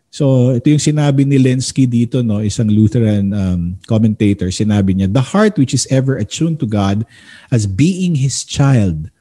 So, 0.09 0.57
ito 0.57 0.73
yung 0.73 0.81
sinabi 0.81 1.21
ni 1.21 1.37
Lenski 1.37 1.85
dito, 1.85 2.25
no, 2.25 2.41
isang 2.41 2.65
Lutheran 2.65 3.29
um, 3.29 3.61
commentator. 3.85 4.49
Sinabi 4.49 4.97
niya, 4.97 5.07
The 5.07 5.21
heart 5.21 5.61
which 5.61 5.71
is 5.71 5.85
ever 5.93 6.17
attuned 6.17 6.57
to 6.59 6.67
God 6.67 7.05
as 7.53 7.69
being 7.69 8.17
His 8.17 8.41
child 8.41 9.13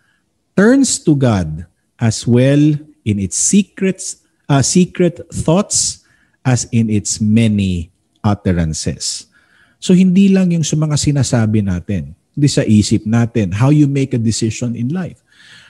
turns 0.57 0.99
to 1.05 1.13
God 1.15 1.69
as 2.01 2.27
well 2.27 2.75
in 3.05 3.17
its 3.21 3.37
secrets, 3.39 4.25
uh, 4.49 4.65
secret 4.65 5.21
thoughts 5.31 6.03
as 6.43 6.67
in 6.73 6.89
its 6.89 7.21
many 7.21 7.93
utterances. 8.25 9.29
So 9.79 9.95
hindi 9.95 10.33
lang 10.33 10.51
yung 10.51 10.67
sa 10.67 10.75
mga 10.75 10.99
sinasabi 10.99 11.63
natin, 11.63 12.18
hindi 12.39 12.47
sa 12.47 12.63
isip 12.63 13.03
natin, 13.03 13.51
how 13.51 13.75
you 13.75 13.91
make 13.91 14.15
a 14.15 14.23
decision 14.23 14.79
in 14.79 14.95
life. 14.95 15.19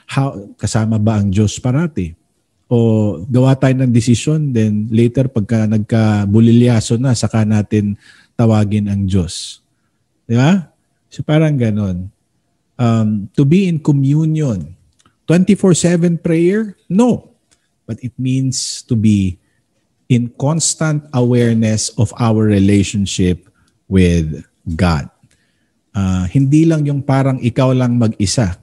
How, 0.05 0.37
kasama 0.53 1.01
ba 1.01 1.17
ang 1.17 1.33
Diyos 1.33 1.57
parati? 1.57 2.13
O 2.69 3.17
gawa 3.25 3.57
tayo 3.57 3.73
ng 3.73 3.89
decision, 3.89 4.53
then 4.53 4.85
later 4.93 5.25
pagka 5.25 5.65
nagka-bulilyaso 5.65 7.01
na, 7.01 7.17
saka 7.17 7.41
natin 7.41 7.97
tawagin 8.37 8.85
ang 8.85 9.09
Diyos. 9.09 9.65
Di 10.29 10.37
ba? 10.37 10.69
So 11.09 11.25
parang 11.25 11.57
ganon. 11.57 12.13
Um, 12.77 13.33
to 13.33 13.41
be 13.49 13.65
in 13.65 13.81
communion. 13.81 14.77
24-7 15.25 16.21
prayer? 16.21 16.77
No. 16.85 17.33
But 17.89 17.97
it 18.05 18.13
means 18.13 18.85
to 18.85 18.93
be 18.93 19.41
in 20.05 20.29
constant 20.37 21.09
awareness 21.17 21.89
of 21.97 22.13
our 22.21 22.45
relationship 22.45 23.49
with 23.89 24.45
God. 24.77 25.09
Uh, 25.99 26.23
hindi 26.31 26.63
lang 26.63 26.87
yung 26.87 27.03
parang 27.03 27.43
ikaw 27.43 27.75
lang 27.75 27.99
mag-isa. 27.99 28.55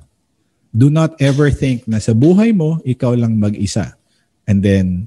Do 0.72 0.89
not 0.89 1.20
ever 1.20 1.53
think 1.53 1.84
na 1.84 2.01
sa 2.01 2.16
buhay 2.16 2.57
mo, 2.57 2.80
ikaw 2.80 3.12
lang 3.12 3.37
mag-isa. 3.37 3.93
And 4.49 4.64
then, 4.64 5.05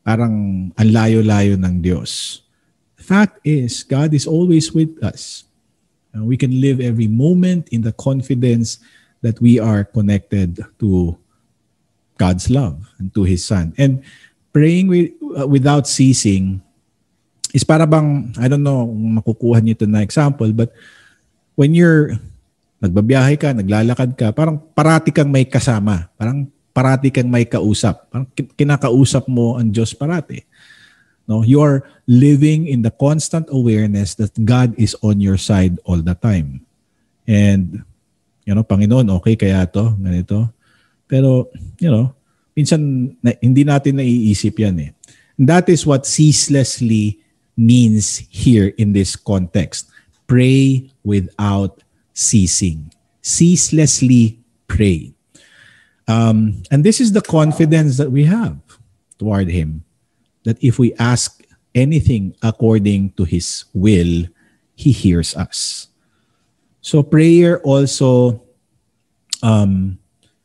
parang 0.00 0.68
ang 0.72 0.88
layo-layo 0.88 1.60
ng 1.60 1.84
Diyos. 1.84 2.40
The 2.96 3.04
fact 3.04 3.44
is, 3.44 3.84
God 3.84 4.16
is 4.16 4.24
always 4.24 4.72
with 4.72 4.96
us. 5.04 5.44
Uh, 6.16 6.24
we 6.24 6.40
can 6.40 6.64
live 6.64 6.80
every 6.80 7.12
moment 7.12 7.68
in 7.68 7.84
the 7.84 7.92
confidence 7.92 8.80
that 9.20 9.36
we 9.44 9.60
are 9.60 9.84
connected 9.84 10.64
to 10.80 11.12
God's 12.16 12.48
love 12.48 12.88
and 12.96 13.12
to 13.12 13.28
His 13.28 13.44
Son. 13.44 13.76
And 13.76 14.00
praying 14.48 14.88
with, 14.88 15.12
uh, 15.36 15.44
without 15.44 15.84
ceasing 15.84 16.64
is 17.52 17.68
para 17.68 17.84
bang, 17.84 18.32
I 18.40 18.48
don't 18.48 18.64
know 18.64 18.88
kung 18.88 19.20
makukuha 19.20 19.60
niyo 19.60 19.76
ito 19.76 19.84
na 19.84 20.00
example, 20.00 20.48
but 20.56 20.72
when 21.56 21.74
you're 21.74 22.14
nagbabiyahe 22.78 23.34
ka, 23.40 23.56
naglalakad 23.56 24.14
ka, 24.14 24.30
parang 24.30 24.60
parati 24.76 25.10
kang 25.10 25.32
may 25.32 25.48
kasama. 25.48 26.06
Parang 26.14 26.46
parati 26.76 27.08
kang 27.08 27.26
may 27.26 27.48
kausap. 27.48 28.06
Parang 28.12 28.28
kin- 28.36 28.52
kinakausap 28.52 29.24
mo 29.26 29.56
ang 29.56 29.72
Diyos 29.72 29.96
parati. 29.96 30.44
No, 31.26 31.42
you 31.42 31.58
are 31.58 31.82
living 32.06 32.70
in 32.70 32.86
the 32.86 32.92
constant 32.94 33.50
awareness 33.50 34.14
that 34.14 34.30
God 34.46 34.76
is 34.78 34.94
on 35.02 35.18
your 35.18 35.40
side 35.40 35.74
all 35.82 35.98
the 35.98 36.14
time. 36.14 36.62
And 37.26 37.82
you 38.46 38.54
know, 38.54 38.62
Panginoon, 38.62 39.10
okay 39.18 39.34
kaya 39.34 39.66
to, 39.74 39.98
ganito. 39.98 40.54
Pero, 41.10 41.50
you 41.82 41.90
know, 41.90 42.14
minsan 42.54 43.10
na, 43.18 43.34
hindi 43.42 43.66
natin 43.66 43.98
naiisip 43.98 44.54
yan 44.62 44.78
eh. 44.86 44.90
And 45.34 45.50
that 45.50 45.66
is 45.66 45.82
what 45.82 46.06
ceaselessly 46.06 47.18
means 47.58 48.22
here 48.30 48.70
in 48.78 48.94
this 48.94 49.18
context. 49.18 49.90
Pray 50.26 50.90
without 51.04 51.82
ceasing. 52.12 52.92
Ceaselessly 53.22 54.38
pray. 54.66 55.12
Um, 56.06 56.62
and 56.70 56.84
this 56.84 57.00
is 57.00 57.12
the 57.12 57.22
confidence 57.22 57.96
that 57.98 58.10
we 58.10 58.24
have 58.24 58.58
toward 59.18 59.48
Him. 59.48 59.84
That 60.44 60.62
if 60.62 60.78
we 60.78 60.94
ask 60.94 61.42
anything 61.74 62.34
according 62.42 63.18
to 63.18 63.24
His 63.24 63.64
will, 63.74 64.26
He 64.74 64.92
hears 64.92 65.34
us. 65.34 65.88
So 66.80 67.02
prayer 67.02 67.58
also 67.62 68.46
um, 69.42 69.98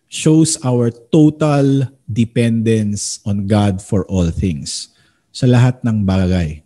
shows 0.09 0.57
our 0.65 0.89
total 0.89 1.87
dependence 2.11 3.21
on 3.25 3.45
God 3.47 3.81
for 3.81 4.05
all 4.09 4.33
things. 4.33 4.89
Sa 5.31 5.45
lahat 5.47 5.85
ng 5.85 6.03
bagay. 6.03 6.65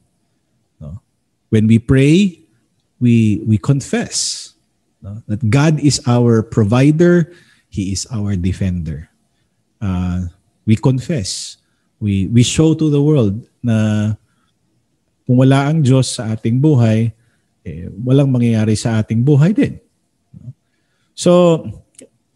No? 0.79 1.03
When 1.51 1.67
we 1.67 1.77
pray, 1.77 2.44
we 2.99 3.43
we 3.43 3.57
confess 3.57 4.51
no? 5.01 5.21
that 5.27 5.43
God 5.49 5.79
is 5.79 5.99
our 6.07 6.43
provider, 6.43 7.31
He 7.69 7.91
is 7.91 8.07
our 8.11 8.35
defender. 8.35 9.09
Uh, 9.81 10.31
we 10.65 10.75
confess. 10.75 11.57
We 11.99 12.27
we 12.27 12.43
show 12.43 12.73
to 12.75 12.87
the 12.89 13.01
world 13.01 13.43
na 13.63 14.13
kung 15.25 15.41
wala 15.41 15.73
ang 15.73 15.81
Diyos 15.81 16.21
sa 16.21 16.37
ating 16.37 16.61
buhay, 16.61 17.09
eh, 17.65 17.89
walang 18.05 18.29
mangyayari 18.29 18.77
sa 18.77 19.01
ating 19.01 19.25
buhay 19.25 19.57
din. 19.57 19.81
So, 21.17 21.63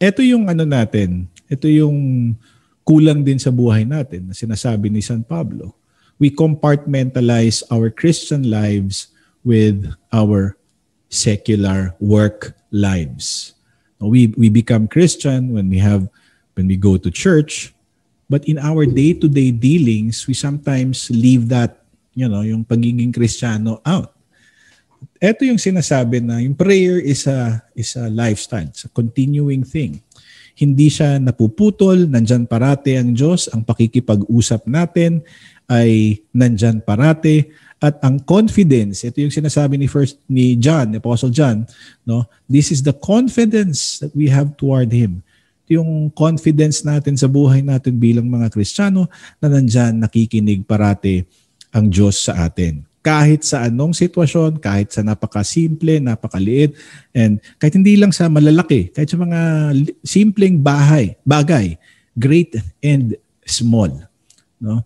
ito 0.02 0.26
yung 0.26 0.50
ano 0.50 0.66
natin, 0.66 1.30
ito 1.46 1.70
yung 1.70 2.34
kulang 2.82 3.22
din 3.22 3.38
sa 3.38 3.54
buhay 3.54 3.86
natin 3.86 4.32
na 4.32 4.34
sinasabi 4.34 4.90
ni 4.90 5.06
San 5.06 5.22
Pablo. 5.22 5.78
We 6.18 6.34
compartmentalize 6.34 7.62
our 7.70 7.94
Christian 7.94 8.50
lives 8.50 9.14
with 9.44 9.88
our 10.12 10.58
secular 11.10 11.96
work 12.00 12.54
lives. 12.72 13.54
We 14.00 14.32
we 14.40 14.48
become 14.48 14.88
Christian 14.88 15.52
when 15.52 15.68
we 15.68 15.82
have 15.84 16.08
when 16.56 16.72
we 16.72 16.80
go 16.80 16.96
to 16.96 17.12
church, 17.12 17.76
but 18.32 18.48
in 18.48 18.56
our 18.60 18.88
day-to-day 18.88 19.52
dealings, 19.52 20.24
we 20.24 20.36
sometimes 20.36 21.12
leave 21.12 21.52
that, 21.52 21.84
you 22.16 22.28
know, 22.28 22.46
yung 22.46 22.64
pagiging 22.64 23.12
Kristiyano 23.12 23.84
out. 23.84 24.16
Ito 25.20 25.44
yung 25.44 25.60
sinasabi 25.60 26.24
na 26.24 26.40
yung 26.40 26.56
prayer 26.56 27.00
is 27.00 27.28
a 27.28 27.60
is 27.76 27.96
a 28.00 28.08
lifestyle, 28.08 28.72
it's 28.72 28.88
a 28.88 28.92
continuing 28.92 29.68
thing. 29.68 30.00
Hindi 30.56 30.92
siya 30.92 31.20
napuputol, 31.20 32.08
nandyan 32.08 32.48
parate 32.48 33.00
ang 33.00 33.16
Diyos, 33.16 33.48
ang 33.52 33.64
pakikipag-usap 33.64 34.68
natin 34.68 35.24
ay 35.72 36.20
nandyan 36.36 36.84
parate 36.84 37.52
at 37.80 37.96
ang 38.04 38.20
confidence, 38.20 39.08
ito 39.08 39.24
yung 39.24 39.32
sinasabi 39.32 39.80
ni 39.80 39.88
first 39.88 40.20
ni 40.28 40.60
John, 40.60 40.92
Apostle 41.00 41.32
John, 41.32 41.64
no? 42.04 42.28
This 42.46 42.76
is 42.76 42.84
the 42.84 42.92
confidence 42.92 44.04
that 44.04 44.12
we 44.12 44.28
have 44.28 44.60
toward 44.60 44.92
him. 44.92 45.24
Yung 45.72 46.12
confidence 46.12 46.84
natin 46.84 47.16
sa 47.16 47.32
buhay 47.32 47.64
natin 47.64 47.96
bilang 47.96 48.28
mga 48.28 48.52
Kristiyano 48.52 49.08
na 49.40 49.48
nandyan 49.48 49.96
nakikinig 50.02 50.68
parate 50.68 51.24
ang 51.72 51.88
Diyos 51.88 52.20
sa 52.20 52.50
atin 52.50 52.90
kahit 53.00 53.48
sa 53.48 53.64
anong 53.64 53.96
sitwasyon, 53.96 54.60
kahit 54.60 54.92
sa 54.92 55.00
napakasimple, 55.00 56.04
napakaliit, 56.04 56.76
and 57.16 57.40
kahit 57.56 57.80
hindi 57.80 57.96
lang 57.96 58.12
sa 58.12 58.28
malalaki, 58.28 58.92
kahit 58.92 59.08
sa 59.08 59.16
mga 59.16 59.72
simpleng 60.04 60.60
bahay, 60.60 61.16
bagay, 61.24 61.80
great 62.20 62.60
and 62.84 63.16
small. 63.48 63.88
No? 64.60 64.84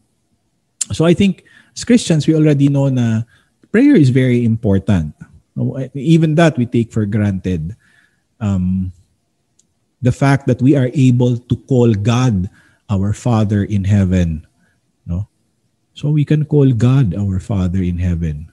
So 0.93 1.09
I 1.09 1.17
think 1.17 1.41
as 1.75 1.83
Christians, 1.83 2.27
we 2.27 2.35
already 2.35 2.69
know 2.69 2.89
na 2.89 3.23
prayer 3.71 3.95
is 3.95 4.09
very 4.09 4.45
important. 4.45 5.13
Even 5.93 6.35
that 6.35 6.57
we 6.57 6.65
take 6.65 6.93
for 6.93 7.05
granted. 7.05 7.75
Um, 8.39 8.91
the 10.01 10.11
fact 10.11 10.45
that 10.47 10.61
we 10.61 10.75
are 10.75 10.91
able 10.93 11.37
to 11.37 11.55
call 11.65 11.93
God 11.93 12.49
our 12.89 13.13
Father 13.13 13.63
in 13.63 13.87
heaven. 13.87 14.45
No? 15.07 15.27
So 15.93 16.11
we 16.11 16.25
can 16.25 16.43
call 16.45 16.69
God 16.73 17.15
our 17.15 17.39
Father 17.39 17.79
in 17.79 17.97
heaven. 17.97 18.51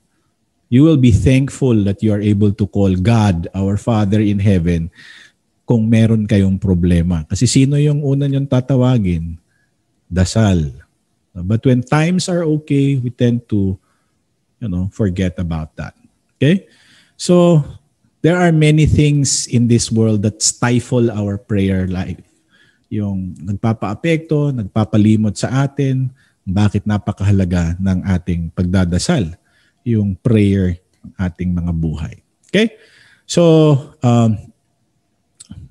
You 0.70 0.86
will 0.86 0.96
be 0.96 1.10
thankful 1.10 1.82
that 1.84 1.98
you 2.00 2.14
are 2.14 2.22
able 2.22 2.54
to 2.54 2.66
call 2.70 2.94
God 2.94 3.50
our 3.50 3.74
Father 3.74 4.22
in 4.22 4.38
heaven 4.38 4.94
kung 5.66 5.90
meron 5.90 6.30
kayong 6.30 6.62
problema. 6.62 7.26
Kasi 7.26 7.50
sino 7.50 7.74
yung 7.74 8.06
una 8.06 8.30
niyong 8.30 8.46
tatawagin? 8.46 9.34
Dasal. 10.06 10.70
But 11.42 11.64
when 11.64 11.82
times 11.82 12.28
are 12.28 12.44
okay, 12.60 12.96
we 12.96 13.10
tend 13.10 13.48
to, 13.50 13.78
you 14.60 14.68
know, 14.68 14.88
forget 14.92 15.38
about 15.38 15.76
that. 15.76 15.94
Okay? 16.36 16.68
So, 17.16 17.64
there 18.20 18.36
are 18.36 18.52
many 18.52 18.84
things 18.84 19.48
in 19.48 19.68
this 19.68 19.92
world 19.92 20.22
that 20.22 20.40
stifle 20.40 21.10
our 21.10 21.36
prayer 21.36 21.88
life. 21.88 22.20
Yung 22.92 23.36
nagpapaapekto, 23.40 24.52
nagpapalimot 24.52 25.36
sa 25.36 25.64
atin, 25.64 26.12
bakit 26.44 26.84
napakahalaga 26.84 27.76
ng 27.78 28.02
ating 28.04 28.50
pagdadasal, 28.52 29.36
yung 29.84 30.16
prayer 30.18 30.80
ng 31.04 31.12
ating 31.16 31.50
mga 31.54 31.72
buhay. 31.76 32.14
Okay? 32.50 32.76
So, 33.24 33.94
um, 34.02 34.50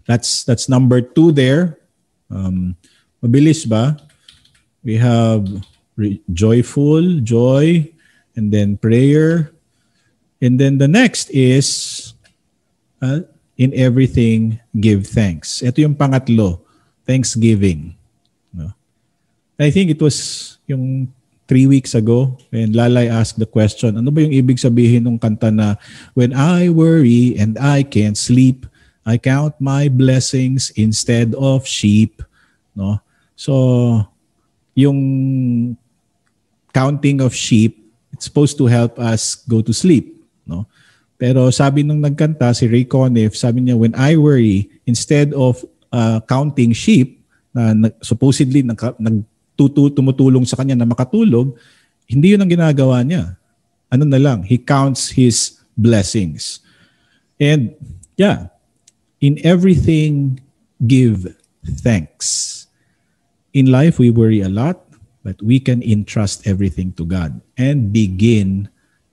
that's 0.08 0.42
that's 0.42 0.66
number 0.66 1.06
two 1.06 1.30
there. 1.30 1.78
Um, 2.32 2.74
mabilis 3.22 3.68
ba? 3.70 4.00
We 4.84 4.96
have 4.98 5.46
re- 5.96 6.22
joyful, 6.32 7.20
joy, 7.20 7.92
and 8.36 8.52
then 8.52 8.78
prayer. 8.78 9.52
And 10.40 10.60
then 10.60 10.80
the 10.80 10.88
next 10.88 11.30
is 11.32 12.14
uh, 13.02 13.28
in 13.60 13.76
everything 13.76 14.60
give 14.80 15.08
thanks. 15.08 15.60
Ito 15.60 15.84
yung 15.84 15.96
pangatlo, 16.00 16.64
thanksgiving. 17.04 18.00
No? 18.56 18.72
I 19.60 19.68
think 19.68 19.92
it 19.92 20.00
was 20.00 20.58
yung 20.64 21.12
three 21.50 21.68
weeks 21.68 21.98
ago 21.98 22.38
when 22.54 22.72
Lalay 22.72 23.12
asked 23.12 23.42
the 23.42 23.50
question, 23.50 23.98
ano 24.00 24.14
ba 24.14 24.24
yung 24.24 24.32
ibig 24.32 24.62
sabihin 24.62 25.04
ng 25.10 25.20
kanta 25.20 25.52
na 25.52 25.76
when 26.14 26.32
I 26.32 26.70
worry 26.70 27.36
and 27.36 27.60
I 27.60 27.84
can't 27.84 28.16
sleep, 28.16 28.70
I 29.04 29.18
count 29.18 29.58
my 29.60 29.90
blessings 29.90 30.72
instead 30.78 31.36
of 31.36 31.66
sheep. 31.66 32.22
No? 32.78 33.02
So, 33.36 34.06
yung 34.80 35.00
counting 36.72 37.20
of 37.20 37.36
sheep, 37.36 37.76
it's 38.16 38.26
supposed 38.26 38.56
to 38.56 38.72
help 38.72 38.96
us 38.96 39.36
go 39.44 39.60
to 39.60 39.76
sleep. 39.76 40.16
No? 40.48 40.64
Pero 41.20 41.52
sabi 41.52 41.84
nung 41.84 42.00
nagkanta, 42.00 42.56
si 42.56 42.64
Ray 42.72 42.88
Conniff, 42.88 43.36
sabi 43.36 43.60
niya, 43.60 43.76
when 43.76 43.92
I 44.00 44.16
worry, 44.16 44.72
instead 44.88 45.36
of 45.36 45.60
uh, 45.92 46.24
counting 46.24 46.72
sheep, 46.72 47.20
na 47.52 47.76
nag- 47.76 48.00
supposedly 48.00 48.64
nag, 48.64 48.80
nagtutu, 48.96 49.92
tumutulong 49.92 50.48
sa 50.48 50.56
kanya 50.56 50.80
na 50.80 50.88
makatulog, 50.88 51.52
hindi 52.08 52.34
yun 52.34 52.42
ang 52.42 52.52
ginagawa 52.52 53.04
niya. 53.04 53.36
Ano 53.92 54.08
na 54.08 54.22
lang, 54.22 54.48
he 54.48 54.56
counts 54.56 55.12
his 55.12 55.60
blessings. 55.76 56.64
And 57.36 57.76
yeah, 58.16 58.54
in 59.20 59.44
everything, 59.44 60.40
give 60.80 61.36
thanks. 61.84 62.59
In 63.54 63.74
life, 63.74 63.98
we 63.98 64.14
worry 64.14 64.42
a 64.46 64.52
lot, 64.52 64.86
but 65.26 65.42
we 65.42 65.60
can 65.60 65.82
entrust 65.82 66.46
everything 66.46 66.94
to 67.02 67.06
God 67.06 67.42
and 67.58 67.90
begin 67.90 68.70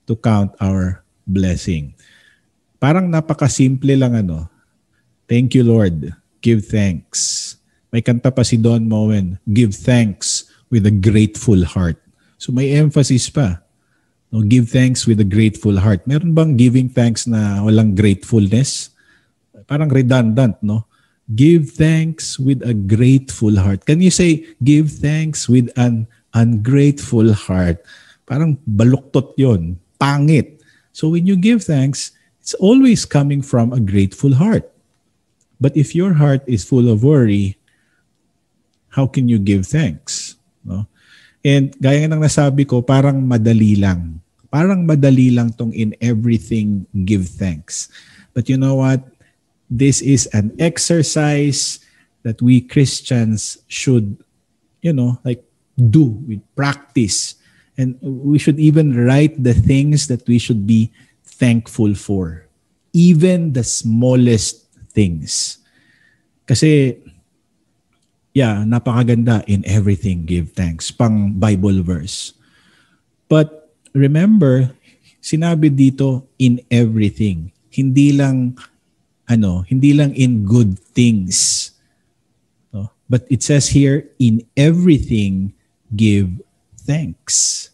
to 0.06 0.14
count 0.16 0.52
our 0.60 1.02
blessing. 1.24 1.96
Parang 2.76 3.08
napakasimple 3.08 3.96
lang 3.96 4.14
ano. 4.14 4.48
Thank 5.24 5.56
you, 5.56 5.64
Lord. 5.64 6.12
Give 6.44 6.60
thanks. 6.60 7.56
May 7.90 8.04
kanta 8.04 8.28
pa 8.28 8.44
si 8.44 8.60
Don 8.60 8.84
Moen, 8.84 9.40
give 9.48 9.72
thanks 9.72 10.52
with 10.68 10.84
a 10.84 10.92
grateful 10.92 11.64
heart. 11.64 11.96
So 12.36 12.52
may 12.52 12.76
emphasis 12.76 13.32
pa. 13.32 13.64
No, 14.28 14.42
give 14.44 14.68
thanks 14.68 15.08
with 15.08 15.22
a 15.22 15.26
grateful 15.26 15.80
heart. 15.80 16.04
Meron 16.04 16.36
bang 16.36 16.58
giving 16.58 16.92
thanks 16.92 17.24
na 17.24 17.64
walang 17.64 17.96
gratefulness? 17.96 18.92
Parang 19.64 19.88
redundant, 19.88 20.60
no? 20.60 20.84
Give 21.34 21.66
thanks 21.66 22.38
with 22.38 22.62
a 22.62 22.74
grateful 22.74 23.58
heart. 23.58 23.82
Can 23.82 23.98
you 23.98 24.14
say, 24.14 24.46
give 24.62 24.92
thanks 25.02 25.50
with 25.50 25.72
an 25.74 26.06
ungrateful 26.30 27.34
heart? 27.34 27.82
Parang 28.30 28.58
baluktot 28.62 29.34
yon, 29.34 29.80
pangit. 29.98 30.62
So 30.94 31.10
when 31.10 31.26
you 31.26 31.34
give 31.34 31.66
thanks, 31.66 32.16
It's 32.46 32.54
always 32.62 33.02
coming 33.02 33.42
from 33.42 33.74
a 33.74 33.82
grateful 33.82 34.38
heart. 34.38 34.70
But 35.58 35.74
if 35.74 35.98
your 35.98 36.14
heart 36.14 36.46
is 36.46 36.62
full 36.62 36.86
of 36.86 37.02
worry, 37.02 37.58
how 38.94 39.10
can 39.10 39.26
you 39.26 39.42
give 39.42 39.66
thanks? 39.66 40.38
No? 40.62 40.86
And 41.42 41.74
gaya 41.82 42.06
ng 42.06 42.22
nasabi 42.22 42.62
ko, 42.62 42.86
parang 42.86 43.18
madali 43.26 43.82
lang. 43.82 44.22
Parang 44.46 44.86
madali 44.86 45.34
lang 45.34 45.50
tong 45.58 45.74
in 45.74 45.98
everything 45.98 46.86
give 47.02 47.26
thanks. 47.26 47.90
But 48.30 48.46
you 48.46 48.54
know 48.54 48.78
what? 48.78 49.02
This 49.70 50.00
is 50.00 50.26
an 50.30 50.54
exercise 50.58 51.80
that 52.22 52.42
we 52.42 52.60
Christians 52.60 53.58
should, 53.66 54.18
you 54.82 54.92
know, 54.92 55.18
like 55.24 55.42
do 55.76 56.18
with 56.26 56.42
practice. 56.54 57.34
And 57.78 57.98
we 58.00 58.38
should 58.38 58.58
even 58.58 58.96
write 58.96 59.42
the 59.42 59.54
things 59.54 60.06
that 60.08 60.26
we 60.26 60.38
should 60.38 60.66
be 60.66 60.90
thankful 61.24 61.94
for. 61.94 62.46
Even 62.92 63.52
the 63.52 63.64
smallest 63.64 64.66
things. 64.94 65.58
Kasi, 66.46 66.96
yeah, 68.32 68.64
napakaganda 68.64 69.44
in 69.46 69.66
everything 69.66 70.24
give 70.24 70.52
thanks. 70.52 70.90
Pang 70.90 71.36
Bible 71.36 71.82
verse. 71.82 72.32
But 73.28 73.74
remember, 73.92 74.72
sinabi 75.20 75.74
dito 75.74 76.24
in 76.38 76.62
everything. 76.70 77.52
Hindi 77.68 78.16
lang 78.16 78.56
ano, 79.26 79.66
hindi 79.66 79.90
lang 79.92 80.14
in 80.14 80.46
good 80.46 80.78
things. 80.94 81.70
No? 82.70 82.90
But 83.10 83.26
it 83.26 83.42
says 83.42 83.68
here 83.74 84.06
in 84.22 84.46
everything 84.54 85.52
give 85.90 86.30
thanks. 86.86 87.68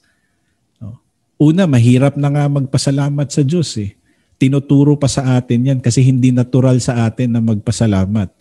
No? 0.81 0.99
Una, 1.37 1.69
mahirap 1.69 2.17
na 2.17 2.33
nga 2.33 2.45
magpasalamat 2.49 3.29
sa 3.29 3.45
Diyos 3.45 3.77
eh. 3.77 3.93
Tinuturo 4.41 4.99
pa 4.99 5.07
sa 5.07 5.39
atin 5.39 5.71
yan 5.71 5.79
kasi 5.79 6.03
hindi 6.03 6.35
natural 6.35 6.83
sa 6.83 7.07
atin 7.07 7.39
na 7.39 7.41
magpasalamat. 7.45 8.33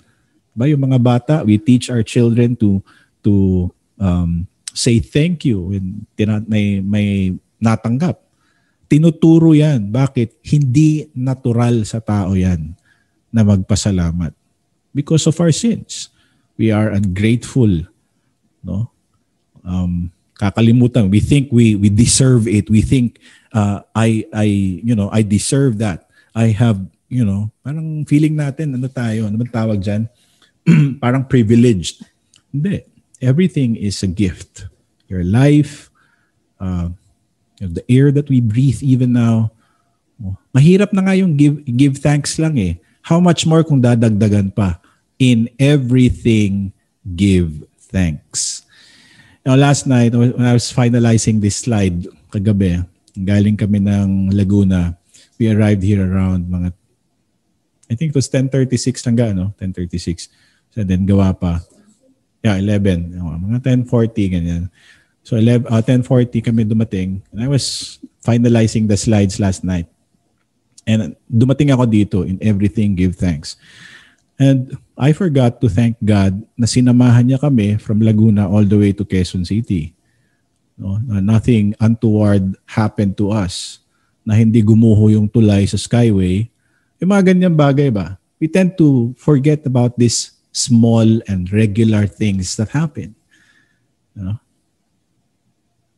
Ba 0.51 0.65
yung 0.65 0.81
mga 0.81 0.99
bata, 0.99 1.35
we 1.45 1.61
teach 1.61 1.93
our 1.93 2.01
children 2.01 2.57
to 2.57 2.81
to 3.21 3.67
um, 4.01 4.49
say 4.73 4.97
thank 4.97 5.45
you 5.45 5.69
when 5.69 6.07
tina- 6.17 6.47
may, 6.49 6.81
may 6.81 7.37
natanggap. 7.61 8.17
Tinuturo 8.89 9.53
yan. 9.53 9.93
Bakit? 9.93 10.41
Hindi 10.41 11.07
natural 11.13 11.85
sa 11.85 12.01
tao 12.01 12.33
yan 12.33 12.80
na 13.31 13.47
magpasalamat. 13.47 14.35
Because 14.91 15.25
of 15.25 15.39
our 15.39 15.55
sins. 15.55 16.11
We 16.59 16.69
are 16.69 16.91
ungrateful. 16.91 17.87
No? 18.61 18.91
Um, 19.63 20.11
kakalimutan. 20.41 21.09
We 21.09 21.23
think 21.23 21.49
we 21.49 21.77
we 21.77 21.87
deserve 21.93 22.49
it. 22.49 22.67
We 22.67 22.83
think 22.83 23.21
uh, 23.55 23.85
I 23.95 24.27
I 24.35 24.47
you 24.83 24.93
know 24.93 25.07
I 25.13 25.21
deserve 25.23 25.79
that. 25.79 26.11
I 26.35 26.51
have 26.51 26.81
you 27.07 27.23
know 27.23 27.53
parang 27.61 28.03
feeling 28.09 28.35
natin 28.35 28.73
ano 28.73 28.89
tayo 28.89 29.29
ano 29.29 29.37
bang 29.37 29.53
tawag 29.53 29.79
diyan? 29.79 30.03
parang 31.03 31.25
privileged. 31.29 32.03
Hindi. 32.49 32.83
Everything 33.21 33.77
is 33.77 34.01
a 34.01 34.09
gift. 34.09 34.65
Your 35.05 35.21
life, 35.21 35.93
uh, 36.57 36.89
the 37.61 37.85
air 37.85 38.09
that 38.09 38.25
we 38.33 38.41
breathe 38.41 38.81
even 38.81 39.13
now. 39.13 39.53
Oh, 40.17 40.37
mahirap 40.57 40.89
na 40.93 41.05
nga 41.05 41.13
yung 41.13 41.37
give 41.37 41.61
give 41.65 42.01
thanks 42.01 42.41
lang 42.41 42.57
eh. 42.57 42.81
How 43.01 43.19
much 43.19 43.45
more 43.45 43.65
kung 43.65 43.81
dadagdagan 43.81 44.53
pa? 44.53 44.77
In 45.17 45.49
everything 45.57 46.73
give 47.03 47.65
thanks. 47.77 48.65
Now, 49.41 49.57
last 49.57 49.89
night, 49.89 50.13
when 50.13 50.37
I 50.37 50.53
was 50.53 50.69
finalizing 50.69 51.41
this 51.41 51.65
slide 51.65 52.05
kagabi, 52.29 52.85
galing 53.17 53.59
kami 53.59 53.83
ng 53.83 54.31
Laguna. 54.31 54.95
We 55.35 55.49
arrived 55.51 55.83
here 55.83 56.05
around 56.05 56.47
mga, 56.47 56.69
I 57.89 57.93
think 57.97 58.13
it 58.13 58.17
was 58.17 58.29
10.36 58.29 58.69
lang 59.09 59.15
ga, 59.17 59.33
no? 59.33 59.53
10.36. 59.59 60.29
So 60.71 60.83
then 60.85 61.03
gawa 61.03 61.35
pa. 61.35 61.59
Yeah, 62.45 62.57
11. 62.57 63.17
Mga 63.17 63.59
10.40, 63.89 64.31
ganyan. 64.31 64.63
So 65.25 65.35
11, 65.35 65.67
uh, 65.67 65.81
10.40 65.81 66.45
kami 66.45 66.65
dumating. 66.65 67.21
And 67.33 67.43
I 67.43 67.47
was 67.49 67.97
finalizing 68.23 68.87
the 68.87 68.97
slides 68.97 69.39
last 69.41 69.65
night. 69.65 69.89
And 70.85 71.15
dumating 71.29 71.69
ako 71.69 71.85
dito, 71.85 72.17
in 72.25 72.41
everything 72.41 72.97
give 72.97 73.15
thanks. 73.15 73.55
And 74.41 74.73
I 74.97 75.13
forgot 75.13 75.61
to 75.61 75.69
thank 75.69 76.01
God 76.01 76.41
na 76.57 76.65
sinamahan 76.65 77.29
niya 77.29 77.37
kami 77.37 77.77
from 77.77 78.01
Laguna 78.01 78.49
all 78.49 78.65
the 78.65 78.77
way 78.77 78.89
to 78.97 79.05
Quezon 79.05 79.45
City. 79.45 79.93
No, 80.81 80.97
nothing 81.21 81.77
untoward 81.77 82.57
happened 82.65 83.13
to 83.21 83.29
us. 83.29 83.85
Na 84.25 84.33
hindi 84.33 84.65
gumuho 84.65 85.13
yung 85.13 85.29
tulay 85.29 85.69
sa 85.69 85.77
Skyway. 85.77 86.49
Yung 86.97 87.09
mga 87.13 87.33
ganyang 87.33 87.53
bagay 87.53 87.93
ba? 87.93 88.17
We 88.41 88.49
tend 88.49 88.73
to 88.81 89.13
forget 89.13 89.61
about 89.69 89.93
these 89.93 90.33
small 90.49 91.05
and 91.29 91.45
regular 91.53 92.09
things 92.09 92.57
that 92.57 92.73
happen. 92.73 93.13
You 94.17 94.21
know? 94.25 94.37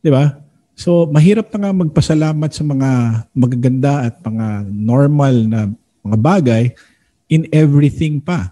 Di 0.04 0.12
ba? 0.12 0.43
So, 0.74 1.06
mahirap 1.06 1.54
na 1.54 1.70
nga 1.70 1.72
magpasalamat 1.72 2.50
sa 2.50 2.66
mga 2.66 2.90
magaganda 3.30 4.10
at 4.10 4.18
mga 4.22 4.46
normal 4.70 5.34
na 5.46 5.60
mga 6.02 6.18
bagay 6.18 6.64
in 7.30 7.46
everything 7.54 8.18
pa. 8.18 8.50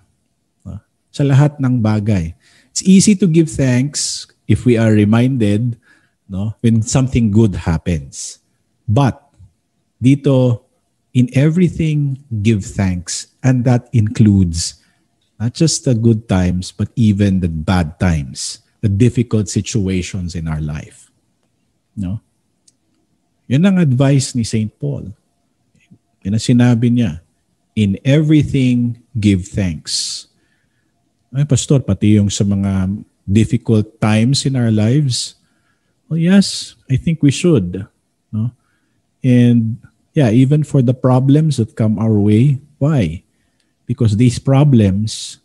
Uh, 0.62 0.78
Sa 1.10 1.26
lahat 1.26 1.58
ng 1.58 1.82
bagay. 1.82 2.32
It's 2.70 2.86
easy 2.86 3.18
to 3.18 3.26
give 3.26 3.50
thanks 3.50 4.30
if 4.46 4.64
we 4.64 4.78
are 4.78 4.94
reminded 4.94 5.76
no, 6.30 6.54
when 6.62 6.80
something 6.80 7.28
good 7.30 7.66
happens. 7.66 8.38
But 8.86 9.20
dito, 9.98 10.62
in 11.12 11.28
everything, 11.34 12.22
give 12.42 12.64
thanks. 12.64 13.34
And 13.42 13.66
that 13.66 13.90
includes 13.92 14.78
not 15.42 15.58
just 15.58 15.84
the 15.84 15.94
good 15.94 16.30
times, 16.30 16.70
but 16.70 16.88
even 16.94 17.40
the 17.40 17.50
bad 17.50 17.98
times, 17.98 18.62
the 18.80 18.88
difficult 18.88 19.50
situations 19.50 20.34
in 20.38 20.46
our 20.46 20.62
life. 20.62 21.01
No? 21.96 22.20
Yan 23.50 23.68
ang 23.68 23.76
advice 23.78 24.32
ni 24.32 24.44
St. 24.46 24.70
Paul. 24.80 25.12
Yan 26.24 26.38
ang 26.38 26.44
sinabi 26.44 26.88
niya. 26.88 27.20
In 27.76 27.96
everything, 28.04 29.00
give 29.16 29.48
thanks. 29.48 30.26
Ay, 31.32 31.48
Pastor, 31.48 31.80
pati 31.80 32.20
yung 32.20 32.28
sa 32.28 32.44
mga 32.44 32.92
difficult 33.24 34.00
times 34.00 34.44
in 34.44 34.56
our 34.56 34.68
lives, 34.68 35.36
well, 36.08 36.20
yes, 36.20 36.76
I 36.92 37.00
think 37.00 37.24
we 37.24 37.32
should. 37.32 37.88
No? 38.28 38.52
And 39.24 39.80
yeah, 40.12 40.28
even 40.28 40.64
for 40.64 40.82
the 40.84 40.92
problems 40.92 41.56
that 41.56 41.76
come 41.76 41.96
our 41.98 42.16
way, 42.20 42.60
why? 42.76 43.24
Because 43.86 44.16
these 44.16 44.38
problems, 44.38 45.40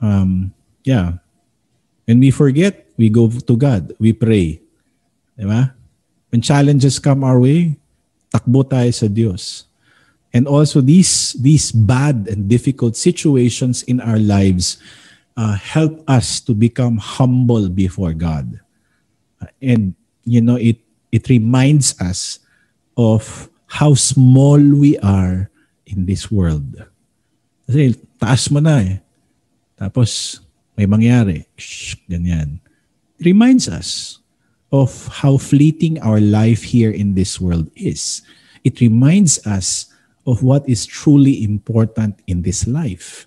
um, 0.00 0.52
yeah, 0.82 1.22
when 2.06 2.18
we 2.18 2.30
forget, 2.30 2.86
we 2.98 3.08
go 3.08 3.30
to 3.30 3.56
God, 3.56 3.94
we 3.98 4.12
pray. 4.12 4.65
Di 5.36 5.44
ba? 5.44 5.76
When 6.32 6.40
challenges 6.40 6.98
come 6.98 7.22
our 7.22 7.38
way, 7.38 7.76
takbo 8.32 8.64
tayo 8.64 8.88
sa 8.90 9.06
Diyos. 9.06 9.68
And 10.32 10.44
also 10.44 10.84
these 10.84 11.32
these 11.40 11.72
bad 11.72 12.28
and 12.28 12.44
difficult 12.44 12.96
situations 12.96 13.80
in 13.88 14.04
our 14.04 14.20
lives 14.20 14.76
uh, 15.36 15.56
help 15.56 16.04
us 16.04 16.44
to 16.44 16.52
become 16.52 17.00
humble 17.00 17.68
before 17.72 18.12
God. 18.12 18.60
Uh, 19.40 19.48
and 19.64 19.96
you 20.28 20.44
know 20.44 20.60
it 20.60 20.80
it 21.08 21.28
reminds 21.32 21.96
us 22.00 22.40
of 23.00 23.48
how 23.68 23.96
small 23.96 24.60
we 24.60 25.00
are 25.00 25.48
in 25.88 26.04
this 26.04 26.28
world. 26.28 26.84
Kasi 27.64 27.96
taas 28.20 28.48
mo 28.52 28.60
na 28.60 28.84
eh. 28.84 29.00
Tapos 29.76 30.40
may 30.76 30.84
mangyari. 30.84 31.48
Shh, 31.56 31.96
ganyan. 32.08 32.60
It 33.16 33.24
reminds 33.24 33.68
us 33.72 34.20
of 34.76 35.08
how 35.08 35.40
fleeting 35.40 35.96
our 36.04 36.20
life 36.20 36.60
here 36.60 36.92
in 36.92 37.16
this 37.16 37.40
world 37.40 37.68
is. 37.72 38.20
It 38.60 38.84
reminds 38.84 39.40
us 39.48 39.88
of 40.26 40.42
what 40.42 40.66
is 40.68 40.84
truly 40.84 41.40
important 41.46 42.18
in 42.26 42.42
this 42.42 42.66
life. 42.66 43.24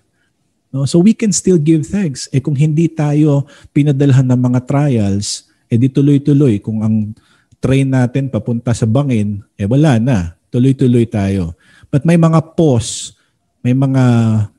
No? 0.70 0.86
So 0.86 1.02
we 1.02 1.16
can 1.16 1.34
still 1.34 1.58
give 1.58 1.88
thanks. 1.88 2.30
Eh 2.30 2.38
kung 2.38 2.54
hindi 2.54 2.86
tayo 2.86 3.48
pinadalhan 3.74 4.30
ng 4.30 4.40
mga 4.40 4.60
trials, 4.68 5.50
eh 5.66 5.80
di 5.80 5.90
tuloy-tuloy. 5.90 6.62
Kung 6.62 6.84
ang 6.84 7.16
train 7.58 7.88
natin 7.88 8.30
papunta 8.30 8.70
sa 8.76 8.86
bangin, 8.86 9.42
eh 9.58 9.66
wala 9.66 9.98
na. 9.98 10.18
Tuloy-tuloy 10.52 11.08
tayo. 11.08 11.56
But 11.90 12.06
may 12.06 12.18
mga 12.18 12.54
pause, 12.54 13.18
may 13.64 13.74
mga, 13.74 14.04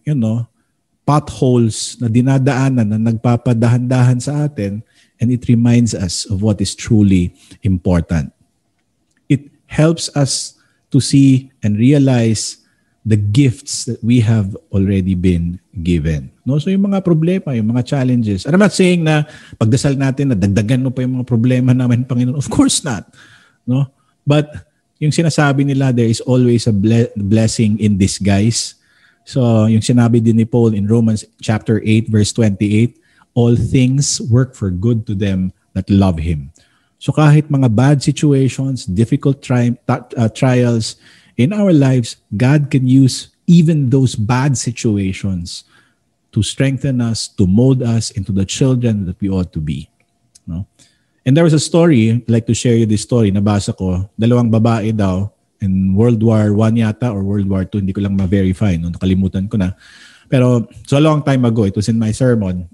you 0.03 0.17
know, 0.17 0.47
potholes 1.01 1.97
na 1.97 2.07
dinadaanan 2.07 2.87
na 2.87 2.99
nagpapadahan-dahan 3.11 4.19
sa 4.21 4.45
atin 4.45 4.79
and 5.21 5.29
it 5.29 5.45
reminds 5.45 5.93
us 5.93 6.25
of 6.25 6.41
what 6.41 6.59
is 6.59 6.73
truly 6.73 7.37
important. 7.61 8.33
It 9.29 9.53
helps 9.69 10.09
us 10.17 10.57
to 10.89 10.99
see 10.99 11.53
and 11.61 11.77
realize 11.77 12.57
the 13.05 13.17
gifts 13.17 13.85
that 13.85 14.01
we 14.03 14.21
have 14.21 14.57
already 14.73 15.13
been 15.13 15.61
given. 15.81 16.29
No? 16.45 16.57
So 16.57 16.69
yung 16.69 16.89
mga 16.89 17.01
problema, 17.05 17.53
yung 17.53 17.69
mga 17.73 17.85
challenges. 17.85 18.45
And 18.45 18.53
I'm 18.53 18.61
not 18.61 18.73
saying 18.73 19.05
na 19.05 19.25
pagdasal 19.57 19.97
natin 19.97 20.33
na 20.33 20.37
dagdagan 20.37 20.85
mo 20.85 20.89
pa 20.93 21.01
yung 21.05 21.21
mga 21.21 21.29
problema 21.29 21.73
namin, 21.73 22.05
Panginoon. 22.05 22.37
Of 22.37 22.49
course 22.49 22.85
not. 22.85 23.09
No? 23.65 23.89
But 24.25 24.49
yung 25.01 25.09
sinasabi 25.09 25.65
nila 25.65 25.89
there 25.89 26.09
is 26.09 26.21
always 26.29 26.69
a 26.69 26.73
ble- 26.73 27.09
blessing 27.17 27.81
in 27.81 27.97
disguise. 27.97 28.77
So 29.25 29.65
yung 29.65 29.81
sinabi 29.81 30.21
din 30.21 30.37
ni 30.37 30.45
Paul 30.45 30.77
in 30.77 30.85
Romans 30.85 31.25
chapter 31.41 31.81
8 31.81 32.09
verse 32.09 32.29
28, 32.37 33.00
all 33.33 33.55
things 33.55 34.19
work 34.21 34.55
for 34.55 34.69
good 34.69 35.07
to 35.07 35.15
them 35.15 35.53
that 35.73 35.89
love 35.89 36.19
him. 36.19 36.51
So 37.01 37.11
kahit 37.11 37.49
mga 37.49 37.73
bad 37.73 38.03
situations, 38.03 38.85
difficult 38.85 39.41
tri- 39.41 39.77
uh, 39.89 40.29
trials 40.29 41.01
in 41.37 41.53
our 41.53 41.73
lives, 41.73 42.21
God 42.37 42.69
can 42.69 42.85
use 42.85 43.33
even 43.47 43.89
those 43.89 44.13
bad 44.13 44.57
situations 44.57 45.65
to 46.31 46.43
strengthen 46.43 47.01
us, 47.01 47.27
to 47.35 47.47
mold 47.47 47.83
us 47.83 48.11
into 48.11 48.31
the 48.31 48.45
children 48.45 49.05
that 49.05 49.19
we 49.19 49.29
ought 49.29 49.51
to 49.51 49.59
be. 49.59 49.89
No? 50.45 50.67
And 51.25 51.35
there 51.35 51.43
was 51.43 51.53
a 51.53 51.59
story, 51.59 52.11
I'd 52.11 52.29
like 52.29 52.47
to 52.47 52.53
share 52.53 52.75
you 52.75 52.85
this 52.85 53.03
story, 53.03 53.31
nabasa 53.31 53.75
ko, 53.75 54.09
dalawang 54.17 54.53
babae 54.53 54.95
daw, 54.95 55.29
in 55.61 55.93
World 55.93 56.21
War 56.21 56.49
I 56.49 56.69
yata 56.81 57.13
or 57.13 57.21
World 57.21 57.45
War 57.45 57.61
II, 57.61 57.85
hindi 57.85 57.93
ko 57.93 58.01
lang 58.01 58.17
ma-verify, 58.17 58.81
no? 58.81 58.89
nakalimutan 58.89 59.45
ko 59.45 59.61
na. 59.61 59.77
Pero 60.25 60.65
so 60.89 60.97
a 60.97 61.03
long 61.03 61.21
time 61.21 61.45
ago, 61.45 61.69
it 61.69 61.77
was 61.77 61.87
in 61.87 62.01
my 62.01 62.09
sermon, 62.09 62.65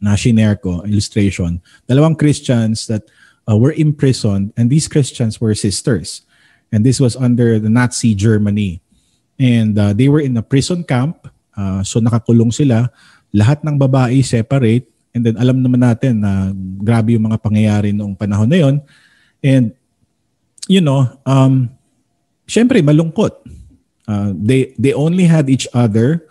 na 0.00 0.14
shinare 0.14 0.60
ko, 0.60 0.82
illustration, 0.86 1.60
dalawang 1.90 2.18
Christians 2.18 2.86
that 2.86 3.06
uh, 3.50 3.56
were 3.56 3.74
imprisoned 3.74 4.54
and 4.56 4.70
these 4.70 4.86
Christians 4.86 5.40
were 5.40 5.54
sisters. 5.54 6.22
And 6.70 6.84
this 6.84 7.00
was 7.00 7.16
under 7.16 7.58
the 7.58 7.72
Nazi 7.72 8.14
Germany. 8.14 8.84
And 9.40 9.78
uh, 9.78 9.96
they 9.96 10.08
were 10.08 10.20
in 10.20 10.36
a 10.36 10.44
prison 10.44 10.84
camp. 10.84 11.26
Uh, 11.56 11.80
so 11.80 11.98
nakakulong 11.98 12.52
sila. 12.52 12.92
Lahat 13.32 13.64
ng 13.64 13.80
babae 13.80 14.20
separate 14.20 14.84
And 15.18 15.26
then 15.26 15.36
alam 15.40 15.58
naman 15.64 15.82
natin 15.82 16.20
na 16.22 16.52
grabe 16.78 17.18
yung 17.18 17.26
mga 17.26 17.42
pangyayari 17.42 17.90
noong 17.90 18.14
panahon 18.14 18.46
na 18.46 18.58
yon. 18.62 18.76
And 19.42 19.72
you 20.70 20.78
know, 20.78 21.08
um 21.24 21.72
syempre 22.46 22.78
malungkot. 22.84 23.42
Uh, 24.08 24.32
they 24.38 24.72
they 24.78 24.94
only 24.94 25.26
had 25.26 25.50
each 25.50 25.68
other. 25.74 26.22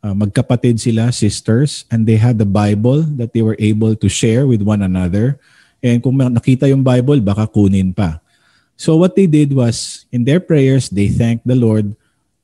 Uh, 0.00 0.16
magkapatid 0.16 0.80
sila, 0.80 1.12
sisters, 1.12 1.84
and 1.92 2.08
they 2.08 2.16
had 2.16 2.40
the 2.40 2.48
Bible 2.48 3.04
that 3.20 3.36
they 3.36 3.44
were 3.44 3.56
able 3.60 3.92
to 3.92 4.08
share 4.08 4.48
with 4.48 4.64
one 4.64 4.80
another. 4.80 5.36
And 5.84 6.00
kung 6.00 6.16
nakita 6.16 6.64
yung 6.72 6.80
Bible, 6.80 7.20
baka 7.20 7.44
kunin 7.44 7.92
pa. 7.92 8.16
So 8.80 8.96
what 8.96 9.12
they 9.12 9.28
did 9.28 9.52
was, 9.52 10.08
in 10.08 10.24
their 10.24 10.40
prayers, 10.40 10.88
they 10.88 11.12
thanked 11.12 11.44
the 11.44 11.52
Lord 11.52 11.92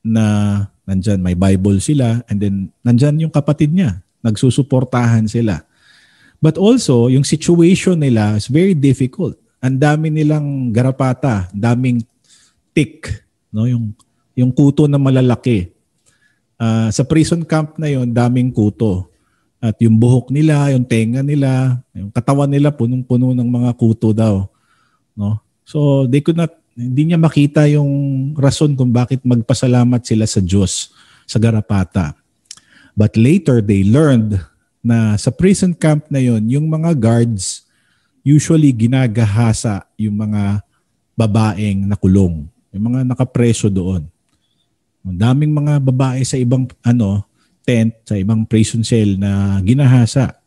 na 0.05 0.69
nandyan 0.85 1.17
may 1.17 1.33
Bible 1.33 1.81
sila 1.81 2.21
and 2.29 2.37
then 2.37 2.55
nandyan 2.85 3.25
yung 3.25 3.33
kapatid 3.33 3.73
niya. 3.73 4.05
Nagsusuportahan 4.21 5.25
sila. 5.25 5.65
But 6.37 6.61
also, 6.61 7.09
yung 7.09 7.25
situation 7.25 7.97
nila 7.97 8.37
is 8.37 8.45
very 8.45 8.77
difficult. 8.77 9.33
Ang 9.57 9.81
dami 9.81 10.13
nilang 10.13 10.69
garapata, 10.69 11.49
daming 11.49 12.05
tick, 12.77 13.09
no? 13.49 13.65
yung, 13.65 13.97
yung 14.37 14.53
kuto 14.53 14.85
na 14.85 15.01
malalaki. 15.01 15.73
Uh, 16.57 16.89
sa 16.89 17.05
prison 17.05 17.45
camp 17.45 17.77
na 17.77 17.87
yon 17.87 18.09
daming 18.09 18.49
kuto. 18.49 19.05
At 19.57 19.77
yung 19.81 19.97
buhok 19.97 20.29
nila, 20.33 20.73
yung 20.73 20.85
tenga 20.85 21.21
nila, 21.21 21.81
yung 21.93 22.09
katawan 22.13 22.49
nila 22.49 22.73
punong-puno 22.73 23.33
ng 23.33 23.49
mga 23.49 23.71
kuto 23.77 24.13
daw. 24.13 24.45
No? 25.17 25.41
So 25.65 26.05
they 26.05 26.21
could 26.21 26.37
not, 26.37 26.53
hindi 26.77 27.09
niya 27.13 27.17
makita 27.21 27.65
yung 27.69 27.89
rason 28.37 28.77
kung 28.77 28.93
bakit 28.93 29.21
magpasalamat 29.25 30.01
sila 30.05 30.25
sa 30.29 30.41
Diyos 30.41 30.93
sa 31.25 31.41
garapata. 31.41 32.13
But 32.97 33.17
later 33.17 33.61
they 33.61 33.85
learned 33.85 34.37
na 34.81 35.17
sa 35.17 35.33
prison 35.33 35.73
camp 35.73 36.09
na 36.09 36.21
yon, 36.21 36.49
yung 36.49 36.69
mga 36.69 36.97
guards 36.97 37.67
usually 38.27 38.75
ginagahasa 38.75 39.87
yung 39.95 40.19
mga 40.19 40.59
babaeng 41.15 41.87
nakulong, 41.87 42.43
yung 42.75 42.83
mga 42.91 43.07
nakapreso 43.07 43.71
doon. 43.71 44.03
Daming 45.15 45.53
mga 45.55 45.79
babae 45.79 46.25
sa 46.27 46.35
ibang 46.35 46.67
ano 46.83 47.23
tent, 47.67 47.95
sa 48.07 48.15
ibang 48.15 48.47
prison 48.47 48.83
cell 48.83 49.19
na 49.19 49.59
ginahasa. 49.59 50.39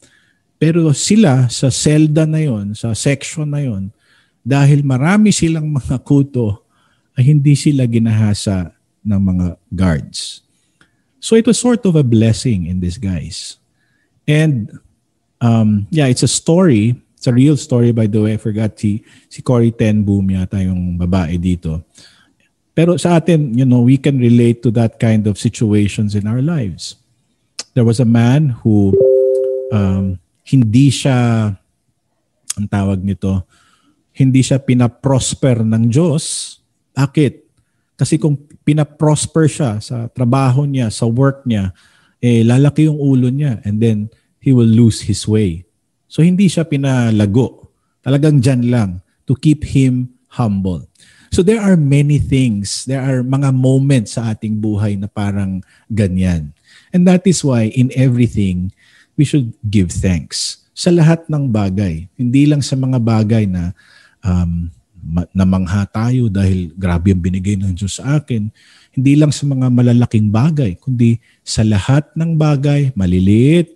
Pero 0.60 0.92
sila 0.96 1.48
sa 1.52 1.68
selda 1.68 2.24
na 2.24 2.40
yon, 2.40 2.72
sa 2.76 2.96
section 2.96 3.48
na 3.48 3.60
yon, 3.64 3.92
dahil 4.40 4.80
marami 4.80 5.32
silang 5.32 5.68
mga 5.68 6.00
kuto, 6.00 6.64
ay 7.16 7.36
hindi 7.36 7.52
sila 7.52 7.84
ginahasa 7.84 8.72
ng 9.04 9.20
mga 9.20 9.46
guards. 9.68 10.40
So 11.20 11.36
it 11.36 11.44
was 11.44 11.60
sort 11.60 11.84
of 11.84 11.96
a 11.96 12.04
blessing 12.04 12.64
in 12.64 12.80
disguise. 12.80 13.60
And 14.24 14.72
um, 15.44 15.84
yeah, 15.92 16.08
it's 16.08 16.24
a 16.24 16.30
story. 16.30 16.96
It's 17.16 17.28
a 17.28 17.36
real 17.36 17.60
story 17.60 17.92
by 17.92 18.08
the 18.08 18.24
way. 18.24 18.32
I 18.36 18.40
forgot 18.40 18.80
si, 18.80 19.04
si 19.28 19.44
Cory 19.44 19.76
Ten 19.76 20.00
Boom 20.00 20.32
yata 20.32 20.64
yung 20.64 20.96
babae 20.96 21.36
dito. 21.36 21.84
Pero 22.80 22.96
sa 22.96 23.20
atin, 23.20 23.52
you 23.52 23.68
know, 23.68 23.84
we 23.84 24.00
can 24.00 24.16
relate 24.16 24.64
to 24.64 24.72
that 24.72 24.96
kind 24.96 25.28
of 25.28 25.36
situations 25.36 26.16
in 26.16 26.24
our 26.24 26.40
lives. 26.40 26.96
There 27.76 27.84
was 27.84 28.00
a 28.00 28.08
man 28.08 28.56
who 28.64 28.96
um, 29.68 30.16
hindi 30.48 30.88
siya, 30.88 31.52
ang 32.56 32.66
tawag 32.72 33.04
nito, 33.04 33.44
hindi 34.16 34.40
siya 34.40 34.64
pinaprosper 34.64 35.60
ng 35.60 35.92
Diyos. 35.92 36.56
Bakit? 36.96 37.44
Kasi 38.00 38.16
kung 38.16 38.40
pinaprosper 38.64 39.44
siya 39.44 39.76
sa 39.84 40.08
trabaho 40.08 40.64
niya, 40.64 40.88
sa 40.88 41.04
work 41.04 41.44
niya, 41.44 41.76
eh 42.16 42.40
lalaki 42.40 42.88
yung 42.88 42.96
ulo 42.96 43.28
niya 43.28 43.60
and 43.68 43.76
then 43.76 44.08
he 44.40 44.56
will 44.56 44.64
lose 44.64 45.04
his 45.04 45.28
way. 45.28 45.68
So 46.08 46.24
hindi 46.24 46.48
siya 46.48 46.64
pinalago. 46.64 47.76
Talagang 48.00 48.40
dyan 48.40 48.72
lang 48.72 49.04
to 49.28 49.36
keep 49.36 49.68
him 49.68 50.16
humble. 50.32 50.89
So 51.30 51.46
there 51.46 51.62
are 51.62 51.78
many 51.78 52.18
things, 52.18 52.82
there 52.90 53.00
are 53.00 53.22
mga 53.22 53.54
moments 53.54 54.18
sa 54.18 54.34
ating 54.34 54.58
buhay 54.58 54.98
na 54.98 55.06
parang 55.06 55.62
ganyan. 55.86 56.50
And 56.90 57.06
that 57.06 57.22
is 57.22 57.46
why 57.46 57.70
in 57.70 57.94
everything, 57.94 58.74
we 59.14 59.22
should 59.22 59.54
give 59.62 59.94
thanks. 59.94 60.66
Sa 60.74 60.90
lahat 60.90 61.30
ng 61.30 61.46
bagay. 61.46 62.10
Hindi 62.18 62.50
lang 62.50 62.66
sa 62.66 62.74
mga 62.74 62.98
bagay 62.98 63.46
na 63.46 63.70
um, 64.26 64.66
namangha 65.30 65.86
tayo 65.86 66.26
dahil 66.26 66.74
grabe 66.74 67.14
ang 67.14 67.22
binigay 67.22 67.54
ng 67.54 67.78
Diyos 67.78 68.02
sa 68.02 68.18
akin. 68.18 68.50
Hindi 68.90 69.12
lang 69.14 69.30
sa 69.30 69.46
mga 69.46 69.70
malalaking 69.70 70.28
bagay, 70.34 70.76
kundi 70.82 71.22
sa 71.46 71.62
lahat 71.62 72.10
ng 72.18 72.34
bagay, 72.34 72.90
maliliit, 72.98 73.70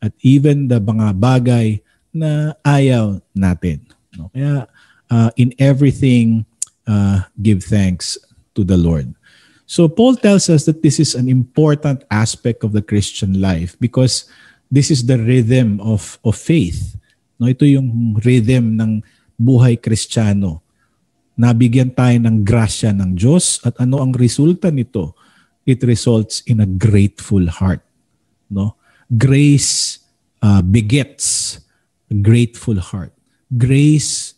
at 0.00 0.14
even 0.22 0.70
the 0.70 0.78
mga 0.80 1.12
bagay 1.18 1.66
na 2.14 2.54
ayaw 2.64 3.20
natin. 3.34 3.82
No? 4.16 4.30
Kaya 4.32 4.70
uh, 5.10 5.30
in 5.36 5.52
everything, 5.60 6.48
uh, 6.90 7.22
give 7.38 7.62
thanks 7.62 8.18
to 8.58 8.66
the 8.66 8.74
Lord. 8.74 9.14
So 9.70 9.86
Paul 9.86 10.18
tells 10.18 10.50
us 10.50 10.66
that 10.66 10.82
this 10.82 10.98
is 10.98 11.14
an 11.14 11.30
important 11.30 12.02
aspect 12.10 12.66
of 12.66 12.74
the 12.74 12.82
Christian 12.82 13.38
life 13.38 13.78
because 13.78 14.26
this 14.66 14.90
is 14.90 15.06
the 15.06 15.22
rhythm 15.22 15.78
of, 15.78 16.18
of 16.26 16.34
faith. 16.34 16.98
No, 17.38 17.46
ito 17.46 17.62
yung 17.62 18.18
rhythm 18.26 18.74
ng 18.74 19.06
buhay 19.38 19.78
kristyano. 19.78 20.66
Nabigyan 21.38 21.94
tayo 21.94 22.18
ng 22.18 22.42
grasya 22.42 22.90
ng 22.90 23.14
Diyos 23.14 23.62
at 23.62 23.78
ano 23.78 24.02
ang 24.02 24.10
resulta 24.10 24.74
nito? 24.74 25.14
It 25.62 25.86
results 25.86 26.42
in 26.50 26.58
a 26.58 26.66
grateful 26.66 27.46
heart. 27.46 27.86
No? 28.50 28.80
grace 29.16 29.98
uh, 30.42 30.62
begets 30.62 31.58
a 32.10 32.14
grateful 32.14 32.78
heart. 32.78 33.12
Grace, 33.56 34.34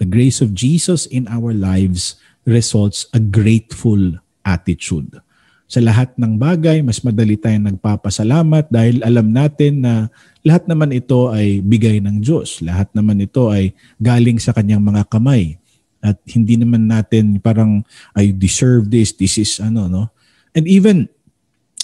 the 0.00 0.08
grace 0.08 0.40
of 0.40 0.56
Jesus 0.56 1.04
in 1.08 1.28
our 1.28 1.52
lives 1.52 2.16
results 2.48 3.08
a 3.12 3.20
grateful 3.20 4.20
attitude. 4.44 5.20
Sa 5.64 5.80
lahat 5.80 6.12
ng 6.20 6.36
bagay, 6.36 6.84
mas 6.84 7.00
madali 7.00 7.40
tayong 7.40 7.72
nagpapasalamat 7.72 8.68
dahil 8.68 9.00
alam 9.00 9.32
natin 9.32 9.80
na 9.80 10.12
lahat 10.44 10.68
naman 10.68 10.92
ito 10.92 11.32
ay 11.32 11.64
bigay 11.64 12.04
ng 12.04 12.20
Diyos. 12.20 12.60
Lahat 12.60 12.92
naman 12.92 13.24
ito 13.24 13.48
ay 13.48 13.72
galing 13.96 14.36
sa 14.36 14.52
kanyang 14.52 14.84
mga 14.84 15.08
kamay. 15.08 15.56
At 16.04 16.20
hindi 16.28 16.60
naman 16.60 16.84
natin 16.84 17.40
parang, 17.40 17.80
I 18.12 18.28
deserve 18.36 18.92
this, 18.92 19.16
this 19.16 19.40
is 19.40 19.56
ano, 19.56 19.88
no? 19.88 20.12
And 20.52 20.68
even 20.68 21.08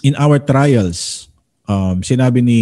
in 0.04 0.12
our 0.20 0.36
trials, 0.36 1.32
um, 1.64 2.04
sinabi 2.04 2.44
ni 2.44 2.60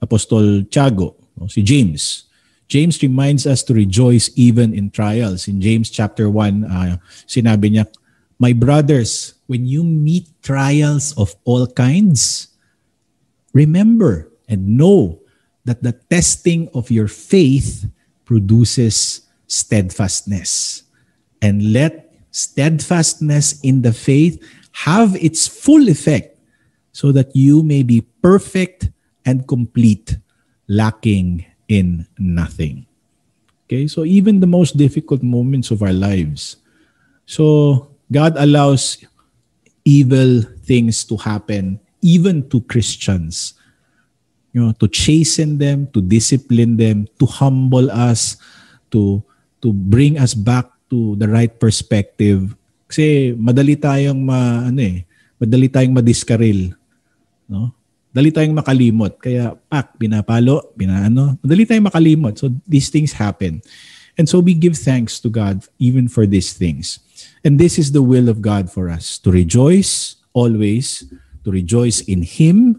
Apostol 0.00 0.64
Tiago, 0.66 1.14
no, 1.36 1.46
si 1.46 1.60
James. 1.60 2.31
James 2.72 3.04
reminds 3.04 3.44
us 3.44 3.60
to 3.68 3.76
rejoice 3.76 4.32
even 4.32 4.72
in 4.72 4.88
trials. 4.88 5.44
In 5.44 5.60
James 5.60 5.92
chapter 5.92 6.32
1, 6.32 6.64
uh, 6.64 6.96
sinabi 7.28 7.68
niya, 7.68 7.84
My 8.40 8.56
brothers, 8.56 9.36
when 9.44 9.68
you 9.68 9.84
meet 9.84 10.32
trials 10.40 11.12
of 11.20 11.36
all 11.44 11.68
kinds, 11.68 12.48
remember 13.52 14.32
and 14.48 14.80
know 14.80 15.20
that 15.68 15.84
the 15.84 15.92
testing 16.08 16.72
of 16.72 16.88
your 16.88 17.12
faith 17.12 17.84
produces 18.24 19.28
steadfastness. 19.52 20.88
And 21.44 21.76
let 21.76 22.08
steadfastness 22.32 23.60
in 23.60 23.84
the 23.84 23.92
faith 23.92 24.40
have 24.88 25.12
its 25.20 25.44
full 25.44 25.92
effect 25.92 26.40
so 26.96 27.12
that 27.12 27.36
you 27.36 27.62
may 27.62 27.82
be 27.84 28.00
perfect 28.24 28.88
and 29.28 29.44
complete, 29.44 30.16
lacking 30.72 31.51
in 31.72 32.04
nothing. 32.20 32.84
Okay, 33.64 33.88
so 33.88 34.04
even 34.04 34.44
the 34.44 34.50
most 34.50 34.76
difficult 34.76 35.24
moments 35.24 35.72
of 35.72 35.80
our 35.80 35.96
lives, 35.96 36.60
So 37.26 37.88
God 38.10 38.36
allows 38.36 39.00
evil 39.88 40.44
things 40.68 41.00
to 41.08 41.16
happen 41.16 41.80
even 42.02 42.44
to 42.50 42.60
Christians. 42.68 43.54
You 44.52 44.68
know, 44.68 44.72
to 44.84 44.86
chasten 44.88 45.56
them, 45.56 45.88
to 45.96 46.04
discipline 46.04 46.76
them, 46.76 47.08
to 47.16 47.24
humble 47.24 47.88
us, 47.88 48.36
to 48.92 49.24
to 49.64 49.72
bring 49.72 50.20
us 50.20 50.36
back 50.36 50.68
to 50.92 51.16
the 51.16 51.24
right 51.24 51.48
perspective. 51.56 52.52
Kasi 52.84 53.32
madali 53.32 53.80
tayong 53.80 54.20
ma 54.20 54.68
ano 54.68 54.76
eh, 54.84 55.08
madali 55.40 55.72
tayong 55.72 55.96
madiskaril, 55.96 56.76
no? 57.48 57.72
Dali 58.12 58.28
tayong 58.28 58.52
makalimot. 58.52 59.16
Kaya 59.16 59.56
pak 59.72 59.96
pinapalo, 59.96 60.76
pinaano, 60.76 61.40
madali 61.40 61.64
tayong 61.64 61.88
makalimot. 61.88 62.36
So 62.36 62.52
these 62.68 62.92
things 62.92 63.16
happen. 63.16 63.64
And 64.20 64.28
so 64.28 64.40
we 64.40 64.52
give 64.52 64.76
thanks 64.76 65.18
to 65.24 65.32
God 65.32 65.64
even 65.80 66.06
for 66.06 66.28
these 66.28 66.52
things. 66.52 67.00
And 67.40 67.56
this 67.56 67.80
is 67.80 67.96
the 67.96 68.04
will 68.04 68.28
of 68.28 68.44
God 68.44 68.68
for 68.68 68.92
us 68.92 69.16
to 69.24 69.32
rejoice 69.32 70.20
always, 70.36 71.08
to 71.44 71.50
rejoice 71.50 72.04
in 72.04 72.20
Him, 72.20 72.76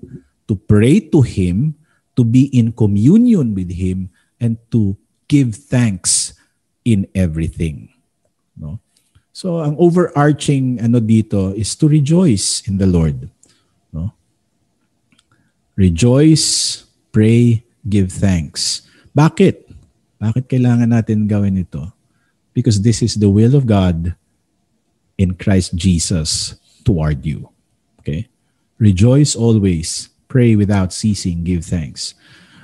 to 0.48 0.56
pray 0.56 1.02
to 1.10 1.22
Him, 1.22 1.76
to 2.16 2.24
be 2.24 2.54
in 2.54 2.72
communion 2.72 3.58
with 3.58 3.74
Him, 3.74 4.14
and 4.40 4.62
to 4.70 4.96
give 5.28 5.56
thanks 5.56 6.38
in 6.86 7.08
everything. 7.16 7.90
No? 8.54 8.78
So 9.34 9.66
ang 9.66 9.74
overarching 9.82 10.78
ano 10.78 11.02
dito 11.02 11.58
is 11.58 11.74
to 11.82 11.90
rejoice 11.90 12.62
in 12.70 12.78
the 12.78 12.86
Lord. 12.86 13.26
Rejoice, 15.74 16.86
pray, 17.10 17.66
give 17.82 18.14
thanks. 18.14 18.86
Bakit? 19.10 19.66
Bakit 20.22 20.46
kailangan 20.46 20.86
natin 20.86 21.26
gawin 21.26 21.66
ito? 21.66 21.90
Because 22.54 22.78
this 22.78 23.02
is 23.02 23.18
the 23.18 23.30
will 23.30 23.58
of 23.58 23.66
God 23.66 24.14
in 25.18 25.34
Christ 25.34 25.74
Jesus 25.74 26.54
toward 26.86 27.26
you. 27.26 27.50
Okay? 27.98 28.30
Rejoice 28.78 29.34
always, 29.34 30.14
pray 30.30 30.54
without 30.54 30.94
ceasing, 30.94 31.42
give 31.42 31.66
thanks. 31.66 32.14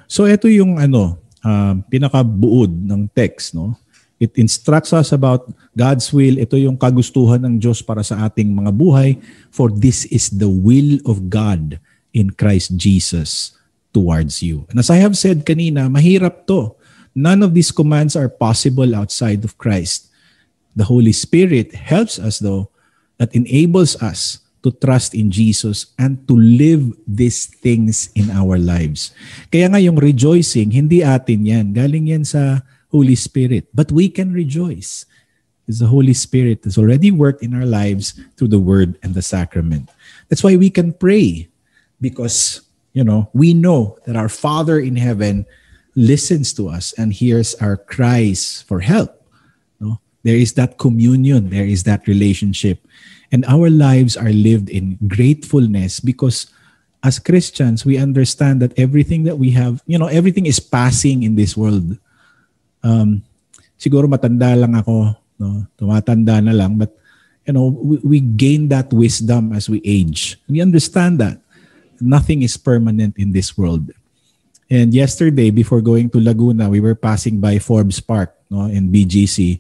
So 0.05 0.30
ito 0.30 0.45
yung 0.45 0.78
ano, 0.78 1.18
um, 1.41 1.82
pinakabuod 1.89 2.70
ng 2.70 3.10
text, 3.18 3.57
no? 3.57 3.74
It 4.20 4.36
instructs 4.36 4.91
us 4.91 5.16
about 5.16 5.47
God's 5.72 6.12
will. 6.12 6.38
Ito 6.38 6.60
yung 6.60 6.76
kagustuhan 6.76 7.39
ng 7.39 7.55
Diyos 7.55 7.80
para 7.80 8.03
sa 8.03 8.28
ating 8.28 8.51
mga 8.51 8.76
buhay. 8.76 9.16
For 9.47 9.72
this 9.72 10.03
is 10.12 10.28
the 10.28 10.51
will 10.51 10.99
of 11.07 11.32
God 11.32 11.80
in 12.14 12.32
Christ 12.32 12.76
Jesus 12.76 13.57
towards 13.93 14.41
you. 14.41 14.66
And 14.70 14.80
as 14.80 14.89
I 14.89 14.97
have 15.01 15.18
said 15.18 15.45
kanina, 15.45 15.89
mahirap 15.89 16.45
to. 16.47 16.76
None 17.16 17.41
of 17.41 17.53
these 17.53 17.72
commands 17.72 18.16
are 18.16 18.30
possible 18.30 18.95
outside 18.95 19.43
of 19.43 19.57
Christ. 19.57 20.07
The 20.76 20.86
Holy 20.86 21.12
Spirit 21.12 21.74
helps 21.74 22.20
us 22.20 22.39
though, 22.39 22.70
that 23.18 23.36
enables 23.36 23.99
us 24.01 24.39
to 24.64 24.72
trust 24.72 25.16
in 25.16 25.32
Jesus 25.32 25.91
and 25.97 26.20
to 26.28 26.36
live 26.36 26.95
these 27.07 27.47
things 27.47 28.12
in 28.16 28.32
our 28.32 28.60
lives. 28.60 29.12
Kaya 29.51 29.68
nga 29.72 29.80
yung 29.80 29.99
rejoicing, 29.99 30.72
hindi 30.72 31.03
atin 31.03 31.47
yan. 31.47 31.66
Galing 31.72 32.12
yan 32.12 32.24
sa 32.24 32.64
Holy 32.91 33.16
Spirit. 33.16 33.68
But 33.72 33.91
we 33.91 34.07
can 34.07 34.32
rejoice 34.32 35.03
because 35.64 35.80
the 35.80 35.91
Holy 35.91 36.14
Spirit 36.14 36.64
has 36.64 36.78
already 36.78 37.12
worked 37.12 37.43
in 37.43 37.55
our 37.55 37.68
lives 37.68 38.18
through 38.36 38.51
the 38.51 38.60
Word 38.60 38.97
and 39.03 39.16
the 39.16 39.24
sacrament. 39.24 39.91
That's 40.28 40.43
why 40.43 40.55
we 40.55 40.70
can 40.70 40.91
pray 40.91 41.47
because, 42.02 42.62
you 42.93 43.04
know, 43.04 43.30
we 43.34 43.54
know 43.54 43.97
that 44.06 44.16
our 44.16 44.30
Father 44.30 44.80
in 44.80 44.95
heaven 44.95 45.45
listens 45.95 46.54
to 46.54 46.70
us 46.70 46.93
and 46.97 47.14
hears 47.14 47.56
our 47.56 47.78
cries 47.78 48.64
for 48.68 48.80
help. 48.80 49.24
No? 49.80 50.00
There 50.24 50.38
is 50.38 50.54
that 50.54 50.78
communion, 50.78 51.50
there 51.50 51.66
is 51.66 51.84
that 51.84 52.08
relationship. 52.08 52.86
And 53.32 53.45
our 53.45 53.70
lives 53.70 54.18
are 54.18 54.32
lived 54.32 54.70
in 54.70 54.97
gratefulness 55.08 56.00
because 56.00 56.47
as 57.04 57.20
Christians, 57.20 57.86
we 57.86 57.97
understand 57.97 58.62
that 58.62 58.78
everything 58.78 59.24
that 59.24 59.38
we 59.38 59.52
have, 59.52 59.84
you 59.86 59.97
know, 59.97 60.08
everything 60.08 60.45
is 60.45 60.60
passing 60.60 61.24
in 61.24 61.36
this 61.36 61.56
world 61.56 61.97
um, 62.84 63.22
siguro 63.80 64.08
matanda 64.08 64.56
lang 64.56 64.76
ako, 64.76 65.16
no? 65.39 65.66
tumatanda 65.76 66.39
na 66.43 66.54
lang, 66.56 66.78
but 66.78 66.95
you 67.47 67.54
know, 67.54 67.72
we, 67.72 67.97
we 68.04 68.20
gain 68.20 68.68
that 68.70 68.91
wisdom 68.93 69.54
as 69.54 69.70
we 69.70 69.82
age. 69.84 70.38
We 70.47 70.62
understand 70.62 71.20
that 71.20 71.39
nothing 72.02 72.41
is 72.41 72.56
permanent 72.58 73.16
in 73.16 73.32
this 73.32 73.56
world. 73.56 73.91
And 74.70 74.93
yesterday, 74.93 75.50
before 75.50 75.82
going 75.82 76.14
to 76.14 76.22
Laguna, 76.22 76.70
we 76.70 76.80
were 76.80 76.93
passing 76.93 77.41
by 77.41 77.58
Forbes 77.58 77.97
Park 78.00 78.36
no, 78.50 78.70
in 78.70 78.93
BGC. 78.93 79.60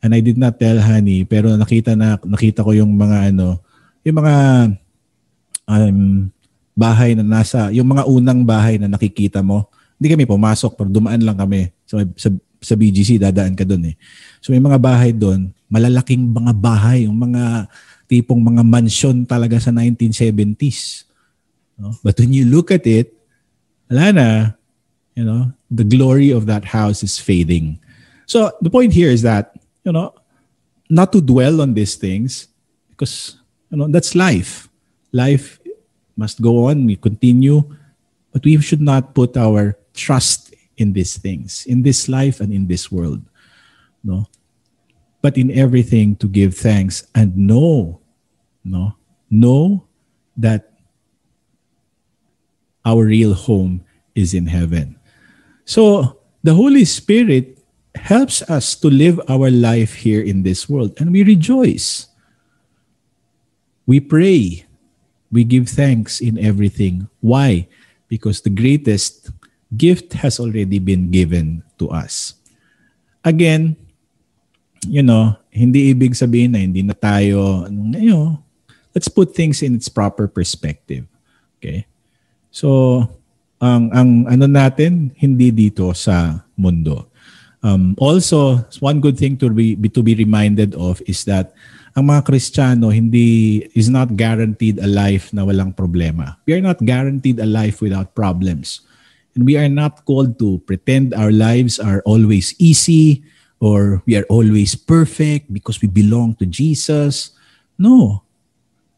And 0.00 0.16
I 0.16 0.20
did 0.20 0.40
not 0.40 0.56
tell 0.56 0.80
Honey, 0.80 1.24
pero 1.28 1.52
nakita 1.56 1.92
na 1.92 2.16
nakita 2.24 2.64
ko 2.64 2.72
yung 2.72 2.96
mga 2.96 3.32
ano, 3.34 3.60
yung 4.00 4.16
mga 4.16 4.34
um, 5.68 6.30
bahay 6.72 7.12
na 7.16 7.24
nasa, 7.24 7.68
yung 7.72 7.88
mga 7.88 8.04
unang 8.08 8.44
bahay 8.44 8.80
na 8.80 8.88
nakikita 8.88 9.44
mo. 9.44 9.68
Hindi 9.96 10.12
kami 10.12 10.24
pumasok, 10.28 10.76
pero 10.76 10.88
dumaan 10.92 11.24
lang 11.24 11.40
kami. 11.40 11.72
So, 11.88 12.00
sa, 12.16 12.28
sa 12.60 12.74
BGC, 12.76 13.20
dadaan 13.20 13.56
ka 13.56 13.64
doon 13.64 13.92
eh. 13.92 13.96
So 14.42 14.50
may 14.50 14.62
mga 14.62 14.78
bahay 14.82 15.10
doon, 15.14 15.54
malalaking 15.70 16.22
mga 16.34 16.52
bahay, 16.56 17.06
yung 17.06 17.18
mga 17.18 17.70
tipong 18.06 18.38
mga 18.42 18.62
mansion 18.62 19.26
talaga 19.26 19.58
sa 19.58 19.70
1970s. 19.70 21.05
No? 21.78 21.92
But 22.02 22.18
when 22.18 22.32
you 22.32 22.44
look 22.46 22.70
at 22.70 22.86
it, 22.86 23.12
wala 23.90 24.12
na, 24.12 24.50
you 25.14 25.24
know, 25.24 25.52
the 25.70 25.84
glory 25.84 26.30
of 26.30 26.46
that 26.46 26.64
house 26.64 27.02
is 27.02 27.18
fading. 27.18 27.78
So 28.26 28.52
the 28.60 28.70
point 28.70 28.92
here 28.92 29.10
is 29.10 29.22
that, 29.22 29.56
you 29.84 29.92
know, 29.92 30.14
not 30.88 31.12
to 31.12 31.20
dwell 31.20 31.60
on 31.60 31.74
these 31.74 31.96
things 31.96 32.48
because, 32.90 33.36
you 33.70 33.78
know, 33.78 33.88
that's 33.88 34.14
life. 34.14 34.68
Life 35.12 35.60
must 36.16 36.40
go 36.40 36.66
on, 36.66 36.86
we 36.86 36.96
continue, 36.96 37.62
but 38.32 38.44
we 38.44 38.60
should 38.60 38.80
not 38.80 39.14
put 39.14 39.36
our 39.36 39.76
trust 39.94 40.54
in 40.76 40.92
these 40.92 41.16
things, 41.16 41.64
in 41.66 41.82
this 41.82 42.08
life 42.08 42.40
and 42.40 42.52
in 42.52 42.66
this 42.66 42.92
world. 42.92 43.22
No? 44.04 44.26
But 45.22 45.36
in 45.36 45.50
everything 45.50 46.16
to 46.16 46.28
give 46.28 46.56
thanks 46.56 47.06
and 47.14 47.36
know, 47.36 48.00
no? 48.64 48.96
Know 49.30 49.86
that 50.36 50.75
our 52.86 53.04
real 53.04 53.34
home 53.34 53.82
is 54.14 54.32
in 54.32 54.46
heaven. 54.46 54.94
So 55.66 56.16
the 56.46 56.54
Holy 56.54 56.86
Spirit 56.86 57.58
helps 57.98 58.46
us 58.46 58.78
to 58.78 58.86
live 58.86 59.18
our 59.26 59.50
life 59.50 60.06
here 60.06 60.22
in 60.22 60.46
this 60.46 60.70
world 60.70 60.94
and 61.02 61.10
we 61.10 61.26
rejoice. 61.26 62.06
We 63.84 63.98
pray. 63.98 64.64
We 65.32 65.42
give 65.42 65.68
thanks 65.68 66.22
in 66.22 66.38
everything. 66.38 67.10
Why? 67.18 67.66
Because 68.06 68.40
the 68.40 68.54
greatest 68.54 69.34
gift 69.76 70.14
has 70.22 70.38
already 70.38 70.78
been 70.78 71.10
given 71.10 71.66
to 71.82 71.90
us. 71.90 72.34
Again, 73.26 73.74
you 74.86 75.02
know, 75.02 75.34
hindi 75.50 75.90
ibig 75.90 76.14
sabihin 76.14 76.54
na 76.54 76.62
hindi 76.62 76.82
na 76.86 76.94
tayo, 76.94 77.66
you 77.98 78.14
know, 78.14 78.38
let's 78.94 79.10
put 79.10 79.34
things 79.34 79.62
in 79.66 79.74
its 79.74 79.90
proper 79.90 80.30
perspective. 80.30 81.10
Okay? 81.58 81.86
So, 82.56 83.04
ang 83.60 83.92
ang 83.92 84.24
ano 84.32 84.48
natin 84.48 85.12
hindi 85.20 85.52
dito 85.52 85.92
sa 85.92 86.40
mundo. 86.56 87.12
Um, 87.60 87.92
also, 88.00 88.64
one 88.80 89.04
good 89.04 89.20
thing 89.20 89.36
to 89.44 89.52
be, 89.52 89.76
to 89.76 90.00
be 90.00 90.16
reminded 90.16 90.72
of 90.78 91.04
is 91.04 91.28
that 91.28 91.52
ang 91.92 92.08
mga 92.08 92.32
Kristiyano 92.32 92.88
hindi 92.88 93.60
is 93.76 93.92
not 93.92 94.16
guaranteed 94.16 94.80
a 94.80 94.88
life 94.88 95.36
na 95.36 95.44
walang 95.44 95.76
problema. 95.76 96.40
We 96.48 96.56
are 96.56 96.64
not 96.64 96.80
guaranteed 96.80 97.42
a 97.44 97.48
life 97.48 97.84
without 97.84 98.16
problems. 98.16 98.86
And 99.36 99.44
we 99.44 99.60
are 99.60 99.68
not 99.68 100.08
called 100.08 100.40
to 100.40 100.64
pretend 100.64 101.12
our 101.12 101.32
lives 101.32 101.76
are 101.76 102.00
always 102.08 102.56
easy 102.56 103.20
or 103.60 104.00
we 104.08 104.16
are 104.16 104.28
always 104.32 104.72
perfect 104.72 105.52
because 105.52 105.80
we 105.84 105.92
belong 105.92 106.40
to 106.40 106.48
Jesus. 106.48 107.36
No. 107.76 108.24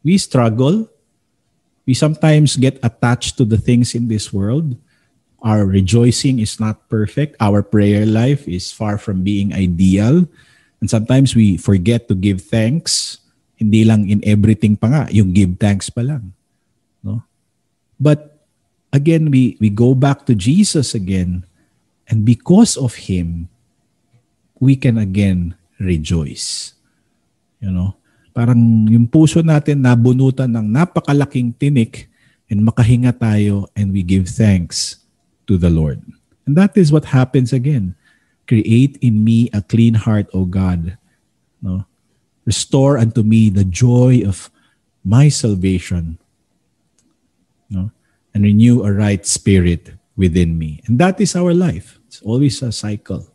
We 0.07 0.15
struggle. 0.19 0.87
We 1.89 1.97
sometimes 1.97 2.61
get 2.61 2.77
attached 2.85 3.41
to 3.41 3.49
the 3.49 3.57
things 3.57 3.97
in 3.97 4.13
this 4.13 4.29
world. 4.29 4.77
Our 5.41 5.65
rejoicing 5.65 6.37
is 6.37 6.61
not 6.61 6.85
perfect. 6.93 7.41
Our 7.41 7.65
prayer 7.65 8.05
life 8.05 8.45
is 8.45 8.69
far 8.69 9.01
from 9.01 9.25
being 9.25 9.57
ideal. 9.57 10.29
And 10.85 10.93
sometimes 10.93 11.33
we 11.33 11.57
forget 11.57 12.05
to 12.09 12.15
give 12.15 12.45
thanks. 12.45 13.25
Hindi 13.57 13.89
lang 13.89 14.05
in 14.13 14.21
everything 14.21 14.77
pa 14.77 14.87
nga, 14.93 15.05
yung 15.09 15.33
give 15.33 15.57
thanks 15.57 15.89
pa 15.89 16.05
lang. 16.05 16.37
No? 17.01 17.25
But 17.97 18.37
again, 18.93 19.33
we, 19.33 19.57
we 19.57 19.73
go 19.73 19.97
back 19.97 20.29
to 20.29 20.37
Jesus 20.37 20.95
again. 20.95 21.49
And 22.07 22.21
because 22.21 22.77
of 22.77 23.09
Him, 23.09 23.49
we 24.61 24.77
can 24.77 24.99
again 24.99 25.57
rejoice. 25.81 26.75
You 27.65 27.73
know? 27.73 27.98
Parang 28.39 28.87
yung 28.87 29.11
puso 29.11 29.43
natin 29.43 29.83
nabunutan 29.83 30.47
ng 30.47 30.71
napakalaking 30.71 31.51
tinik 31.59 32.07
and 32.47 32.63
makahinga 32.63 33.11
tayo 33.11 33.67
and 33.75 33.91
we 33.91 34.07
give 34.07 34.31
thanks 34.31 35.03
to 35.43 35.59
the 35.59 35.67
Lord. 35.67 35.99
And 36.47 36.55
that 36.55 36.79
is 36.79 36.95
what 36.95 37.11
happens 37.11 37.51
again. 37.51 37.99
Create 38.47 38.95
in 39.03 39.27
me 39.27 39.51
a 39.51 39.59
clean 39.59 39.99
heart, 39.99 40.31
O 40.31 40.47
God. 40.47 40.95
No? 41.59 41.83
Restore 42.47 43.03
unto 43.03 43.27
me 43.27 43.51
the 43.51 43.67
joy 43.67 44.23
of 44.23 44.55
my 45.03 45.27
salvation. 45.27 46.23
No? 47.67 47.91
And 48.31 48.47
renew 48.47 48.87
a 48.87 48.95
right 48.95 49.27
spirit 49.27 49.99
within 50.15 50.55
me. 50.55 50.79
And 50.87 50.95
that 51.03 51.19
is 51.19 51.35
our 51.35 51.51
life. 51.51 51.99
It's 52.07 52.23
always 52.23 52.63
a 52.63 52.71
cycle. 52.71 53.27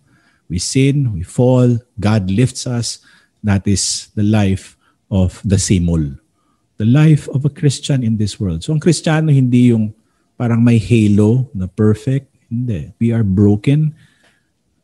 We 0.48 0.64
sin, 0.64 1.12
we 1.12 1.28
fall, 1.28 1.84
God 2.00 2.32
lifts 2.32 2.64
us. 2.64 3.04
That 3.44 3.68
is 3.68 4.08
the 4.16 4.24
life 4.24 4.73
of 5.14 5.38
the 5.46 5.62
simul. 5.62 6.02
The 6.82 6.90
life 6.90 7.30
of 7.30 7.46
a 7.46 7.54
Christian 7.54 8.02
in 8.02 8.18
this 8.18 8.42
world. 8.42 8.66
So 8.66 8.74
ang 8.74 8.82
Kristiyano 8.82 9.30
hindi 9.30 9.70
yung 9.70 9.94
parang 10.34 10.66
may 10.66 10.82
halo 10.82 11.46
na 11.54 11.70
perfect. 11.70 12.34
Hindi. 12.50 12.98
We 12.98 13.14
are 13.14 13.22
broken 13.22 13.94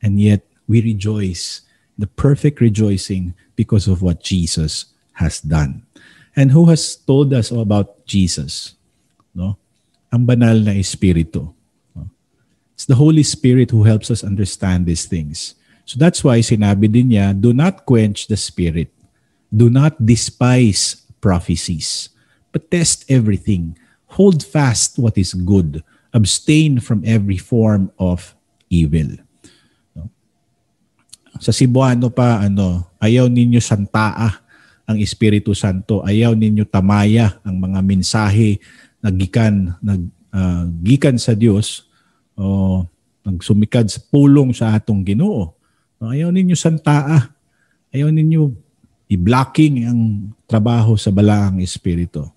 and 0.06 0.22
yet 0.22 0.46
we 0.70 0.86
rejoice. 0.86 1.66
The 1.98 2.06
perfect 2.06 2.62
rejoicing 2.62 3.34
because 3.58 3.90
of 3.90 4.06
what 4.06 4.22
Jesus 4.22 4.94
has 5.18 5.42
done. 5.42 5.82
And 6.38 6.54
who 6.54 6.70
has 6.70 6.96
told 6.96 7.34
us 7.34 7.50
about 7.50 8.06
Jesus? 8.06 8.78
No? 9.34 9.58
Ang 10.14 10.30
banal 10.30 10.62
na 10.62 10.78
espiritu. 10.78 11.52
It's 12.80 12.88
the 12.88 12.96
Holy 12.96 13.28
Spirit 13.28 13.76
who 13.76 13.84
helps 13.84 14.08
us 14.08 14.24
understand 14.24 14.88
these 14.88 15.04
things. 15.04 15.60
So 15.84 16.00
that's 16.00 16.24
why 16.24 16.40
sinabi 16.40 16.88
din 16.88 17.12
niya, 17.12 17.36
do 17.36 17.52
not 17.52 17.84
quench 17.84 18.32
the 18.32 18.40
spirit. 18.40 18.88
Do 19.50 19.70
not 19.74 19.98
despise 19.98 21.02
prophecies, 21.20 22.14
but 22.54 22.70
test 22.70 23.10
everything. 23.10 23.74
Hold 24.18 24.46
fast 24.46 24.98
what 25.02 25.18
is 25.18 25.34
good. 25.34 25.82
Abstain 26.14 26.82
from 26.82 27.02
every 27.06 27.38
form 27.38 27.90
of 27.98 28.34
evil. 28.70 29.18
Sa 31.40 31.54
Cebuano 31.54 32.10
pa, 32.10 32.46
ano, 32.46 32.90
ayaw 33.00 33.30
ninyo 33.32 33.62
santaa 33.62 34.44
ang 34.90 34.98
Espiritu 34.98 35.54
Santo. 35.54 36.02
Ayaw 36.02 36.34
ninyo 36.34 36.66
tamaya 36.66 37.38
ang 37.46 37.62
mga 37.62 37.80
mensahe 37.86 38.58
na 39.00 39.14
gikan, 39.14 39.78
nag, 39.80 40.02
uh, 40.34 40.66
gikan 40.82 41.16
sa 41.16 41.38
Diyos 41.38 41.88
o 42.34 42.84
nagsumikad 43.22 43.88
sa 43.88 44.02
pulong 44.10 44.52
sa 44.52 44.74
atong 44.74 45.06
ginoo. 45.06 45.54
Ayaw 46.02 46.34
ninyo 46.34 46.58
santaa. 46.58 47.32
Ayaw 47.94 48.10
ninyo 48.10 48.69
i-blocking 49.10 49.90
ang 49.90 50.02
trabaho 50.46 50.94
sa 50.94 51.10
balaang 51.10 51.60
espiritu. 51.66 52.30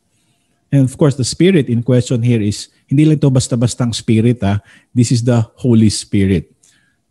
And 0.72 0.88
of 0.88 0.96
course, 0.96 1.20
the 1.20 1.28
spirit 1.28 1.68
in 1.68 1.84
question 1.84 2.24
here 2.24 2.40
is, 2.40 2.72
hindi 2.88 3.04
lang 3.04 3.20
ito 3.20 3.28
basta-bastang 3.28 3.92
spirit. 3.92 4.40
Ah. 4.40 4.64
This 4.96 5.12
is 5.12 5.20
the 5.20 5.44
Holy 5.60 5.92
Spirit. 5.92 6.48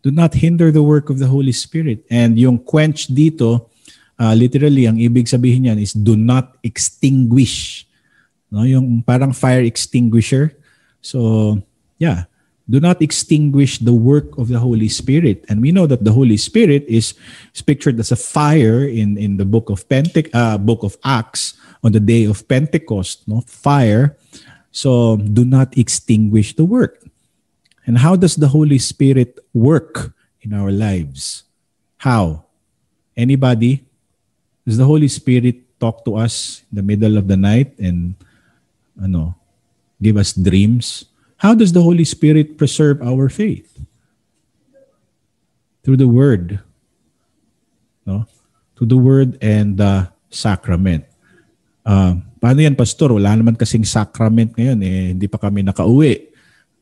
Do 0.02 0.10
not 0.10 0.34
hinder 0.34 0.74
the 0.74 0.82
work 0.82 1.06
of 1.14 1.22
the 1.22 1.30
Holy 1.30 1.54
Spirit. 1.54 2.02
And 2.10 2.34
yung 2.34 2.58
quench 2.58 3.06
dito, 3.06 3.70
uh, 4.18 4.34
literally, 4.34 4.90
ang 4.90 4.98
ibig 4.98 5.30
sabihin 5.30 5.70
niyan 5.70 5.78
is 5.78 5.94
do 5.94 6.18
not 6.18 6.58
extinguish. 6.66 7.86
No, 8.50 8.66
yung 8.66 8.98
parang 9.06 9.30
fire 9.30 9.62
extinguisher. 9.62 10.58
So, 10.98 11.62
yeah, 12.02 12.26
do 12.72 12.80
not 12.80 13.04
extinguish 13.04 13.76
the 13.84 13.92
work 13.92 14.32
of 14.40 14.48
the 14.48 14.56
Holy 14.56 14.88
Spirit. 14.88 15.44
And 15.52 15.60
we 15.60 15.76
know 15.76 15.84
that 15.84 16.08
the 16.08 16.16
Holy 16.16 16.40
Spirit 16.40 16.88
is, 16.88 17.12
pictured 17.68 18.00
as 18.00 18.10
a 18.10 18.16
fire 18.16 18.88
in, 18.88 19.20
in 19.20 19.36
the 19.36 19.44
book 19.44 19.68
of 19.68 19.84
Pente- 19.92 20.32
uh, 20.32 20.56
book 20.56 20.80
of 20.80 20.96
Acts 21.04 21.60
on 21.84 21.92
the 21.92 22.00
day 22.00 22.24
of 22.24 22.48
Pentecost, 22.48 23.28
no 23.28 23.44
fire. 23.44 24.16
So 24.72 25.20
do 25.20 25.44
not 25.44 25.76
extinguish 25.76 26.56
the 26.56 26.64
work. 26.64 27.04
And 27.84 27.98
how 27.98 28.16
does 28.16 28.40
the 28.40 28.48
Holy 28.48 28.78
Spirit 28.78 29.36
work 29.52 30.16
in 30.40 30.56
our 30.56 30.72
lives? 30.72 31.44
How? 32.00 32.48
Anybody? 33.14 33.84
Does 34.64 34.80
the 34.80 34.88
Holy 34.88 35.12
Spirit 35.12 35.78
talk 35.78 36.06
to 36.06 36.16
us 36.16 36.64
in 36.72 36.80
the 36.80 36.86
middle 36.86 37.18
of 37.18 37.28
the 37.28 37.36
night 37.36 37.76
and 37.76 38.16
ano, 38.96 39.36
give 40.00 40.16
us 40.16 40.32
dreams? 40.32 41.11
How 41.42 41.58
does 41.58 41.74
the 41.74 41.82
Holy 41.82 42.06
Spirit 42.06 42.54
preserve 42.54 43.02
our 43.02 43.26
faith? 43.26 43.66
Through 45.82 45.98
the 45.98 46.06
Word. 46.06 46.62
No? 48.06 48.30
Through 48.78 48.86
the 48.86 49.02
Word 49.02 49.42
and 49.42 49.74
the 49.74 50.06
sacrament. 50.30 51.02
Uh, 51.82 52.22
paano 52.38 52.62
yan, 52.62 52.78
Pastor? 52.78 53.10
Wala 53.10 53.34
naman 53.34 53.58
kasing 53.58 53.82
sacrament 53.82 54.54
ngayon. 54.54 54.86
Eh, 54.86 55.10
hindi 55.18 55.26
pa 55.26 55.42
kami 55.42 55.66
nakauwi. 55.66 56.30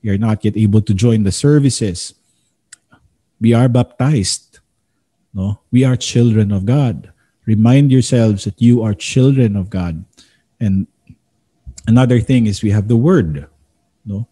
Are 0.04 0.20
not 0.20 0.44
yet 0.44 0.61
able 0.61 0.84
to 0.84 0.92
join 0.92 1.24
the 1.24 1.32
services. 1.32 2.12
We 3.40 3.56
are 3.56 3.68
baptized. 3.68 4.61
No? 5.32 5.64
We 5.72 5.88
are 5.88 5.96
children 5.96 6.52
of 6.52 6.68
God. 6.68 7.08
Remind 7.48 7.88
yourselves 7.88 8.44
that 8.44 8.61
you 8.61 8.84
are 8.84 8.92
children 8.92 9.56
of 9.56 9.72
God. 9.72 10.04
And 10.61 10.84
another 11.88 12.20
thing 12.20 12.44
is 12.44 12.61
we 12.61 12.76
have 12.76 12.92
the 12.92 13.00
Word. 13.00 13.48
No? 14.04 14.28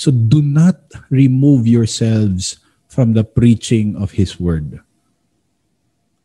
So 0.00 0.08
do 0.08 0.40
not 0.40 0.80
remove 1.12 1.68
yourselves 1.68 2.56
from 2.88 3.12
the 3.12 3.20
preaching 3.20 4.00
of 4.00 4.16
His 4.16 4.40
Word. 4.40 4.80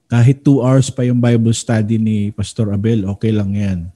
Kahit 0.08 0.48
two 0.48 0.64
hours 0.64 0.88
pa 0.88 1.04
yung 1.04 1.20
Bible 1.20 1.52
study 1.52 2.00
ni 2.00 2.32
Pastor 2.32 2.72
Abel, 2.72 3.04
okay 3.12 3.36
lang 3.36 3.52
yan. 3.52 3.92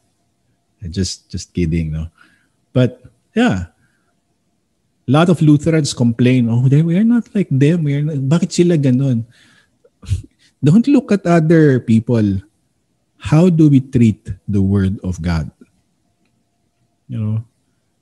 Just, 0.92 1.32
just 1.32 1.56
kidding, 1.56 1.96
no? 1.96 2.12
But, 2.76 3.08
yeah. 3.32 3.72
A 5.08 5.12
lot 5.16 5.32
of 5.32 5.40
Lutherans 5.40 5.96
complain, 5.96 6.52
oh, 6.52 6.68
we 6.68 7.00
are 7.00 7.08
not 7.08 7.32
like 7.32 7.48
them. 7.48 7.88
We 7.88 7.96
are 7.96 8.04
not, 8.04 8.20
bakit 8.28 8.52
sila 8.52 8.76
ganun? 8.76 9.24
Don't 10.60 10.92
look 10.92 11.16
at 11.16 11.24
other 11.24 11.80
people. 11.80 12.44
How 13.16 13.48
do 13.48 13.72
we 13.72 13.80
treat 13.80 14.28
the 14.44 14.60
Word 14.60 15.00
of 15.08 15.24
God? 15.24 15.48
You 17.08 17.20
know, 17.24 17.38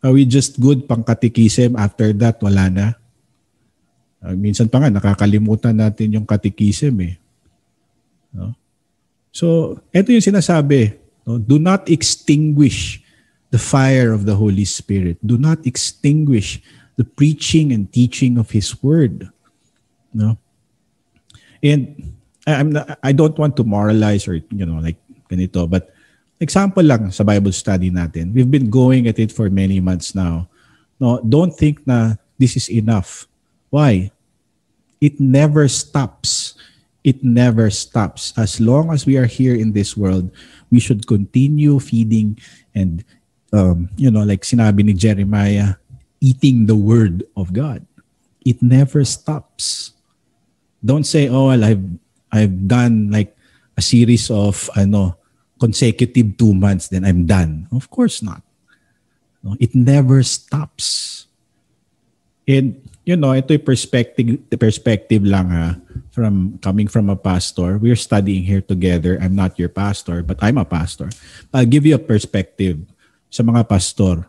Are 0.06 0.14
we 0.14 0.26
just 0.26 0.62
good 0.62 0.86
pang 0.86 1.02
katikisim? 1.02 1.74
After 1.74 2.14
that, 2.22 2.38
wala 2.42 2.70
na. 2.70 2.88
Uh, 4.22 4.38
minsan 4.38 4.70
pa 4.70 4.82
nga, 4.82 4.94
nakakalimutan 4.94 5.78
natin 5.78 6.18
yung 6.18 6.28
katikisim 6.28 6.94
eh. 7.06 7.16
No? 8.34 8.54
So, 9.34 9.78
ito 9.94 10.14
yung 10.14 10.26
sinasabi. 10.26 10.98
No? 11.26 11.42
Do 11.42 11.58
not 11.58 11.90
extinguish 11.90 13.02
the 13.50 13.62
fire 13.62 14.14
of 14.14 14.26
the 14.26 14.36
Holy 14.38 14.66
Spirit. 14.66 15.18
Do 15.24 15.38
not 15.38 15.66
extinguish 15.66 16.62
the 16.98 17.06
preaching 17.06 17.74
and 17.74 17.90
teaching 17.90 18.38
of 18.38 18.54
His 18.54 18.74
Word. 18.82 19.30
No? 20.14 20.38
And 21.62 22.14
I'm 22.46 22.74
not, 22.74 22.98
I 23.02 23.12
don't 23.14 23.38
want 23.38 23.58
to 23.58 23.64
moralize 23.64 24.28
or, 24.28 24.38
you 24.38 24.66
know, 24.66 24.78
like 24.78 24.98
ganito, 25.30 25.70
but 25.70 25.94
example 26.40 26.84
lang 26.84 27.10
sa 27.12 27.24
Bible 27.24 27.52
study 27.54 27.90
natin. 27.90 28.34
We've 28.34 28.50
been 28.50 28.70
going 28.70 29.08
at 29.08 29.20
it 29.20 29.32
for 29.32 29.50
many 29.50 29.80
months 29.80 30.14
now. 30.14 30.50
No, 31.00 31.22
don't 31.22 31.54
think 31.54 31.86
na 31.86 32.18
this 32.38 32.58
is 32.58 32.70
enough. 32.70 33.26
Why? 33.70 34.12
It 35.02 35.20
never 35.20 35.68
stops. 35.68 36.58
It 37.04 37.24
never 37.24 37.70
stops. 37.70 38.34
As 38.38 38.60
long 38.60 38.92
as 38.92 39.06
we 39.06 39.18
are 39.18 39.30
here 39.30 39.54
in 39.54 39.74
this 39.74 39.96
world, 39.96 40.30
we 40.72 40.80
should 40.82 41.06
continue 41.06 41.80
feeding 41.80 42.38
and 42.74 43.06
um, 43.54 43.90
you 43.96 44.12
know, 44.12 44.24
like 44.24 44.42
sinabi 44.42 44.84
ni 44.84 44.94
Jeremiah, 44.94 45.76
eating 46.20 46.66
the 46.66 46.76
word 46.76 47.24
of 47.36 47.54
God. 47.54 47.86
It 48.44 48.62
never 48.62 49.04
stops. 49.04 49.94
Don't 50.84 51.06
say, 51.06 51.28
"Oh, 51.28 51.52
well, 51.52 51.64
I've 51.64 51.86
I've 52.32 52.68
done 52.68 53.12
like 53.12 53.36
a 53.76 53.84
series 53.84 54.30
of 54.32 54.70
ano 54.76 55.17
consecutive 55.60 56.38
two 56.38 56.54
months, 56.54 56.88
then 56.88 57.06
I'm 57.06 57.26
done. 57.26 57.68
Of 57.72 57.90
course 57.90 58.22
not. 58.22 58.42
No, 59.44 59.56
it 59.60 59.76
never 59.76 60.24
stops. 60.24 61.26
And, 62.48 62.80
you 63.04 63.16
know, 63.16 63.36
ito 63.36 63.54
yung 63.54 63.68
perspective, 63.68 64.40
perspective 64.56 65.24
lang 65.24 65.52
ha, 65.52 65.76
from 66.12 66.58
coming 66.64 66.88
from 66.88 67.12
a 67.12 67.20
pastor. 67.20 67.78
We're 67.78 68.00
studying 68.00 68.44
here 68.44 68.64
together. 68.64 69.20
I'm 69.22 69.36
not 69.36 69.60
your 69.60 69.70
pastor, 69.70 70.24
but 70.24 70.40
I'm 70.42 70.58
a 70.58 70.66
pastor. 70.66 71.10
I'll 71.54 71.68
give 71.68 71.86
you 71.86 71.96
a 71.96 72.02
perspective 72.02 72.80
sa 73.30 73.44
mga 73.44 73.68
pastor. 73.68 74.26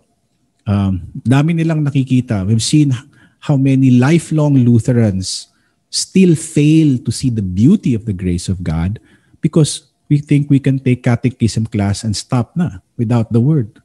Um, 0.69 1.09
dami 1.25 1.57
nilang 1.57 1.87
nakikita. 1.87 2.45
We've 2.45 2.63
seen 2.63 2.93
how 3.41 3.57
many 3.57 3.97
lifelong 3.97 4.61
Lutherans 4.61 5.49
still 5.89 6.37
fail 6.37 7.01
to 7.01 7.11
see 7.11 7.33
the 7.33 7.45
beauty 7.45 7.97
of 7.97 8.05
the 8.05 8.13
grace 8.13 8.49
of 8.49 8.61
God 8.61 9.01
because 9.41 9.88
we 10.09 10.19
think 10.19 10.49
we 10.49 10.59
can 10.59 10.81
take 10.81 11.05
catechism 11.05 11.69
class 11.69 12.03
and 12.03 12.17
stop 12.17 12.57
na 12.57 12.81
without 12.97 13.33
the 13.33 13.41
word. 13.41 13.81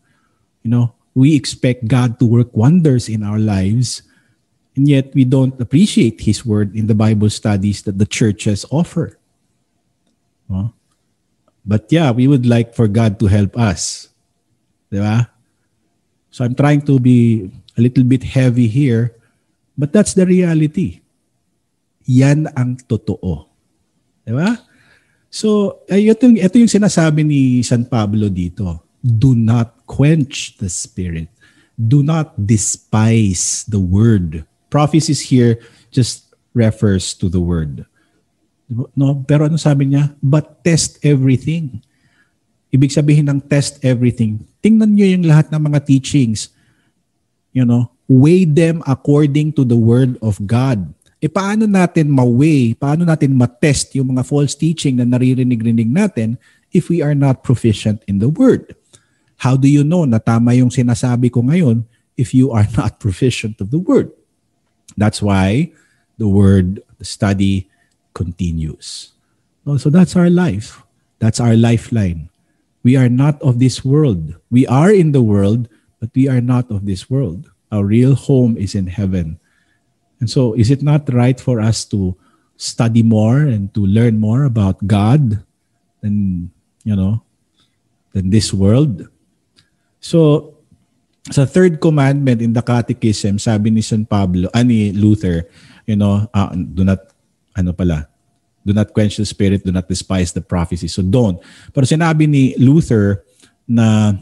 You 0.63 0.71
know, 0.71 0.95
we 1.13 1.35
expect 1.35 1.87
God 1.87 2.17
to 2.19 2.25
work 2.25 2.55
wonders 2.55 3.07
in 3.11 3.21
our 3.21 3.39
lives, 3.39 4.01
and 4.75 4.87
yet 4.87 5.13
we 5.13 5.27
don't 5.27 5.59
appreciate 5.59 6.21
His 6.21 6.45
word 6.45 6.75
in 6.75 6.87
the 6.87 6.95
Bible 6.95 7.29
studies 7.29 7.83
that 7.83 7.99
the 7.99 8.07
churches 8.07 8.65
offer. 8.71 9.19
No? 10.49 10.73
But 11.65 11.91
yeah, 11.91 12.11
we 12.11 12.27
would 12.27 12.45
like 12.45 12.73
for 12.73 12.87
God 12.87 13.19
to 13.19 13.27
help 13.27 13.55
us. 13.59 14.09
Diba? 14.91 15.27
So 16.31 16.43
I'm 16.43 16.55
trying 16.55 16.81
to 16.87 16.99
be 16.99 17.51
a 17.77 17.81
little 17.81 18.03
bit 18.03 18.23
heavy 18.23 18.67
here, 18.67 19.15
but 19.77 19.93
that's 19.93 20.13
the 20.13 20.25
reality. 20.25 21.01
Yan 22.07 22.47
ang 22.57 22.79
totoo. 22.87 23.47
Diba? 24.27 24.59
So, 25.34 25.81
ay, 25.89 26.14
ito, 26.14 26.30
yung- 26.30 26.38
ito 26.38 26.55
yung 26.61 26.69
sinasabi 26.69 27.26
ni 27.26 27.65
San 27.65 27.89
Pablo 27.89 28.30
dito. 28.30 28.85
Do 29.01 29.34
not 29.34 29.81
quench 29.89 30.53
the 30.61 30.69
spirit. 30.69 31.34
Do 31.73 32.05
not 32.05 32.38
despise 32.38 33.65
the 33.65 33.81
word. 33.81 34.45
Prophecies 34.69 35.34
here 35.34 35.57
just 35.89 36.30
refers 36.53 37.18
to 37.18 37.34
the 37.34 37.41
word. 37.41 37.89
No, 38.93 39.26
pero 39.26 39.49
ano 39.49 39.57
sabi 39.57 39.89
niya? 39.89 40.14
But 40.22 40.61
test 40.61 41.01
everything. 41.01 41.81
Ibig 42.69 42.93
sabihin 42.93 43.26
ng 43.26 43.41
test 43.41 43.81
everything. 43.81 44.45
Tingnan 44.61 44.93
niyo 44.93 45.18
yung 45.18 45.26
lahat 45.26 45.49
ng 45.49 45.61
mga 45.65 45.81
teachings. 45.89 46.53
You 47.49 47.65
know, 47.65 47.89
weigh 48.05 48.45
them 48.45 48.85
according 48.85 49.57
to 49.57 49.65
the 49.65 49.77
word 49.77 50.22
of 50.22 50.38
God. 50.45 50.92
E 51.23 51.31
paano 51.31 51.63
natin 51.63 52.11
ma-weigh, 52.11 52.75
paano 52.75 53.07
natin 53.07 53.31
ma-test 53.31 53.95
yung 53.95 54.11
mga 54.11 54.27
false 54.27 54.59
teaching 54.59 54.99
na 54.99 55.07
naririnig-rinig 55.07 55.87
natin 55.87 56.35
if 56.75 56.91
we 56.91 56.99
are 56.99 57.15
not 57.15 57.47
proficient 57.47 58.03
in 58.11 58.19
the 58.19 58.27
word? 58.27 58.75
How 59.39 59.55
do 59.55 59.71
you 59.71 59.87
know 59.87 60.03
na 60.03 60.19
tama 60.19 60.51
yung 60.51 60.67
sinasabi 60.67 61.31
ko 61.31 61.47
ngayon 61.47 61.87
if 62.19 62.35
you 62.35 62.51
are 62.51 62.67
not 62.79 62.99
proficient 62.99 63.63
of 63.63 63.71
the 63.71 63.79
word? 63.79 64.11
That's 64.99 65.23
why 65.23 65.71
the 66.19 66.27
word 66.27 66.83
study 66.99 67.71
continues. 68.11 69.15
So 69.63 69.87
that's 69.87 70.19
our 70.19 70.27
life. 70.27 70.83
That's 71.23 71.39
our 71.39 71.55
lifeline. 71.55 72.27
We 72.83 72.99
are 72.99 73.07
not 73.07 73.39
of 73.39 73.63
this 73.63 73.87
world. 73.87 74.35
We 74.51 74.67
are 74.67 74.91
in 74.91 75.15
the 75.15 75.23
world, 75.23 75.71
but 76.03 76.11
we 76.11 76.27
are 76.27 76.43
not 76.43 76.67
of 76.67 76.83
this 76.83 77.07
world. 77.07 77.47
Our 77.71 77.87
real 77.87 78.13
home 78.13 78.59
is 78.59 78.75
in 78.75 78.91
heaven. 78.91 79.39
And 80.23 80.31
so, 80.31 80.55
is 80.55 80.71
it 80.71 80.79
not 80.79 81.11
right 81.11 81.35
for 81.35 81.59
us 81.59 81.83
to 81.91 82.15
study 82.55 83.03
more 83.03 83.43
and 83.43 83.67
to 83.75 83.83
learn 83.83 84.23
more 84.23 84.47
about 84.47 84.79
God 84.87 85.43
than, 85.99 86.47
you 86.87 86.95
know, 86.95 87.19
than 88.15 88.31
this 88.31 88.55
world? 88.55 89.03
So, 89.99 90.55
sa 91.27 91.43
third 91.43 91.83
commandment 91.83 92.39
in 92.39 92.55
the 92.55 92.63
catechism, 92.63 93.35
sabi 93.35 93.67
ni 93.67 93.83
San 93.83 94.07
Pablo, 94.07 94.47
ani 94.55 94.95
Luther, 94.95 95.43
you 95.83 95.99
know, 95.99 96.23
uh, 96.31 96.55
do 96.55 96.87
not, 96.87 97.03
ano 97.51 97.75
pala, 97.75 98.07
do 98.63 98.71
not 98.71 98.95
quench 98.95 99.19
the 99.19 99.27
spirit, 99.27 99.67
do 99.67 99.75
not 99.75 99.91
despise 99.91 100.31
the 100.31 100.39
prophecy. 100.39 100.87
So 100.87 101.03
don't. 101.03 101.35
Pero 101.75 101.83
sinabi 101.83 102.31
ni 102.31 102.55
Luther 102.55 103.27
na, 103.67 104.15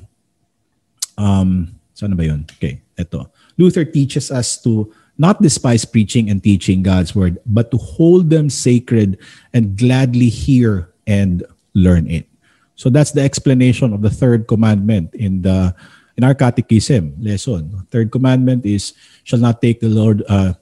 um, 1.13 1.69
saan 1.93 2.17
ba 2.17 2.25
yun? 2.25 2.41
Okay, 2.57 2.81
eto. 2.97 3.29
Luther 3.53 3.85
teaches 3.85 4.33
us 4.33 4.57
to 4.65 4.89
not 5.21 5.37
despise 5.37 5.85
preaching 5.85 6.33
and 6.33 6.41
teaching 6.41 6.81
God's 6.81 7.13
word, 7.13 7.37
but 7.45 7.69
to 7.69 7.77
hold 7.77 8.33
them 8.33 8.49
sacred 8.49 9.21
and 9.53 9.77
gladly 9.77 10.33
hear 10.33 10.89
and 11.05 11.45
learn 11.77 12.09
it. 12.09 12.25
So 12.73 12.89
that's 12.89 13.13
the 13.13 13.21
explanation 13.21 13.93
of 13.93 14.01
the 14.01 14.09
third 14.09 14.49
commandment 14.49 15.13
in 15.13 15.45
the 15.45 15.77
in 16.17 16.25
our 16.25 16.33
catechism 16.33 17.13
lesson. 17.21 17.69
Third 17.93 18.09
commandment 18.09 18.65
is 18.65 18.97
shall 19.21 19.37
not 19.37 19.61
take 19.61 19.77
the 19.77 19.93
Lord 19.93 20.25
uh 20.25 20.57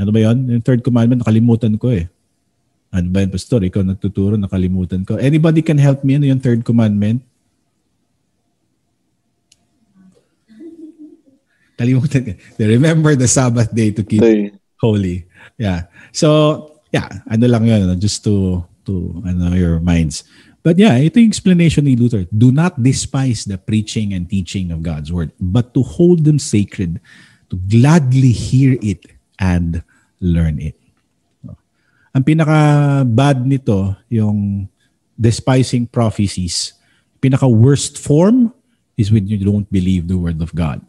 ano 0.00 0.08
ba 0.08 0.24
'yon? 0.24 0.48
Yung 0.48 0.64
third 0.64 0.80
commandment 0.80 1.20
nakalimutan 1.20 1.76
ko 1.76 1.92
eh. 1.92 2.08
Ano 2.96 3.12
ba 3.12 3.20
yun, 3.20 3.28
Pastor? 3.28 3.60
Ikaw 3.60 3.84
nagtuturo, 3.84 4.40
nakalimutan 4.40 5.04
ko. 5.04 5.20
Anybody 5.20 5.60
can 5.60 5.76
help 5.76 6.00
me? 6.00 6.16
Ano 6.16 6.24
yung 6.24 6.40
third 6.40 6.64
commandment? 6.64 7.20
Kalimutan 11.76 12.20
ko. 12.24 12.32
Remember 12.58 13.12
the 13.14 13.28
Sabbath 13.28 13.68
day 13.72 13.92
to 13.92 14.02
keep 14.02 14.24
Day. 14.24 14.52
holy. 14.80 15.28
Yeah. 15.60 15.88
So, 16.12 16.80
yeah, 16.92 17.08
ano 17.28 17.46
lang 17.46 17.68
yun, 17.68 17.84
ano, 17.84 17.94
just 17.94 18.24
to, 18.24 18.64
to 18.88 19.22
ano, 19.24 19.52
your 19.52 19.80
minds. 19.80 20.24
But 20.66 20.82
yeah, 20.82 20.98
ito 20.98 21.22
yung 21.22 21.30
explanation 21.30 21.86
ni 21.86 21.94
Luther. 21.94 22.26
Do 22.34 22.50
not 22.50 22.82
despise 22.82 23.46
the 23.46 23.54
preaching 23.54 24.16
and 24.16 24.26
teaching 24.26 24.74
of 24.74 24.82
God's 24.82 25.14
word, 25.14 25.30
but 25.38 25.70
to 25.78 25.82
hold 25.86 26.26
them 26.26 26.42
sacred, 26.42 26.98
to 27.50 27.56
gladly 27.70 28.34
hear 28.34 28.74
it 28.82 29.06
and 29.38 29.84
learn 30.18 30.58
it. 30.58 30.74
Ang 32.16 32.24
pinaka-bad 32.24 33.44
nito, 33.46 33.94
yung 34.08 34.66
despising 35.14 35.86
prophecies, 35.86 36.72
pinaka-worst 37.20 38.00
form 38.00 38.50
is 38.96 39.12
when 39.12 39.28
you 39.28 39.36
don't 39.36 39.68
believe 39.70 40.08
the 40.08 40.16
word 40.16 40.40
of 40.40 40.50
God. 40.56 40.80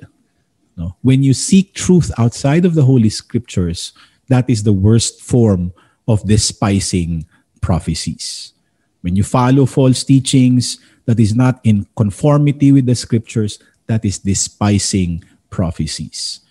No? 0.78 0.96
When 1.02 1.26
you 1.26 1.34
seek 1.34 1.74
truth 1.74 2.14
outside 2.18 2.64
of 2.64 2.78
the 2.78 2.86
Holy 2.86 3.10
Scriptures, 3.10 3.92
that 4.30 4.46
is 4.50 4.62
the 4.62 4.74
worst 4.74 5.22
form 5.22 5.74
of 6.08 6.24
despising 6.30 7.26
prophecies. 7.60 8.54
When 9.02 9.16
you 9.16 9.24
follow 9.24 9.66
false 9.66 10.04
teachings 10.04 10.78
that 11.06 11.20
is 11.20 11.36
not 11.36 11.60
in 11.64 11.88
conformity 11.98 12.72
with 12.72 12.86
the 12.86 12.96
Scriptures, 12.96 13.58
that 13.88 14.06
is 14.06 14.20
despising 14.20 15.24
prophecies. 15.50 16.42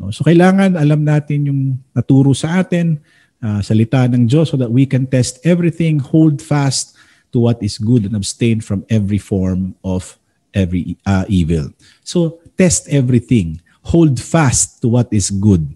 No? 0.00 0.10
So 0.10 0.24
kailangan 0.24 0.80
alam 0.80 1.04
natin 1.04 1.46
yung 1.46 1.60
naturo 1.92 2.32
sa 2.32 2.64
atin, 2.64 2.98
uh, 3.44 3.60
salita 3.60 4.08
ng 4.08 4.24
Diyos 4.24 4.50
so 4.50 4.56
that 4.56 4.72
we 4.72 4.88
can 4.88 5.06
test 5.06 5.44
everything, 5.44 6.00
hold 6.00 6.40
fast 6.40 6.96
to 7.34 7.42
what 7.42 7.60
is 7.60 7.76
good 7.76 8.06
and 8.06 8.16
abstain 8.16 8.62
from 8.62 8.86
every 8.88 9.18
form 9.18 9.74
of 9.84 10.16
every 10.54 10.96
uh, 11.04 11.26
evil. 11.28 11.68
So 12.06 12.38
test 12.56 12.88
everything. 12.88 13.60
Hold 13.84 14.16
fast 14.16 14.80
to 14.80 14.88
what 14.88 15.12
is 15.12 15.28
good. 15.28 15.68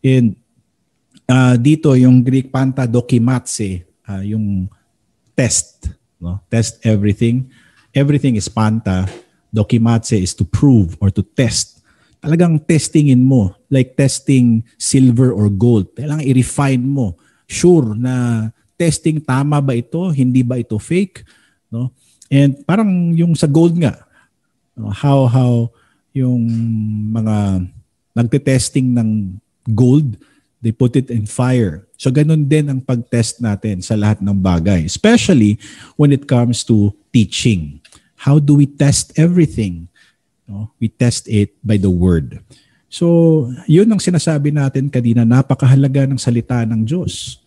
And 0.00 0.36
uh, 1.28 1.54
dito 1.60 1.92
yung 1.94 2.24
Greek 2.24 2.48
panta 2.48 2.88
dokimatse, 2.88 3.84
uh, 4.08 4.24
yung 4.24 4.66
test. 5.36 5.92
No? 6.18 6.40
Test 6.48 6.82
everything. 6.82 7.48
Everything 7.92 8.34
is 8.34 8.48
panta. 8.48 9.06
Dokimatse 9.52 10.18
is 10.18 10.32
to 10.34 10.44
prove 10.44 10.96
or 10.98 11.12
to 11.12 11.22
test. 11.22 11.80
Talagang 12.20 12.60
testingin 12.64 13.22
mo. 13.22 13.56
Like 13.70 13.96
testing 13.96 14.64
silver 14.76 15.32
or 15.32 15.48
gold. 15.48 15.94
Kailangan 15.96 16.26
i-refine 16.26 16.84
mo. 16.84 17.16
Sure 17.48 17.96
na 17.96 18.48
testing 18.76 19.20
tama 19.20 19.60
ba 19.60 19.76
ito? 19.76 20.12
Hindi 20.12 20.44
ba 20.44 20.60
ito 20.60 20.76
fake? 20.76 21.24
No? 21.72 21.92
And 22.30 22.62
parang 22.64 23.12
yung 23.16 23.34
sa 23.34 23.50
gold 23.50 23.74
nga. 23.76 24.06
How, 25.02 25.26
how 25.28 25.52
yung 26.10 26.42
mga 27.14 27.66
nagte-testing 28.14 28.90
ng 28.90 29.38
gold, 29.70 30.18
they 30.60 30.74
put 30.74 30.94
it 30.98 31.08
in 31.08 31.24
fire. 31.24 31.86
So 31.96 32.12
ganun 32.12 32.48
din 32.48 32.68
ang 32.68 32.80
pag-test 32.82 33.40
natin 33.40 33.80
sa 33.80 33.96
lahat 33.96 34.20
ng 34.20 34.36
bagay, 34.36 34.84
especially 34.84 35.56
when 35.96 36.12
it 36.12 36.26
comes 36.26 36.66
to 36.66 36.92
teaching. 37.14 37.80
How 38.20 38.36
do 38.36 38.60
we 38.60 38.68
test 38.68 39.16
everything? 39.16 39.88
No? 40.44 40.74
We 40.82 40.92
test 40.92 41.30
it 41.30 41.56
by 41.64 41.80
the 41.80 41.88
word. 41.88 42.42
So, 42.90 43.46
yun 43.70 43.86
ang 43.86 44.02
sinasabi 44.02 44.50
natin 44.50 44.90
kanina, 44.90 45.22
napakahalaga 45.22 46.10
ng 46.10 46.18
salita 46.18 46.66
ng 46.66 46.82
Diyos. 46.82 47.38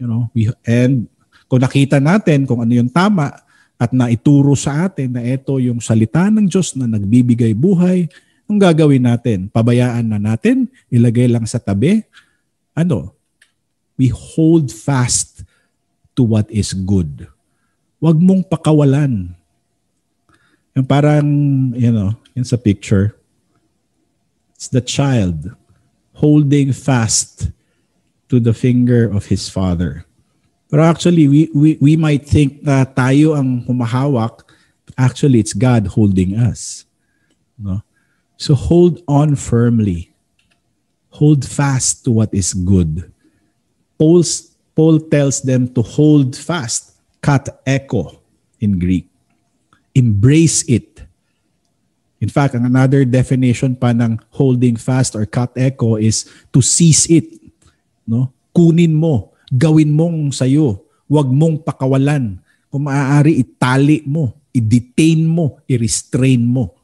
You 0.00 0.08
know, 0.08 0.32
we 0.32 0.48
and 0.64 1.04
kung 1.46 1.60
nakita 1.60 2.00
natin 2.00 2.48
kung 2.48 2.64
ano 2.64 2.72
yung 2.72 2.88
tama 2.88 3.45
at 3.76 3.92
naituro 3.92 4.56
sa 4.56 4.88
atin 4.88 5.12
na 5.12 5.22
ito 5.22 5.52
yung 5.60 5.84
salita 5.84 6.32
ng 6.32 6.48
Diyos 6.48 6.72
na 6.74 6.88
nagbibigay 6.88 7.52
buhay, 7.52 8.08
ang 8.48 8.56
gagawin 8.56 9.04
natin? 9.04 9.52
Pabayaan 9.52 10.06
na 10.06 10.18
natin? 10.22 10.70
Ilagay 10.88 11.28
lang 11.28 11.44
sa 11.44 11.60
tabi? 11.60 12.00
Ano? 12.72 13.12
We 14.00 14.08
hold 14.08 14.72
fast 14.72 15.44
to 16.16 16.24
what 16.24 16.48
is 16.48 16.72
good. 16.72 17.28
Huwag 18.00 18.16
mong 18.16 18.48
pakawalan. 18.48 19.34
Yung 20.76 20.86
parang, 20.88 21.26
you 21.76 21.92
know, 21.92 22.16
yun 22.32 22.44
sa 22.44 22.56
picture, 22.56 23.16
it's 24.56 24.68
the 24.68 24.84
child 24.84 25.52
holding 26.16 26.72
fast 26.72 27.52
to 28.32 28.40
the 28.40 28.56
finger 28.56 29.04
of 29.04 29.28
his 29.28 29.52
father. 29.52 30.05
Pero 30.66 30.82
actually, 30.82 31.28
we, 31.28 31.50
we, 31.54 31.78
we 31.80 31.94
might 31.96 32.26
think 32.26 32.62
na 32.62 32.84
tayo 32.84 33.38
ang 33.38 33.62
humahawak. 33.62 34.42
Actually, 34.98 35.38
it's 35.38 35.52
God 35.52 35.86
holding 35.86 36.34
us. 36.34 36.84
No? 37.58 37.82
So 38.36 38.54
hold 38.54 39.02
on 39.06 39.36
firmly. 39.36 40.12
Hold 41.16 41.46
fast 41.46 42.04
to 42.04 42.10
what 42.12 42.34
is 42.34 42.52
good. 42.52 43.10
Paul's, 43.98 44.52
Paul 44.74 45.00
tells 45.00 45.40
them 45.40 45.72
to 45.72 45.82
hold 45.82 46.36
fast. 46.36 46.92
Kat 47.22 47.48
echo 47.64 48.20
in 48.60 48.78
Greek. 48.78 49.08
Embrace 49.94 50.62
it. 50.68 51.02
In 52.20 52.28
fact, 52.28 52.54
another 52.54 53.04
definition 53.04 53.76
pa 53.76 53.92
ng 53.92 54.20
holding 54.30 54.76
fast 54.76 55.16
or 55.16 55.24
kat 55.24 55.52
echo 55.56 55.96
is 55.96 56.28
to 56.52 56.60
seize 56.60 57.06
it. 57.08 57.28
No? 58.06 58.32
Kunin 58.56 58.92
mo, 58.92 59.35
gawin 59.52 59.94
mong 59.94 60.34
sayo, 60.34 60.82
huwag 61.06 61.30
mong 61.30 61.62
pakawalan. 61.62 62.38
Kung 62.70 62.90
maaari, 62.90 63.38
itali 63.38 64.02
mo, 64.04 64.34
i-detain 64.50 65.22
mo, 65.22 65.60
i-restrain 65.70 66.42
mo. 66.42 66.74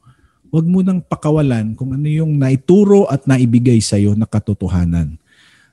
Huwag 0.53 0.69
mo 0.69 0.85
nang 0.85 1.01
pakawalan 1.01 1.73
kung 1.73 1.97
ano 1.97 2.05
yung 2.05 2.37
naituro 2.37 3.09
at 3.09 3.25
naibigay 3.25 3.81
sa'yo 3.81 4.13
na 4.13 4.29
katotohanan. 4.29 5.17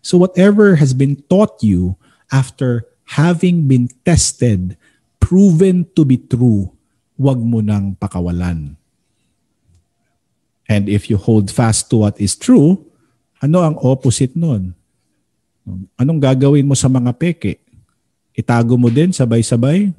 So 0.00 0.16
whatever 0.16 0.80
has 0.80 0.96
been 0.96 1.20
taught 1.28 1.60
you 1.60 2.00
after 2.32 2.88
having 3.04 3.68
been 3.68 3.92
tested 4.08 4.80
proven 5.20 5.84
to 5.92 6.08
be 6.08 6.16
true, 6.16 6.72
wag 7.20 7.36
mo 7.36 7.60
nang 7.60 7.92
pakawalan. 8.00 8.80
And 10.64 10.88
if 10.88 11.12
you 11.12 11.20
hold 11.20 11.52
fast 11.52 11.92
to 11.92 12.08
what 12.08 12.16
is 12.16 12.32
true, 12.32 12.80
ano 13.44 13.60
ang 13.60 13.76
opposite 13.84 14.32
nun? 14.32 14.72
Anong 15.98 16.20
gagawin 16.20 16.66
mo 16.66 16.74
sa 16.78 16.88
mga 16.88 17.12
peke? 17.16 17.60
Itago 18.34 18.78
mo 18.78 18.88
din 18.88 19.10
sabay-sabay? 19.10 19.90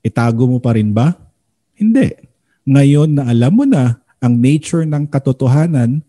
Itago 0.00 0.48
mo 0.48 0.58
pa 0.58 0.74
rin 0.74 0.90
ba? 0.90 1.14
Hindi. 1.76 2.10
Ngayon 2.66 3.18
na 3.18 3.22
alam 3.28 3.52
mo 3.54 3.64
na 3.64 4.02
ang 4.18 4.34
nature 4.34 4.82
ng 4.82 5.06
katotohanan 5.06 6.02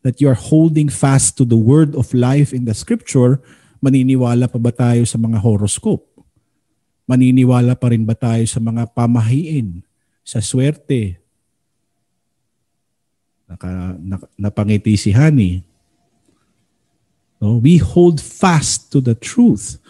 that 0.00 0.18
you 0.18 0.28
are 0.28 0.38
holding 0.38 0.88
fast 0.88 1.36
to 1.36 1.44
the 1.44 1.58
word 1.58 1.92
of 1.92 2.10
life 2.16 2.56
in 2.56 2.64
the 2.64 2.72
scripture, 2.72 3.38
maniniwala 3.84 4.48
pa 4.48 4.56
ba 4.56 4.72
tayo 4.72 5.04
sa 5.04 5.20
mga 5.20 5.40
horoscope? 5.40 6.08
Maniniwala 7.04 7.76
pa 7.76 7.92
rin 7.92 8.06
ba 8.06 8.16
tayo 8.16 8.44
sa 8.48 8.62
mga 8.62 8.88
pamahiin, 8.96 9.84
sa 10.24 10.40
swerte, 10.40 11.20
naka, 13.50 13.98
na, 13.98 14.16
napangiti 14.38 14.94
si 14.94 15.10
Hani. 15.10 15.66
No, 17.40 17.56
we 17.56 17.80
hold 17.80 18.20
fast 18.20 18.92
to 18.92 19.00
the 19.00 19.16
truth. 19.16 19.80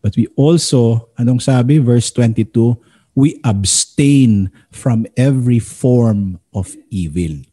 But 0.00 0.16
we 0.16 0.28
also, 0.36 1.08
anong 1.20 1.44
sabi, 1.44 1.78
verse 1.78 2.10
22, 2.12 2.76
we 3.14 3.40
abstain 3.44 4.50
from 4.72 5.06
every 5.16 5.60
form 5.60 6.40
of 6.52 6.72
evil. 6.90 7.44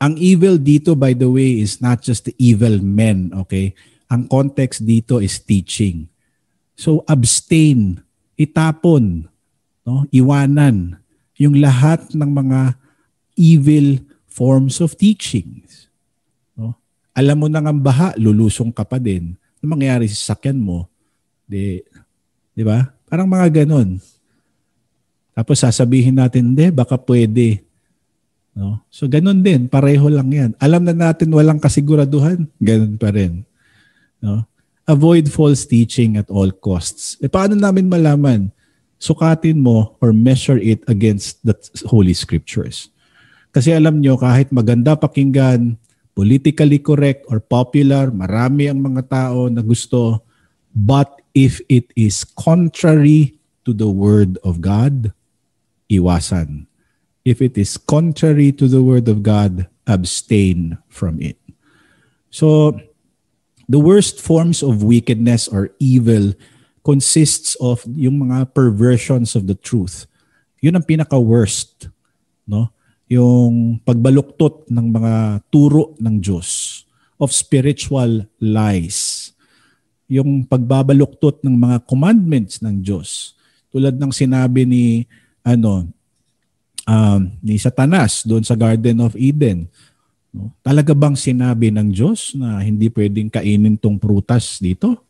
Ang 0.00 0.18
evil 0.18 0.58
dito, 0.58 0.98
by 0.98 1.14
the 1.14 1.30
way, 1.30 1.60
is 1.60 1.78
not 1.82 2.02
just 2.02 2.26
the 2.26 2.34
evil 2.38 2.82
men, 2.82 3.30
okay? 3.34 3.74
Ang 4.10 4.26
context 4.28 4.82
dito 4.84 5.22
is 5.22 5.38
teaching. 5.38 6.10
So 6.74 7.06
abstain, 7.06 8.02
itapon, 8.34 9.30
no? 9.86 10.04
iwanan 10.10 10.98
yung 11.38 11.58
lahat 11.58 12.10
ng 12.14 12.30
mga 12.30 12.74
evil 13.38 14.02
forms 14.26 14.82
of 14.82 14.98
teachings. 14.98 15.63
Alam 17.14 17.36
mo 17.38 17.46
nang 17.46 17.70
ang 17.70 17.78
baha, 17.78 18.10
lulusong 18.18 18.74
ka 18.74 18.82
pa 18.82 18.98
din. 18.98 19.38
Ano 19.62 19.78
mangyayari 19.78 20.10
sa 20.10 20.34
sakyan 20.34 20.58
mo? 20.58 20.90
Di, 21.46 21.78
di 22.50 22.62
ba? 22.66 22.90
Parang 23.06 23.30
mga 23.30 23.62
ganon. 23.62 24.02
Tapos 25.34 25.62
sasabihin 25.62 26.18
natin, 26.18 26.54
hindi, 26.54 26.74
baka 26.74 26.98
pwede. 26.98 27.62
No? 28.54 28.82
So 28.90 29.06
ganun 29.06 29.42
din, 29.42 29.66
pareho 29.70 30.06
lang 30.10 30.30
yan. 30.30 30.50
Alam 30.58 30.86
na 30.86 30.94
natin 30.94 31.30
walang 31.30 31.62
kasiguraduhan, 31.62 32.46
ganun 32.58 32.94
pa 32.98 33.10
rin. 33.14 33.46
No? 34.22 34.46
Avoid 34.86 35.30
false 35.30 35.66
teaching 35.66 36.18
at 36.18 36.30
all 36.30 36.50
costs. 36.50 37.18
E 37.22 37.30
paano 37.30 37.58
namin 37.58 37.90
malaman? 37.90 38.50
Sukatin 38.98 39.58
mo 39.58 39.98
or 39.98 40.14
measure 40.14 40.58
it 40.58 40.82
against 40.90 41.42
the 41.42 41.54
Holy 41.86 42.14
Scriptures. 42.14 42.90
Kasi 43.54 43.70
alam 43.70 44.02
nyo, 44.02 44.18
kahit 44.18 44.50
maganda 44.50 44.98
pakinggan, 44.98 45.78
politically 46.14 46.78
correct 46.78 47.26
or 47.28 47.42
popular, 47.42 48.08
marami 48.14 48.70
ang 48.70 48.80
mga 48.80 49.02
tao 49.10 49.50
na 49.50 49.60
gusto, 49.60 50.22
but 50.70 51.20
if 51.34 51.58
it 51.66 51.90
is 51.98 52.22
contrary 52.22 53.36
to 53.66 53.74
the 53.74 53.90
Word 53.90 54.38
of 54.46 54.62
God, 54.62 55.10
iwasan. 55.90 56.70
If 57.26 57.42
it 57.42 57.58
is 57.58 57.76
contrary 57.76 58.54
to 58.58 58.70
the 58.70 58.80
Word 58.80 59.10
of 59.10 59.26
God, 59.26 59.66
abstain 59.86 60.78
from 60.88 61.20
it. 61.20 61.36
So, 62.30 62.78
the 63.68 63.80
worst 63.80 64.20
forms 64.20 64.62
of 64.62 64.82
wickedness 64.82 65.48
or 65.48 65.72
evil 65.80 66.34
consists 66.84 67.56
of 67.64 67.80
yung 67.88 68.28
mga 68.28 68.52
perversions 68.52 69.32
of 69.32 69.48
the 69.48 69.56
truth. 69.56 70.04
Yun 70.60 70.76
ang 70.76 70.84
pinaka-worst. 70.84 71.88
No? 72.44 72.73
Yung 73.08 73.80
pagbaluktot 73.84 74.68
ng 74.72 74.86
mga 74.88 75.44
turo 75.52 75.92
ng 76.00 76.16
Diyos 76.20 76.82
of 77.20 77.30
spiritual 77.30 78.24
lies. 78.40 79.30
Yung 80.08 80.44
pagbabaluktot 80.44 81.44
ng 81.44 81.54
mga 81.56 81.76
commandments 81.88 82.60
ng 82.60 82.80
Diyos. 82.80 83.36
Tulad 83.72 83.96
ng 83.96 84.12
sinabi 84.12 84.64
ni 84.64 84.84
ano 85.44 85.88
um, 86.88 87.20
ni 87.40 87.60
Satanas 87.60 88.24
doon 88.24 88.44
sa 88.44 88.56
Garden 88.56 89.04
of 89.04 89.16
Eden. 89.16 89.68
No? 90.32 90.52
Talaga 90.64 90.92
bang 90.96 91.16
sinabi 91.16 91.72
ng 91.72 91.92
Diyos 91.92 92.32
na 92.36 92.60
hindi 92.64 92.88
pwedeng 92.92 93.28
kainin 93.28 93.76
tong 93.76 94.00
prutas 94.00 94.60
dito? 94.60 95.00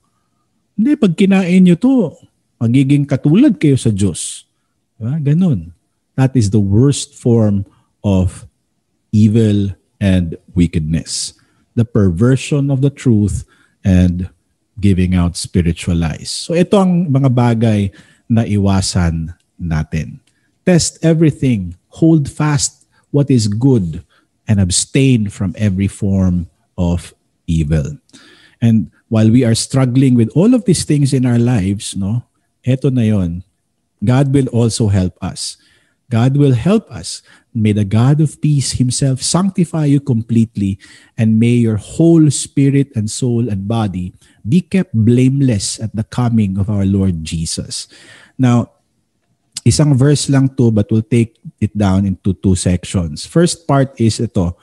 Hindi, 0.74 0.98
pag 0.98 1.14
kinain 1.14 1.62
nyo 1.62 1.76
to, 1.78 2.10
magiging 2.58 3.06
katulad 3.06 3.54
kayo 3.54 3.78
sa 3.78 3.94
Diyos. 3.94 4.42
Diba? 4.98 5.14
Ganon. 5.22 5.70
That 6.18 6.34
is 6.34 6.50
the 6.50 6.62
worst 6.62 7.14
form 7.18 7.66
of 8.04 8.46
evil 9.10 9.72
and 9.98 10.36
wickedness, 10.54 11.32
the 11.74 11.84
perversion 11.84 12.70
of 12.70 12.84
the 12.84 12.92
truth 12.92 13.48
and 13.82 14.28
giving 14.78 15.14
out 15.14 15.36
spiritual 15.36 15.96
lies. 15.96 16.30
So 16.30 16.52
ito 16.52 16.76
ang 16.76 17.08
mga 17.08 17.30
bagay 17.32 17.80
na 18.28 18.44
iwasan 18.44 19.32
natin. 19.56 20.20
Test 20.68 21.00
everything, 21.00 21.74
hold 21.88 22.28
fast 22.28 22.84
what 23.10 23.30
is 23.30 23.48
good, 23.48 24.04
and 24.44 24.60
abstain 24.60 25.32
from 25.32 25.54
every 25.56 25.88
form 25.88 26.50
of 26.76 27.14
evil. 27.46 27.96
And 28.60 28.90
while 29.08 29.30
we 29.30 29.44
are 29.44 29.54
struggling 29.54 30.16
with 30.16 30.28
all 30.34 30.52
of 30.52 30.64
these 30.64 30.84
things 30.84 31.12
in 31.12 31.24
our 31.24 31.38
lives, 31.38 31.94
no, 31.96 32.24
eto 32.66 32.92
na 32.92 33.06
yon. 33.06 33.44
God 34.04 34.34
will 34.34 34.48
also 34.52 34.88
help 34.88 35.16
us. 35.22 35.56
God 36.10 36.36
will 36.36 36.52
help 36.52 36.90
us 36.92 37.24
May 37.54 37.70
the 37.70 37.86
God 37.86 38.18
of 38.18 38.42
peace 38.42 38.82
himself 38.82 39.22
sanctify 39.22 39.86
you 39.86 40.02
completely, 40.02 40.74
and 41.14 41.38
may 41.38 41.54
your 41.54 41.78
whole 41.78 42.26
spirit 42.34 42.90
and 42.98 43.06
soul 43.06 43.46
and 43.46 43.70
body 43.70 44.10
be 44.42 44.58
kept 44.58 44.90
blameless 44.90 45.78
at 45.78 45.94
the 45.94 46.02
coming 46.02 46.58
of 46.58 46.66
our 46.66 46.82
Lord 46.82 47.22
Jesus. 47.22 47.86
Now, 48.34 48.74
isang 49.62 49.94
verse 49.94 50.26
lang 50.26 50.50
to 50.58 50.74
but 50.74 50.90
we'll 50.90 51.06
take 51.06 51.38
it 51.62 51.70
down 51.78 52.10
into 52.10 52.34
two 52.34 52.58
sections. 52.58 53.22
First 53.22 53.70
part 53.70 53.94
is 54.02 54.18
ito, 54.18 54.58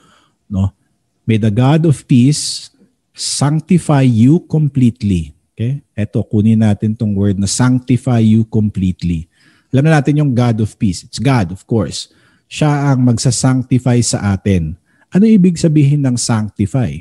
no? 0.52 0.76
May 1.24 1.40
the 1.40 1.50
God 1.50 1.88
of 1.88 2.04
peace 2.04 2.68
sanctify 3.16 4.04
you 4.04 4.44
completely. 4.52 5.32
Okay? 5.56 5.80
Ito, 5.96 6.28
kunin 6.28 6.60
natin 6.60 6.92
tong 6.92 7.16
word 7.16 7.40
na 7.40 7.48
sanctify 7.48 8.20
you 8.20 8.44
completely. 8.44 9.32
Alam 9.72 9.88
na 9.88 9.96
natin 9.96 10.20
yung 10.20 10.36
God 10.36 10.60
of 10.60 10.76
peace. 10.76 11.08
It's 11.08 11.16
God, 11.16 11.56
of 11.56 11.64
course 11.64 12.12
siya 12.52 12.92
ang 12.92 13.08
magsasanctify 13.08 14.04
sa 14.04 14.36
atin. 14.36 14.76
Ano 15.08 15.24
ibig 15.24 15.56
sabihin 15.56 16.04
ng 16.04 16.20
sanctify? 16.20 17.00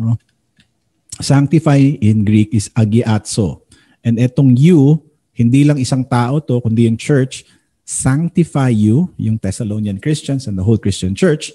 No? 0.00 0.16
Sanctify 1.20 2.00
in 2.00 2.24
Greek 2.24 2.56
is 2.56 2.72
agiatso. 2.72 3.68
And 4.00 4.16
etong 4.16 4.56
you, 4.56 5.04
hindi 5.36 5.68
lang 5.68 5.76
isang 5.76 6.08
tao 6.08 6.40
to, 6.40 6.64
kundi 6.64 6.88
yung 6.88 6.96
church, 6.96 7.44
sanctify 7.84 8.72
you, 8.72 9.12
yung 9.20 9.36
Thessalonian 9.36 10.00
Christians 10.00 10.48
and 10.48 10.56
the 10.56 10.64
whole 10.64 10.80
Christian 10.80 11.12
church. 11.12 11.52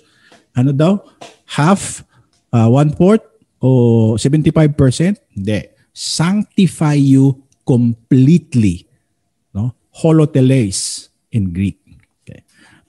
Ano 0.53 0.69
daw? 0.69 1.01
Half, 1.49 2.05
uh, 2.53 2.69
one-fourth, 2.69 3.25
o 3.57 4.13
75%? 4.21 5.17
Hindi. 5.33 5.65
Sanctify 5.89 7.01
you 7.01 7.41
completely. 7.65 8.85
No? 9.49 9.73
Holoteles 9.97 11.09
in 11.33 11.49
Greek 11.49 11.84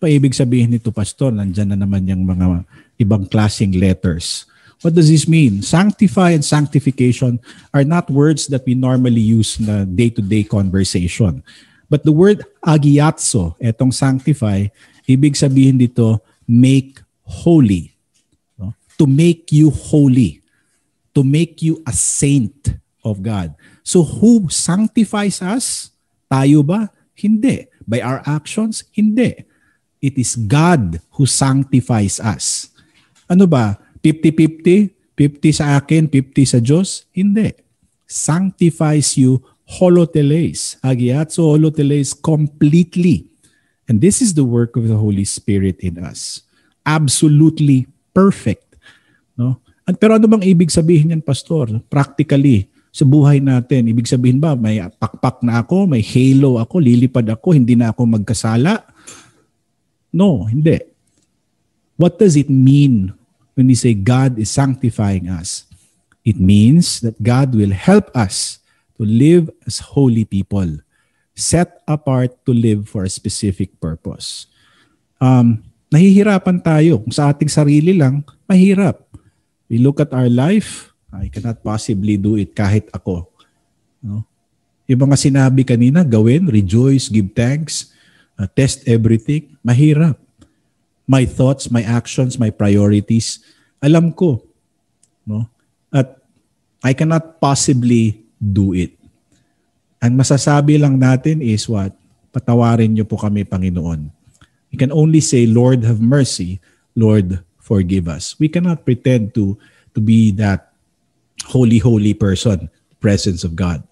pa 0.07 0.15
ibig 0.15 0.39
sabihin 0.39 0.71
nito, 0.71 0.95
Pastor? 0.95 1.35
Nandyan 1.35 1.75
na 1.75 1.79
naman 1.83 2.07
yung 2.07 2.23
mga 2.23 2.63
ibang 3.03 3.27
klaseng 3.27 3.75
letters. 3.75 4.47
What 4.87 4.95
does 4.95 5.11
this 5.11 5.27
mean? 5.27 5.67
Sanctify 5.67 6.31
and 6.31 6.47
sanctification 6.47 7.43
are 7.75 7.83
not 7.83 8.07
words 8.07 8.47
that 8.55 8.63
we 8.63 8.79
normally 8.79 9.19
use 9.19 9.59
na 9.59 9.83
day-to-day 9.83 10.47
conversation. 10.47 11.43
But 11.91 12.07
the 12.07 12.15
word 12.15 12.47
agiatso, 12.63 13.59
etong 13.59 13.91
sanctify, 13.91 14.71
ibig 15.11 15.35
sabihin 15.35 15.83
dito, 15.83 16.23
make 16.47 17.03
holy. 17.27 17.91
No? 18.55 18.79
To 19.03 19.11
make 19.11 19.51
you 19.51 19.75
holy. 19.75 20.39
To 21.19 21.27
make 21.27 21.67
you 21.67 21.83
a 21.83 21.91
saint 21.91 22.79
of 23.03 23.27
God. 23.27 23.59
So 23.83 24.07
who 24.07 24.47
sanctifies 24.55 25.43
us? 25.43 25.91
Tayo 26.31 26.63
ba? 26.63 26.95
Hindi. 27.19 27.67
By 27.83 28.07
our 28.07 28.23
actions? 28.23 28.87
Hindi 28.95 29.43
It 30.01 30.21
is 30.21 30.37
God 30.37 31.01
who 31.17 31.25
sanctifies 31.25 32.21
us. 32.21 32.71
Ano 33.27 33.49
ba? 33.49 33.81
50-50? 34.05 34.93
50 35.17 35.59
sa 35.59 35.81
akin, 35.81 36.07
50 36.13 36.53
sa 36.53 36.59
Diyos? 36.61 37.09
Hindi. 37.17 37.57
Sanctifies 38.05 39.17
you 39.17 39.41
holoteles. 39.81 40.77
Agiatso 40.85 41.49
holoteles 41.49 42.13
completely. 42.13 43.27
And 43.89 44.05
this 44.05 44.21
is 44.21 44.37
the 44.37 44.45
work 44.45 44.77
of 44.77 44.87
the 44.87 44.99
Holy 44.99 45.25
Spirit 45.25 45.81
in 45.81 45.99
us. 46.05 46.45
Absolutely 46.85 47.89
perfect. 48.13 48.77
No? 49.35 49.59
Pero 49.97 50.21
ano 50.21 50.29
bang 50.29 50.45
ibig 50.45 50.69
sabihin 50.69 51.17
yan, 51.17 51.25
Pastor? 51.25 51.81
Practically. 51.89 52.69
sa 52.97 53.05
buhay 53.05 53.45
natin. 53.45 53.93
Ibig 53.93 54.09
sabihin 54.09 54.41
ba, 54.41 54.57
may 54.57 54.81
pakpak 54.81 55.45
na 55.45 55.61
ako, 55.61 55.85
may 55.85 56.01
halo 56.01 56.57
ako, 56.57 56.81
lilipad 56.81 57.29
ako, 57.29 57.53
hindi 57.53 57.77
na 57.77 57.93
ako 57.93 58.09
magkasala? 58.09 58.89
No, 60.13 60.47
hindi. 60.47 60.81
What 61.97 62.21
does 62.21 62.37
it 62.37 62.53
mean 62.53 63.17
when 63.57 63.67
we 63.67 63.75
say 63.75 63.97
God 63.97 64.39
is 64.39 64.53
sanctifying 64.53 65.29
us? 65.29 65.65
It 66.27 66.37
means 66.37 67.01
that 67.01 67.23
God 67.23 67.55
will 67.55 67.73
help 67.73 68.11
us 68.13 68.59
to 68.99 69.07
live 69.07 69.49
as 69.65 69.79
holy 69.79 70.25
people, 70.27 70.83
set 71.37 71.81
apart 71.87 72.35
to 72.45 72.53
live 72.53 72.89
for 72.89 73.05
a 73.05 73.13
specific 73.13 73.79
purpose. 73.79 74.51
Um, 75.23 75.63
nahihirapan 75.93 76.61
tayo. 76.61 77.01
Kung 77.01 77.15
sa 77.15 77.31
ating 77.31 77.49
sarili 77.49 77.97
lang, 77.97 78.27
mahirap. 78.51 79.07
We 79.71 79.79
look 79.79 80.03
at 80.03 80.13
our 80.13 80.29
life, 80.29 80.93
I 81.11 81.31
cannot 81.31 81.63
possibly 81.63 82.19
do 82.19 82.37
it 82.37 82.53
kahit 82.53 82.91
ako. 82.93 83.31
No? 84.03 84.27
Yung 84.87 85.03
mga 85.11 85.19
sinabi 85.19 85.67
kanina, 85.67 86.07
gawin, 86.07 86.47
rejoice, 86.47 87.11
give 87.11 87.35
thanks, 87.35 87.91
uh, 88.39 88.49
test 88.57 88.85
everything, 88.89 89.57
mahirap. 89.65 90.17
My 91.07 91.25
thoughts, 91.25 91.71
my 91.71 91.83
actions, 91.83 92.39
my 92.39 92.51
priorities, 92.51 93.41
alam 93.79 94.11
ko. 94.13 94.43
No? 95.27 95.47
At 95.93 96.19
I 96.83 96.93
cannot 96.93 97.41
possibly 97.41 98.23
do 98.39 98.75
it. 98.75 98.95
Ang 100.03 100.19
masasabi 100.19 100.79
lang 100.79 101.01
natin 101.01 101.41
is 101.41 101.67
what? 101.67 101.95
Patawarin 102.31 102.93
niyo 102.93 103.09
po 103.09 103.17
kami, 103.17 103.49
Panginoon. 103.49 104.13
We 104.69 104.77
can 104.77 104.93
only 104.93 105.25
say, 105.25 105.49
Lord, 105.49 105.87
have 105.89 106.03
mercy. 106.03 106.61
Lord, 106.93 107.41
forgive 107.57 108.07
us. 108.07 108.37
We 108.37 108.53
cannot 108.53 108.85
pretend 108.85 109.33
to, 109.41 109.57
to 109.97 110.01
be 110.05 110.31
that 110.37 110.77
holy, 111.49 111.79
holy 111.79 112.13
person, 112.13 112.69
presence 113.01 113.43
of 113.43 113.57
God. 113.57 113.83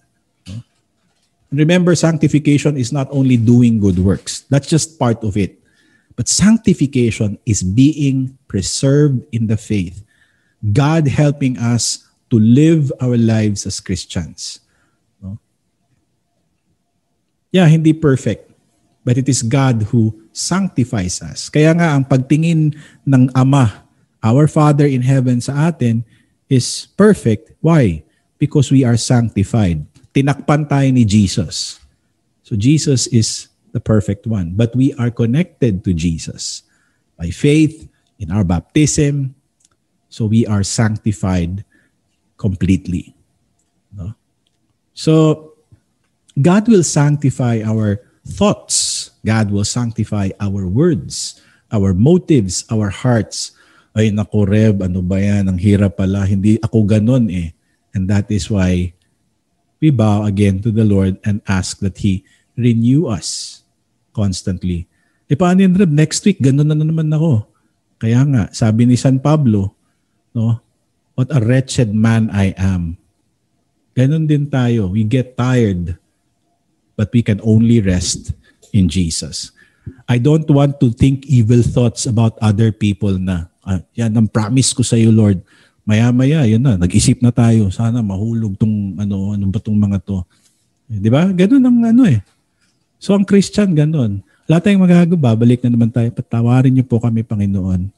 Remember, 1.51 1.95
sanctification 1.95 2.77
is 2.77 2.91
not 2.91 3.07
only 3.11 3.37
doing 3.37 3.79
good 3.79 3.99
works. 3.99 4.45
That's 4.49 4.67
just 4.67 4.99
part 4.99 5.23
of 5.23 5.37
it. 5.37 5.59
But 6.15 6.27
sanctification 6.27 7.37
is 7.45 7.63
being 7.63 8.37
preserved 8.47 9.23
in 9.31 9.47
the 9.47 9.57
faith. 9.57 10.03
God 10.73 11.07
helping 11.07 11.57
us 11.59 12.07
to 12.31 12.39
live 12.39 12.91
our 12.99 13.17
lives 13.17 13.65
as 13.67 13.79
Christians. 13.79 14.59
No? 15.21 15.37
Yeah, 17.51 17.67
hindi 17.67 17.93
perfect. 17.93 18.51
But 19.05 19.19
it 19.19 19.29
is 19.29 19.43
God 19.43 19.83
who 19.93 20.25
sanctifies 20.33 21.21
us. 21.21 21.47
Kaya 21.47 21.71
nga 21.77 21.93
ang 21.93 22.03
pagtingin 22.03 22.73
ng 23.05 23.23
Ama, 23.37 23.85
our 24.23 24.49
Father 24.49 24.89
in 24.89 25.05
heaven 25.05 25.37
sa 25.39 25.69
atin, 25.69 26.01
is 26.49 26.89
perfect. 26.97 27.53
Why? 27.61 28.01
Because 28.41 28.73
we 28.73 28.83
are 28.83 28.97
sanctified. 28.97 29.85
Tinakpan 30.15 30.71
tayo 30.71 30.87
ni 30.95 31.03
Jesus. 31.03 31.83
So 32.47 32.55
Jesus 32.55 33.11
is 33.11 33.51
the 33.75 33.83
perfect 33.83 34.23
one. 34.23 34.55
But 34.55 34.71
we 34.71 34.95
are 34.95 35.11
connected 35.11 35.83
to 35.83 35.91
Jesus 35.91 36.63
by 37.19 37.35
faith 37.35 37.91
in 38.23 38.31
our 38.31 38.47
baptism. 38.47 39.35
So 40.07 40.31
we 40.31 40.47
are 40.47 40.63
sanctified 40.63 41.67
completely. 42.39 43.11
No? 43.91 44.15
So 44.95 45.51
God 46.39 46.71
will 46.71 46.87
sanctify 46.87 47.67
our 47.67 47.99
thoughts. 48.23 49.11
God 49.27 49.51
will 49.51 49.67
sanctify 49.67 50.31
our 50.39 50.63
words, 50.63 51.43
our 51.75 51.91
motives, 51.91 52.63
our 52.71 52.87
hearts. 52.87 53.51
Ay 53.91 54.15
naku 54.15 54.47
Reb, 54.47 54.79
ano 54.79 55.03
ba 55.03 55.19
yan? 55.19 55.51
Ang 55.51 55.59
hirap 55.59 55.99
pala. 55.99 56.23
Hindi 56.23 56.55
ako 56.63 56.87
ganun 56.87 57.27
eh. 57.27 57.51
And 57.91 58.07
that 58.07 58.31
is 58.31 58.47
why 58.47 58.94
we 59.79 59.91
bow 59.91 60.23
again 60.23 60.61
to 60.63 60.71
the 60.71 60.85
Lord 60.87 61.19
and 61.23 61.43
ask 61.47 61.79
that 61.79 61.99
He 61.99 62.23
renew 62.55 63.07
us 63.07 63.61
constantly. 64.15 64.87
E 65.25 65.33
paano 65.33 65.65
yun, 65.65 65.75
Reb? 65.75 65.91
Next 65.91 66.23
week, 66.23 66.39
ganun 66.39 66.69
na 66.69 66.77
naman 66.77 67.11
ako. 67.11 67.49
Kaya 67.97 68.21
nga, 68.29 68.43
sabi 68.53 68.85
ni 68.85 68.95
San 68.95 69.17
Pablo, 69.19 69.73
no, 70.35 70.61
what 71.17 71.31
a 71.31 71.41
wretched 71.41 71.91
man 71.91 72.29
I 72.29 72.53
am. 72.59 72.99
Ganun 73.95 74.27
din 74.27 74.51
tayo. 74.51 74.91
We 74.91 75.07
get 75.07 75.39
tired, 75.39 75.95
but 76.99 77.09
we 77.15 77.23
can 77.23 77.39
only 77.41 77.79
rest 77.79 78.35
in 78.75 78.91
Jesus. 78.91 79.55
I 80.05 80.19
don't 80.19 80.47
want 80.51 80.77
to 80.83 80.91
think 80.91 81.25
evil 81.25 81.63
thoughts 81.63 82.05
about 82.05 82.37
other 82.41 82.69
people 82.75 83.15
na, 83.17 83.47
ah, 83.63 83.79
yan 83.95 84.13
ang 84.13 84.27
promise 84.27 84.75
ko 84.75 84.83
sa 84.83 84.99
iyo, 84.99 85.09
Lord. 85.09 85.39
Maya-maya, 85.85 86.49
yun 86.49 86.65
na, 86.65 86.81
nag-isip 86.81 87.21
na 87.21 87.29
tayo. 87.29 87.69
Sana 87.69 88.01
mahulog 88.01 88.57
tong, 88.57 88.97
ano, 88.97 89.37
ano 89.37 89.45
ba 89.53 89.61
tong 89.61 89.77
mga 89.77 90.01
to. 90.01 90.25
Eh, 90.89 90.97
Di 90.97 91.09
ba? 91.13 91.29
Ganun 91.29 91.61
ang 91.61 91.77
ano 91.85 92.03
eh. 92.09 92.25
So 92.97 93.13
ang 93.13 93.21
Christian, 93.21 93.77
ganun. 93.77 94.25
Wala 94.49 94.57
tayong 94.57 94.81
magagawa. 94.81 95.37
Babalik 95.37 95.61
na 95.61 95.77
naman 95.77 95.93
tayo. 95.93 96.09
Patawarin 96.09 96.73
niyo 96.73 96.85
po 96.89 96.97
kami, 96.97 97.21
Panginoon. 97.21 97.93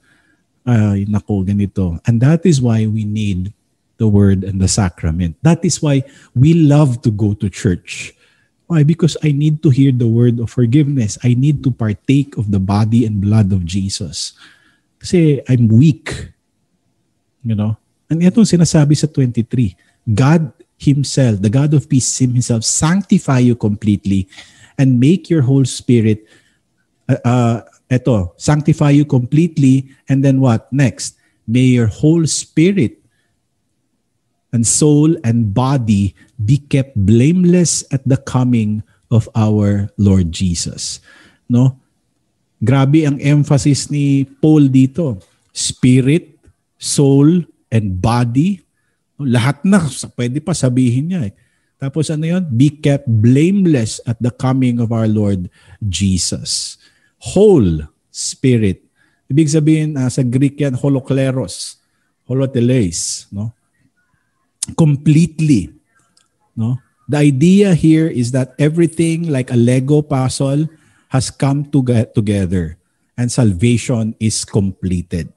Ay, 0.67 1.07
nako, 1.07 1.47
ganito. 1.47 1.95
And 2.03 2.19
that 2.19 2.43
is 2.43 2.59
why 2.59 2.83
we 2.83 3.07
need 3.07 3.55
the 3.95 4.07
word 4.07 4.43
and 4.43 4.59
the 4.59 4.67
sacrament. 4.67 5.39
That 5.39 5.63
is 5.63 5.79
why 5.79 6.03
we 6.35 6.51
love 6.53 6.99
to 7.07 7.09
go 7.09 7.31
to 7.39 7.47
church. 7.47 8.11
Why? 8.67 8.83
Because 8.83 9.15
I 9.23 9.31
need 9.31 9.63
to 9.63 9.71
hear 9.71 9.95
the 9.95 10.11
word 10.11 10.43
of 10.43 10.51
forgiveness. 10.51 11.15
I 11.23 11.39
need 11.39 11.63
to 11.63 11.71
partake 11.71 12.35
of 12.35 12.51
the 12.51 12.59
body 12.59 13.07
and 13.07 13.23
blood 13.23 13.55
of 13.55 13.63
Jesus. 13.63 14.35
Kasi 14.99 15.39
I'm 15.47 15.71
weak. 15.71 16.35
You 17.47 17.55
know? 17.55 17.79
And 18.11 18.19
itong 18.19 18.43
sinasabi 18.43 18.99
sa 18.99 19.07
23, 19.07 19.71
God 20.11 20.51
Himself, 20.75 21.39
the 21.39 21.51
God 21.51 21.71
of 21.71 21.87
peace 21.87 22.19
Himself, 22.19 22.67
sanctify 22.67 23.39
you 23.39 23.55
completely 23.55 24.27
and 24.75 24.99
make 24.99 25.31
your 25.31 25.47
whole 25.47 25.63
spirit, 25.63 26.27
uh, 27.07 27.23
uh, 27.23 27.57
eto, 27.87 28.35
sanctify 28.35 28.91
you 28.91 29.07
completely 29.07 29.87
and 30.11 30.23
then 30.23 30.43
what? 30.43 30.67
Next, 30.75 31.15
may 31.47 31.71
your 31.71 31.87
whole 31.87 32.27
spirit 32.27 32.99
and 34.51 34.67
soul 34.67 35.15
and 35.23 35.55
body 35.55 36.15
be 36.39 36.59
kept 36.59 36.95
blameless 36.95 37.83
at 37.91 38.03
the 38.05 38.17
coming 38.17 38.83
of 39.11 39.27
our 39.35 39.89
Lord 39.97 40.31
Jesus. 40.31 40.99
No? 41.47 41.79
Grabe 42.63 43.05
ang 43.07 43.19
emphasis 43.21 43.89
ni 43.89 44.25
Paul 44.25 44.69
dito. 44.69 45.19
Spirit, 45.53 46.36
soul, 46.77 47.43
and 47.73 47.99
body. 47.99 48.63
Lahat 49.17 49.61
na, 49.65 49.81
pwede 50.13 50.39
pa 50.39 50.53
sabihin 50.53 51.11
niya. 51.11 51.21
Eh. 51.29 51.33
Tapos 51.77 52.09
ano 52.09 52.25
yun? 52.25 52.43
Be 52.49 52.73
kept 52.73 53.05
blameless 53.05 54.01
at 54.05 54.17
the 54.17 54.33
coming 54.33 54.81
of 54.81 54.89
our 54.89 55.09
Lord 55.09 55.49
Jesus. 55.85 56.77
Whole 57.21 57.85
spirit. 58.09 58.81
Ibig 59.29 59.49
sabihin, 59.49 59.89
uh, 59.97 60.09
sa 60.09 60.25
Greek 60.25 60.57
yan, 60.57 60.73
holokleros. 60.73 61.77
Holoteles. 62.25 63.29
No? 63.29 63.53
Completely. 64.73 65.73
No? 66.57 66.81
The 67.07 67.23
idea 67.29 67.71
here 67.71 68.09
is 68.09 68.33
that 68.35 68.57
everything 68.59 69.31
like 69.31 69.53
a 69.53 69.59
Lego 69.59 70.01
puzzle 70.01 70.67
has 71.07 71.31
come 71.31 71.71
to 71.71 71.79
get 71.79 72.11
together 72.11 72.75
and 73.15 73.31
salvation 73.31 74.11
is 74.19 74.43
completed. 74.43 75.31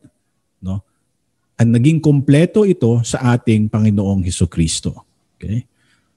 Ang 1.61 1.77
naging 1.77 2.01
kompleto 2.01 2.65
ito 2.65 3.05
sa 3.05 3.37
ating 3.37 3.69
Panginoong 3.69 4.25
Heso 4.25 4.49
Kristo. 4.49 5.05
Okay? 5.37 5.69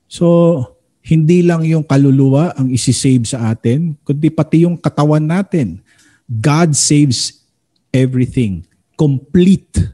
So, 0.08 0.64
hindi 1.04 1.44
lang 1.44 1.68
yung 1.68 1.84
kaluluwa 1.84 2.56
ang 2.56 2.72
isi-save 2.72 3.28
sa 3.28 3.52
atin, 3.52 4.00
kundi 4.08 4.32
pati 4.32 4.64
yung 4.64 4.80
katawan 4.80 5.20
natin. 5.20 5.84
God 6.24 6.72
saves 6.72 7.44
everything. 7.92 8.64
Complete. 8.96 9.92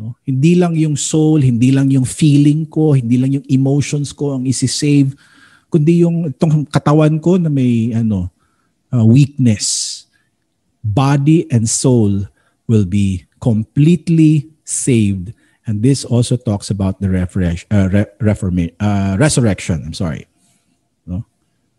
No? 0.00 0.16
Hindi 0.24 0.56
lang 0.56 0.72
yung 0.80 0.96
soul, 0.96 1.44
hindi 1.44 1.68
lang 1.68 1.92
yung 1.92 2.08
feeling 2.08 2.64
ko, 2.64 2.96
hindi 2.96 3.20
lang 3.20 3.36
yung 3.36 3.46
emotions 3.52 4.16
ko 4.16 4.40
ang 4.40 4.48
isi-save, 4.48 5.12
kundi 5.68 6.08
yung 6.08 6.32
itong 6.32 6.64
katawan 6.72 7.20
ko 7.20 7.36
na 7.36 7.52
may 7.52 7.92
ano 7.92 8.32
uh, 8.88 9.04
weakness. 9.04 10.08
Body 10.80 11.44
and 11.52 11.68
soul 11.68 12.24
will 12.64 12.88
be 12.88 13.27
completely 13.40 14.50
saved. 14.64 15.32
And 15.66 15.82
this 15.82 16.04
also 16.04 16.36
talks 16.36 16.70
about 16.70 17.00
the 17.00 17.10
refresh, 17.10 17.66
uh, 17.70 17.88
re- 17.92 18.72
uh, 18.80 19.16
resurrection. 19.20 19.82
I'm 19.84 19.94
sorry. 19.94 20.26
No? 21.04 21.24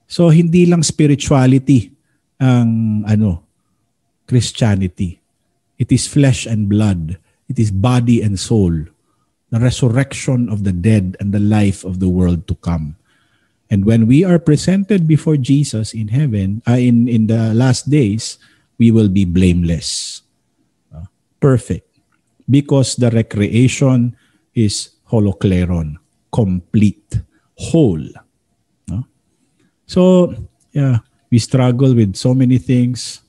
So 0.07 0.29
hindi 0.29 0.65
lang 0.65 0.83
spirituality 0.83 1.91
ang 2.39 3.03
ano 3.05 3.43
Christianity. 4.29 5.19
It 5.81 5.91
is 5.91 6.05
flesh 6.05 6.45
and 6.45 6.69
blood. 6.69 7.17
It 7.49 7.57
is 7.57 7.71
body 7.71 8.21
and 8.21 8.37
soul. 8.37 8.85
The 9.49 9.59
resurrection 9.59 10.49
of 10.53 10.63
the 10.63 10.71
dead 10.71 11.17
and 11.19 11.33
the 11.33 11.41
life 11.41 11.83
of 11.83 11.99
the 11.99 12.09
world 12.09 12.45
to 12.47 12.55
come. 12.61 12.95
And 13.69 13.85
when 13.85 14.05
we 14.05 14.25
are 14.25 14.37
presented 14.37 15.07
before 15.07 15.37
Jesus 15.37 15.93
in 15.93 16.09
heaven, 16.09 16.61
uh, 16.67 16.77
in, 16.77 17.07
in 17.07 17.27
the 17.27 17.53
last 17.53 17.89
days, 17.89 18.37
we 18.77 18.89
will 18.89 19.09
be 19.09 19.25
blameless. 19.25 20.21
Perfect. 21.39 21.87
Because 22.49 22.95
the 22.95 23.09
recreation 23.11 24.15
is 24.53 24.99
holokleron. 25.09 25.97
complete, 26.31 27.21
whole. 27.57 28.05
No? 28.87 29.05
So, 29.85 30.33
yeah, 30.71 30.99
we 31.29 31.39
struggle 31.39 31.93
with 31.93 32.15
so 32.15 32.33
many 32.33 32.57
things. 32.57 33.21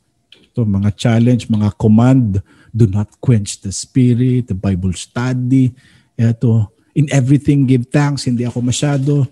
To 0.55 0.65
mga 0.65 0.97
challenge, 0.97 1.49
mga 1.49 1.79
command, 1.79 2.43
do 2.75 2.87
not 2.87 3.09
quench 3.21 3.61
the 3.61 3.73
spirit, 3.73 4.49
the 4.49 4.55
Bible 4.55 4.93
study. 4.93 5.73
Ito, 6.19 6.71
in 6.95 7.07
everything 7.13 7.67
give 7.67 7.87
thanks, 7.89 8.27
hindi 8.27 8.45
ako 8.45 8.61
masyado. 8.61 9.27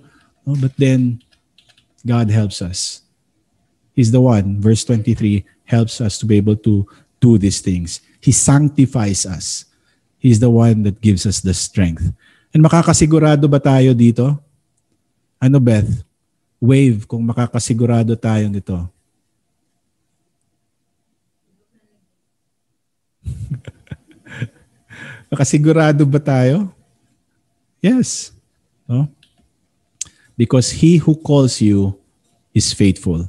No? 0.46 0.54
But 0.56 0.74
then, 0.78 1.20
God 2.06 2.30
helps 2.30 2.62
us. 2.62 3.02
He's 3.92 4.14
the 4.14 4.22
one, 4.22 4.62
verse 4.62 4.86
23, 4.86 5.42
helps 5.66 6.00
us 6.00 6.18
to 6.22 6.26
be 6.26 6.38
able 6.38 6.56
to 6.62 6.86
do 7.18 7.36
these 7.36 7.60
things. 7.60 7.98
He 8.18 8.32
sanctifies 8.32 9.26
us. 9.26 9.66
He's 10.18 10.40
the 10.40 10.50
one 10.50 10.82
that 10.82 11.00
gives 11.00 11.24
us 11.26 11.40
the 11.40 11.54
strength. 11.54 12.10
And 12.50 12.64
makakasigurado 12.64 13.46
ba 13.46 13.62
tayo 13.62 13.94
dito? 13.94 14.34
Ano 15.38 15.62
Beth? 15.62 16.02
Wave 16.58 17.06
kung 17.06 17.22
makakasigurado 17.22 18.18
tayo 18.18 18.50
nito. 18.50 18.74
Makasigurado 25.30 26.02
ba 26.08 26.18
tayo? 26.18 26.72
Yes. 27.84 28.32
No? 28.88 29.12
Because 30.34 30.72
he 30.72 30.96
who 30.96 31.14
calls 31.14 31.60
you 31.60 31.92
is 32.56 32.72
faithful 32.72 33.28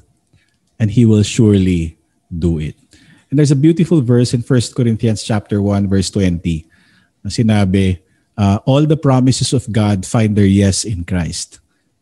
and 0.79 0.87
he 0.89 1.03
will 1.03 1.27
surely 1.27 1.99
do 2.31 2.63
it. 2.63 2.78
And 3.29 3.37
there's 3.37 3.53
a 3.53 3.59
beautiful 3.59 4.01
verse 4.01 4.33
in 4.33 4.41
1 4.41 4.73
Corinthians 4.73 5.21
chapter 5.21 5.61
1 5.61 5.87
verse 5.87 6.09
20 6.09 6.65
na 7.23 7.29
sinabi, 7.29 7.99
uh, 8.39 8.57
all 8.65 8.85
the 8.85 8.97
promises 8.97 9.53
of 9.53 9.69
God 9.71 10.05
find 10.05 10.35
their 10.35 10.49
yes 10.49 10.83
in 10.83 11.03
Christ. 11.03 11.59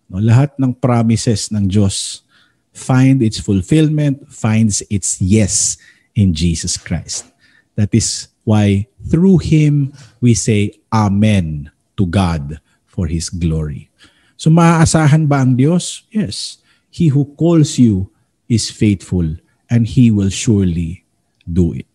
No, 0.07 0.23
lahat 0.23 0.55
ng 0.55 0.71
promises 0.77 1.51
ng 1.51 1.67
Diyos 1.67 2.23
find 2.71 3.19
its 3.19 3.41
fulfillment, 3.41 4.23
finds 4.31 4.85
its 4.87 5.19
yes 5.19 5.75
in 6.15 6.31
Jesus 6.31 6.77
Christ. 6.77 7.27
That 7.75 7.91
is 7.91 8.29
why 8.47 8.87
through 9.03 9.43
Him 9.43 9.91
we 10.21 10.37
say 10.37 10.79
Amen 10.93 11.73
to 11.97 12.05
God 12.07 12.61
for 12.85 13.09
His 13.09 13.27
glory. 13.27 13.89
So 14.37 14.53
maaasahan 14.53 15.27
ba 15.27 15.43
ang 15.43 15.57
Diyos? 15.57 16.05
Yes. 16.13 16.61
He 16.87 17.09
who 17.11 17.25
calls 17.35 17.75
you 17.75 18.13
is 18.47 18.71
faithful 18.71 19.25
and 19.67 19.83
He 19.83 20.13
will 20.13 20.31
surely 20.31 21.03
do 21.48 21.74
it. 21.74 21.88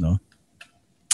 No? 0.00 0.16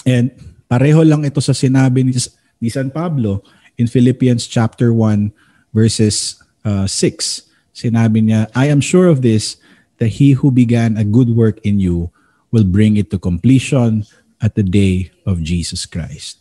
And 0.07 0.31
pareho 0.71 1.03
lang 1.03 1.27
ito 1.27 1.43
sa 1.43 1.51
sinabi 1.51 2.07
ni, 2.07 2.15
ni 2.63 2.69
San 2.71 2.89
Pablo 2.89 3.43
in 3.75 3.85
Philippians 3.85 4.47
chapter 4.47 4.95
1 4.95 5.29
verses 5.75 6.39
uh, 6.63 6.87
6. 6.87 7.43
Sinabi 7.75 8.25
niya, 8.25 8.49
I 8.55 8.71
am 8.71 8.81
sure 8.81 9.11
of 9.11 9.21
this, 9.21 9.59
that 9.99 10.17
he 10.17 10.33
who 10.33 10.49
began 10.49 10.97
a 10.97 11.05
good 11.05 11.29
work 11.29 11.61
in 11.61 11.77
you 11.77 12.09
will 12.49 12.65
bring 12.65 12.97
it 12.97 13.11
to 13.11 13.19
completion 13.19 14.05
at 14.41 14.55
the 14.55 14.63
day 14.63 15.11
of 15.25 15.41
Jesus 15.41 15.85
Christ. 15.85 16.39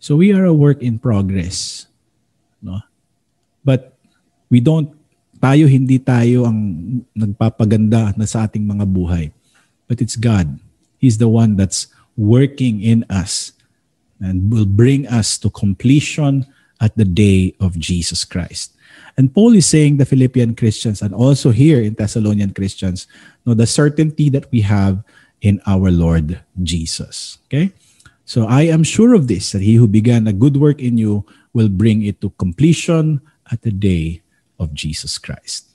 So 0.00 0.16
we 0.16 0.32
are 0.32 0.44
a 0.44 0.52
work 0.52 0.82
in 0.82 0.98
progress. 0.98 1.86
No? 2.60 2.80
But 3.64 3.96
we 4.48 4.60
don't, 4.60 4.92
tayo 5.36 5.68
hindi 5.68 6.00
tayo 6.00 6.48
ang 6.48 6.58
nagpapaganda 7.12 8.16
na 8.16 8.24
sa 8.24 8.48
ating 8.48 8.64
mga 8.64 8.84
buhay. 8.88 9.35
But 9.88 10.00
it's 10.00 10.16
God. 10.16 10.58
He's 10.98 11.18
the 11.18 11.28
one 11.28 11.56
that's 11.56 11.88
working 12.16 12.82
in 12.82 13.04
us 13.10 13.52
and 14.20 14.50
will 14.50 14.66
bring 14.66 15.06
us 15.06 15.38
to 15.38 15.50
completion 15.50 16.46
at 16.80 16.96
the 16.96 17.04
day 17.04 17.54
of 17.60 17.78
Jesus 17.78 18.24
Christ. 18.24 18.72
And 19.16 19.32
Paul 19.32 19.54
is 19.54 19.66
saying 19.66 19.96
the 19.96 20.04
Philippian 20.04 20.54
Christians 20.54 21.00
and 21.00 21.14
also 21.14 21.50
here 21.50 21.80
in 21.80 21.94
Thessalonian 21.94 22.52
Christians 22.52 23.06
know 23.44 23.54
the 23.54 23.66
certainty 23.66 24.28
that 24.30 24.50
we 24.52 24.60
have 24.62 25.02
in 25.40 25.60
our 25.66 25.90
Lord 25.90 26.40
Jesus. 26.62 27.38
Okay? 27.48 27.72
So 28.24 28.46
I 28.46 28.62
am 28.62 28.82
sure 28.82 29.14
of 29.14 29.28
this 29.28 29.52
that 29.52 29.62
he 29.62 29.74
who 29.76 29.86
began 29.86 30.26
a 30.26 30.32
good 30.32 30.56
work 30.56 30.80
in 30.80 30.98
you 30.98 31.24
will 31.52 31.68
bring 31.68 32.02
it 32.02 32.20
to 32.20 32.30
completion 32.36 33.20
at 33.52 33.62
the 33.62 33.70
day 33.70 34.22
of 34.58 34.74
Jesus 34.74 35.16
Christ. 35.16 35.70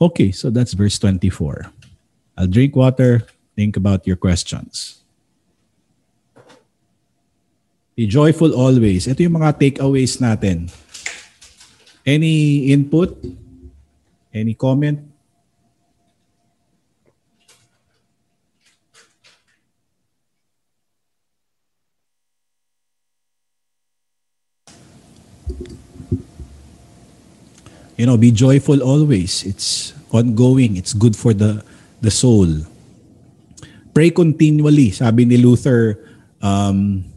Okay, 0.00 0.32
so 0.32 0.50
that's 0.50 0.72
verse 0.72 0.98
24. 0.98 1.70
I'll 2.36 2.50
drink 2.50 2.74
water, 2.74 3.26
think 3.54 3.76
about 3.76 4.06
your 4.06 4.16
questions. 4.16 5.00
Be 7.94 8.10
joyful 8.10 8.50
always. 8.50 9.06
Ito 9.06 9.22
yung 9.22 9.38
mga 9.38 9.54
takeaways 9.54 10.18
natin. 10.18 10.66
Any 12.02 12.66
input? 12.74 13.14
Any 14.34 14.58
comment? 14.58 15.14
You 27.94 28.10
know, 28.10 28.18
be 28.18 28.34
joyful 28.34 28.82
always. 28.82 29.46
It's 29.46 29.94
ongoing. 30.10 30.76
It's 30.76 30.92
good 30.92 31.14
for 31.14 31.30
the 31.30 31.62
the 32.04 32.12
soul. 32.12 32.46
Pray 33.96 34.12
continually. 34.12 34.92
Sabi 34.92 35.24
ni 35.24 35.40
Luther, 35.40 35.96
um, 36.44 37.08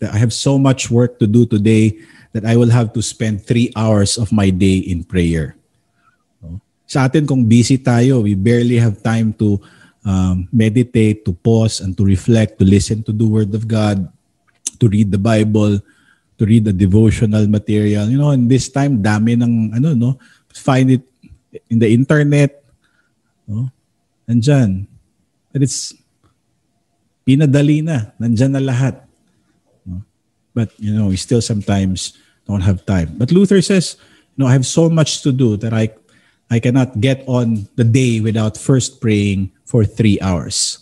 that 0.00 0.16
I 0.16 0.18
have 0.18 0.32
so 0.32 0.56
much 0.56 0.90
work 0.90 1.20
to 1.20 1.28
do 1.28 1.44
today 1.44 2.00
that 2.32 2.44
I 2.44 2.56
will 2.56 2.72
have 2.72 2.92
to 2.96 3.00
spend 3.04 3.44
three 3.44 3.72
hours 3.76 4.16
of 4.16 4.32
my 4.32 4.48
day 4.48 4.80
in 4.80 5.04
prayer. 5.04 5.56
Sa 6.86 7.10
atin, 7.10 7.26
kung 7.26 7.42
busy 7.42 7.76
tayo, 7.76 8.22
we 8.22 8.38
barely 8.38 8.78
have 8.78 9.02
time 9.02 9.34
to 9.42 9.58
um, 10.06 10.46
meditate, 10.54 11.26
to 11.26 11.34
pause, 11.34 11.82
and 11.82 11.98
to 11.98 12.06
reflect, 12.06 12.62
to 12.62 12.64
listen 12.64 13.02
to 13.02 13.10
the 13.10 13.26
Word 13.26 13.50
of 13.58 13.66
God, 13.66 14.06
to 14.78 14.86
read 14.86 15.10
the 15.10 15.18
Bible, 15.18 15.82
to 16.38 16.42
read 16.46 16.62
the 16.62 16.72
devotional 16.72 17.42
material. 17.50 18.06
You 18.06 18.22
know, 18.22 18.30
in 18.30 18.46
this 18.46 18.70
time, 18.70 19.02
dami 19.02 19.34
ng, 19.34 19.74
ano, 19.74 19.98
no? 19.98 20.10
Find 20.54 20.94
it 20.94 21.02
in 21.66 21.82
the 21.82 21.90
internet. 21.90 22.62
No? 23.50 23.66
Nandyan. 24.28 24.86
But 25.52 25.62
it's 25.62 25.94
pinadali 27.26 27.82
na. 27.82 28.12
Nandyan 28.20 28.50
na 28.50 28.60
lahat. 28.60 29.06
But, 30.56 30.72
you 30.80 30.96
know, 30.96 31.12
we 31.12 31.20
still 31.20 31.44
sometimes 31.44 32.16
don't 32.48 32.64
have 32.64 32.86
time. 32.88 33.12
But 33.20 33.30
Luther 33.30 33.60
says, 33.60 34.00
you 34.32 34.40
know, 34.40 34.48
I 34.48 34.56
have 34.56 34.64
so 34.64 34.88
much 34.88 35.20
to 35.22 35.30
do 35.30 35.60
that 35.60 35.76
I 35.76 35.92
I 36.48 36.64
cannot 36.64 36.96
get 36.96 37.26
on 37.28 37.68
the 37.76 37.84
day 37.84 38.24
without 38.24 38.56
first 38.56 38.96
praying 38.96 39.52
for 39.68 39.84
three 39.84 40.16
hours. 40.24 40.80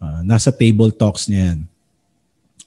Uh, 0.00 0.24
nasa 0.24 0.54
table 0.54 0.88
talks 0.88 1.26
niya 1.28 1.52
yan. 1.52 1.58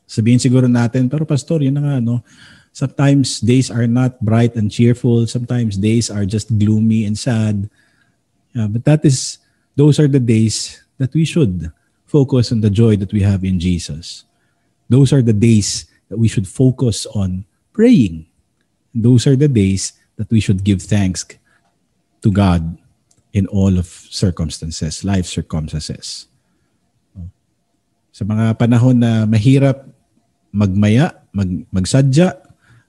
Sabihin 0.05 0.37
siguro 0.37 0.69
natin, 0.69 1.09
pero 1.09 1.25
pastor, 1.25 1.63
yun 1.63 1.73
na 1.73 1.83
nga, 1.83 1.97
no? 1.97 2.21
Sometimes 2.69 3.41
days 3.41 3.73
are 3.73 3.87
not 3.89 4.21
bright 4.21 4.53
and 4.53 4.69
cheerful. 4.69 5.25
Sometimes 5.25 5.79
days 5.79 6.13
are 6.13 6.27
just 6.27 6.53
gloomy 6.53 7.09
and 7.09 7.17
sad. 7.17 7.65
Yeah, 8.53 8.69
but 8.69 8.85
that 8.85 9.01
is, 9.07 9.41
those 9.77 10.01
are 10.01 10.09
the 10.09 10.19
days 10.19 10.81
that 10.97 11.13
we 11.13 11.21
should 11.21 11.69
focus 12.09 12.49
on 12.51 12.65
the 12.65 12.73
joy 12.73 12.97
that 12.97 13.13
we 13.13 13.21
have 13.21 13.45
in 13.45 13.61
Jesus. 13.61 14.25
Those 14.89 15.13
are 15.13 15.21
the 15.21 15.37
days 15.37 15.85
that 16.09 16.17
we 16.17 16.27
should 16.27 16.49
focus 16.49 17.05
on 17.13 17.45
praying. 17.77 18.25
Those 18.89 19.29
are 19.29 19.37
the 19.37 19.47
days 19.47 19.93
that 20.17 20.33
we 20.33 20.41
should 20.41 20.65
give 20.65 20.81
thanks 20.81 21.29
to 22.25 22.33
God 22.33 22.81
in 23.37 23.45
all 23.53 23.77
of 23.77 23.85
circumstances, 23.85 25.05
life 25.05 25.29
circumstances. 25.29 26.25
Sa 28.09 28.25
mga 28.25 28.57
panahon 28.57 28.97
na 28.97 29.29
mahirap 29.29 29.85
magmaya, 30.49 31.21
mag, 31.29 31.69
magsadya, 31.69 32.33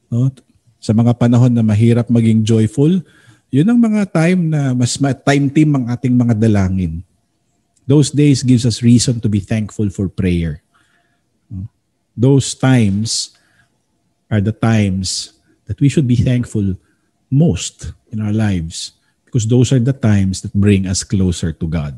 no? 0.09 0.33
sa 0.81 0.97
mga 0.97 1.21
panahon 1.21 1.53
na 1.53 1.61
mahirap 1.61 2.09
maging 2.09 2.49
joyful, 2.49 3.05
yun 3.49 3.69
ang 3.69 3.81
mga 3.81 4.09
time 4.13 4.53
na 4.53 4.77
mas 4.77 4.97
time 5.01 5.47
team 5.49 5.71
ang 5.77 5.89
ating 5.89 6.13
mga 6.13 6.37
dalangin. 6.37 7.01
Those 7.89 8.13
days 8.13 8.45
gives 8.45 8.69
us 8.69 8.85
reason 8.85 9.21
to 9.25 9.29
be 9.33 9.41
thankful 9.41 9.89
for 9.89 10.13
prayer. 10.13 10.61
Those 12.13 12.53
times 12.53 13.33
are 14.29 14.45
the 14.45 14.53
times 14.53 15.33
that 15.65 15.81
we 15.81 15.89
should 15.89 16.05
be 16.05 16.21
thankful 16.21 16.77
most 17.33 17.93
in 18.13 18.21
our 18.21 18.33
lives 18.33 18.93
because 19.25 19.49
those 19.49 19.73
are 19.73 19.81
the 19.81 19.97
times 19.97 20.41
that 20.45 20.53
bring 20.53 20.85
us 20.85 21.05
closer 21.05 21.53
to 21.53 21.67
God. 21.69 21.97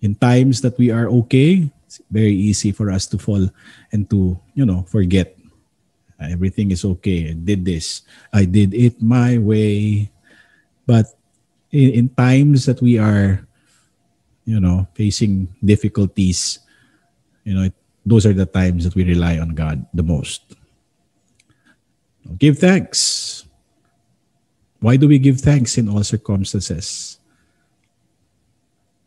In 0.00 0.14
times 0.14 0.60
that 0.60 0.78
we 0.78 0.88
are 0.88 1.08
okay, 1.24 1.68
it's 1.84 2.00
very 2.08 2.36
easy 2.36 2.72
for 2.72 2.92
us 2.92 3.04
to 3.08 3.18
fall 3.18 3.48
and 3.92 4.08
to, 4.08 4.38
you 4.54 4.64
know, 4.64 4.84
forget. 4.88 5.36
Everything 6.20 6.70
is 6.70 6.84
okay. 6.84 7.30
I 7.30 7.32
did 7.32 7.64
this. 7.64 8.02
I 8.32 8.44
did 8.44 8.74
it 8.74 9.00
my 9.00 9.38
way. 9.38 10.10
But 10.88 11.12
in, 11.70 11.92
in 11.92 12.08
times 12.08 12.64
that 12.64 12.80
we 12.80 12.96
are, 12.96 13.44
you 14.48 14.58
know, 14.58 14.88
facing 14.96 15.52
difficulties, 15.60 16.64
you 17.44 17.52
know, 17.52 17.68
it, 17.68 17.76
those 18.06 18.24
are 18.24 18.32
the 18.32 18.48
times 18.48 18.88
that 18.88 18.96
we 18.96 19.04
rely 19.04 19.36
on 19.36 19.52
God 19.52 19.84
the 19.92 20.02
most. 20.02 20.56
Give 22.40 22.56
thanks. 22.56 23.44
Why 24.80 24.96
do 24.96 25.06
we 25.06 25.18
give 25.18 25.44
thanks 25.44 25.76
in 25.76 25.92
all 25.92 26.02
circumstances? 26.02 27.20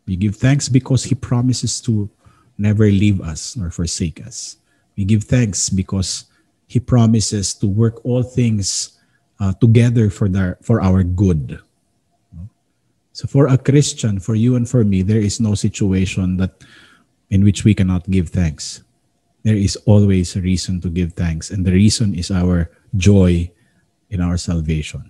We 0.05 0.15
give 0.15 0.35
thanks 0.35 0.69
because 0.69 1.03
He 1.03 1.15
promises 1.15 1.81
to 1.89 2.09
never 2.59 2.85
leave 2.85 3.21
us 3.21 3.57
nor 3.57 3.71
forsake 3.71 4.21
us. 4.21 4.57
We 4.97 5.05
give 5.05 5.23
thanks 5.23 5.69
because 5.69 6.25
He 6.67 6.79
promises 6.79 7.55
to 7.55 7.65
work 7.65 8.05
all 8.05 8.21
things 8.21 8.99
uh, 9.39 9.53
together 9.57 10.11
for, 10.11 10.29
for 10.61 10.81
our 10.81 11.01
good. 11.01 11.57
So 13.13 13.27
for 13.27 13.47
a 13.47 13.57
Christian, 13.57 14.19
for 14.19 14.35
you 14.35 14.55
and 14.55 14.67
for 14.67 14.83
me, 14.83 15.01
there 15.01 15.19
is 15.19 15.39
no 15.39 15.55
situation 15.55 16.37
that 16.37 16.63
in 17.29 17.43
which 17.43 17.63
we 17.63 17.73
cannot 17.73 18.09
give 18.09 18.29
thanks. 18.29 18.83
There 19.43 19.55
is 19.55 19.75
always 19.85 20.35
a 20.35 20.41
reason 20.41 20.79
to 20.81 20.89
give 20.89 21.13
thanks, 21.13 21.49
and 21.49 21.65
the 21.65 21.73
reason 21.73 22.13
is 22.13 22.29
our 22.29 22.69
joy 22.95 23.49
in 24.11 24.21
our 24.21 24.37
salvation. 24.37 25.09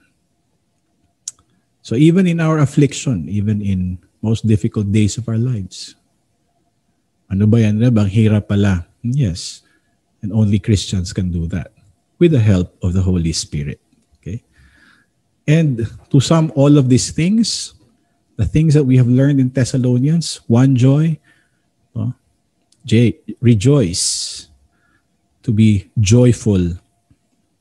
So 1.81 1.95
even 1.95 2.27
in 2.27 2.39
our 2.39 2.59
affliction, 2.59 3.27
even 3.27 3.61
in 3.61 3.97
most 4.21 4.47
difficult 4.47 4.91
days 4.91 5.17
of 5.17 5.27
our 5.27 5.37
lives, 5.37 5.95
ano 7.29 7.45
ba 7.47 7.61
yan? 7.61 7.81
Bang 7.93 8.07
hirap 8.09 8.47
pala. 8.47 8.85
Yes. 9.01 9.65
And 10.21 10.31
only 10.31 10.59
Christians 10.59 11.11
can 11.11 11.33
do 11.33 11.47
that 11.49 11.73
with 12.21 12.31
the 12.31 12.39
help 12.39 12.77
of 12.85 12.93
the 12.93 13.01
Holy 13.01 13.33
Spirit. 13.33 13.81
Okay? 14.21 14.45
And 15.49 15.89
to 16.13 16.21
sum 16.21 16.53
all 16.53 16.77
of 16.77 16.87
these 16.87 17.09
things, 17.09 17.73
the 18.41 18.49
things 18.49 18.73
that 18.73 18.89
we 18.89 18.97
have 18.97 19.05
learned 19.05 19.37
in 19.37 19.53
Thessalonians, 19.53 20.41
one 20.49 20.73
joy, 20.73 21.13
uh, 21.93 22.09
J, 22.83 23.13
rejoice, 23.37 24.49
to 25.45 25.53
be 25.53 25.93
joyful. 26.01 26.73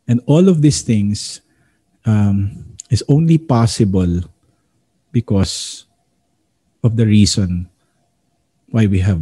And 0.08 0.24
all 0.24 0.48
of 0.48 0.64
these 0.64 0.80
things 0.80 1.44
um, 2.06 2.64
is 2.88 3.04
only 3.12 3.36
possible 3.36 4.24
because 5.12 5.84
of 6.82 6.96
the 6.96 7.04
reason 7.04 7.68
why 8.72 8.86
we 8.86 9.00
have 9.00 9.20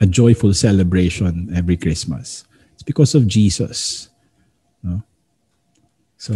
a 0.00 0.06
joyful 0.10 0.52
celebration 0.54 1.54
every 1.54 1.76
Christmas. 1.76 2.42
It's 2.74 2.82
because 2.82 3.14
of 3.14 3.28
Jesus. 3.28 4.10
No? 4.82 5.06
So, 6.18 6.34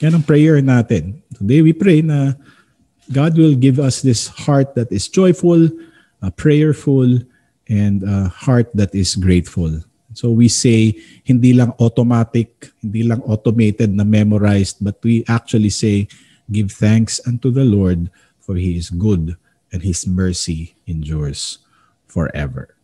yan 0.00 0.16
ang 0.16 0.24
prayer 0.24 0.64
natin. 0.64 1.20
Today 1.36 1.60
we 1.60 1.76
pray 1.76 2.00
na 2.00 2.32
God 3.10 3.36
will 3.36 3.54
give 3.54 3.78
us 3.78 4.02
this 4.02 4.28
heart 4.28 4.74
that 4.74 4.90
is 4.92 5.08
joyful, 5.08 5.68
uh, 6.22 6.30
prayerful, 6.30 7.18
and 7.68 8.02
a 8.02 8.30
heart 8.30 8.70
that 8.74 8.94
is 8.94 9.16
grateful. 9.16 9.82
So 10.14 10.30
we 10.30 10.48
say, 10.48 10.98
hindi 11.22 11.54
lang 11.54 11.74
automatic, 11.78 12.70
hindi 12.82 13.06
lang 13.06 13.22
automated 13.22 13.94
na 13.94 14.02
memorized, 14.02 14.82
but 14.82 14.98
we 15.02 15.22
actually 15.26 15.70
say, 15.70 16.06
give 16.50 16.70
thanks 16.70 17.22
unto 17.26 17.50
the 17.50 17.62
Lord 17.62 18.10
for 18.42 18.54
He 18.58 18.74
is 18.74 18.90
good 18.90 19.38
and 19.70 19.82
His 19.82 20.06
mercy 20.06 20.74
endures 20.86 21.62
forever. 22.10 22.74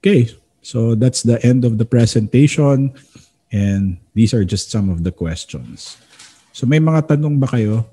Okay, 0.00 0.28
so 0.60 0.94
that's 0.94 1.24
the 1.24 1.40
end 1.44 1.64
of 1.64 1.80
the 1.80 1.88
presentation 1.88 2.92
and 3.52 3.96
these 4.14 4.32
are 4.32 4.44
just 4.44 4.70
some 4.70 4.88
of 4.88 5.04
the 5.04 5.12
questions. 5.12 5.96
So 6.52 6.68
may 6.68 6.80
mga 6.80 7.16
tanong 7.16 7.40
ba 7.40 7.48
kayo? 7.48 7.88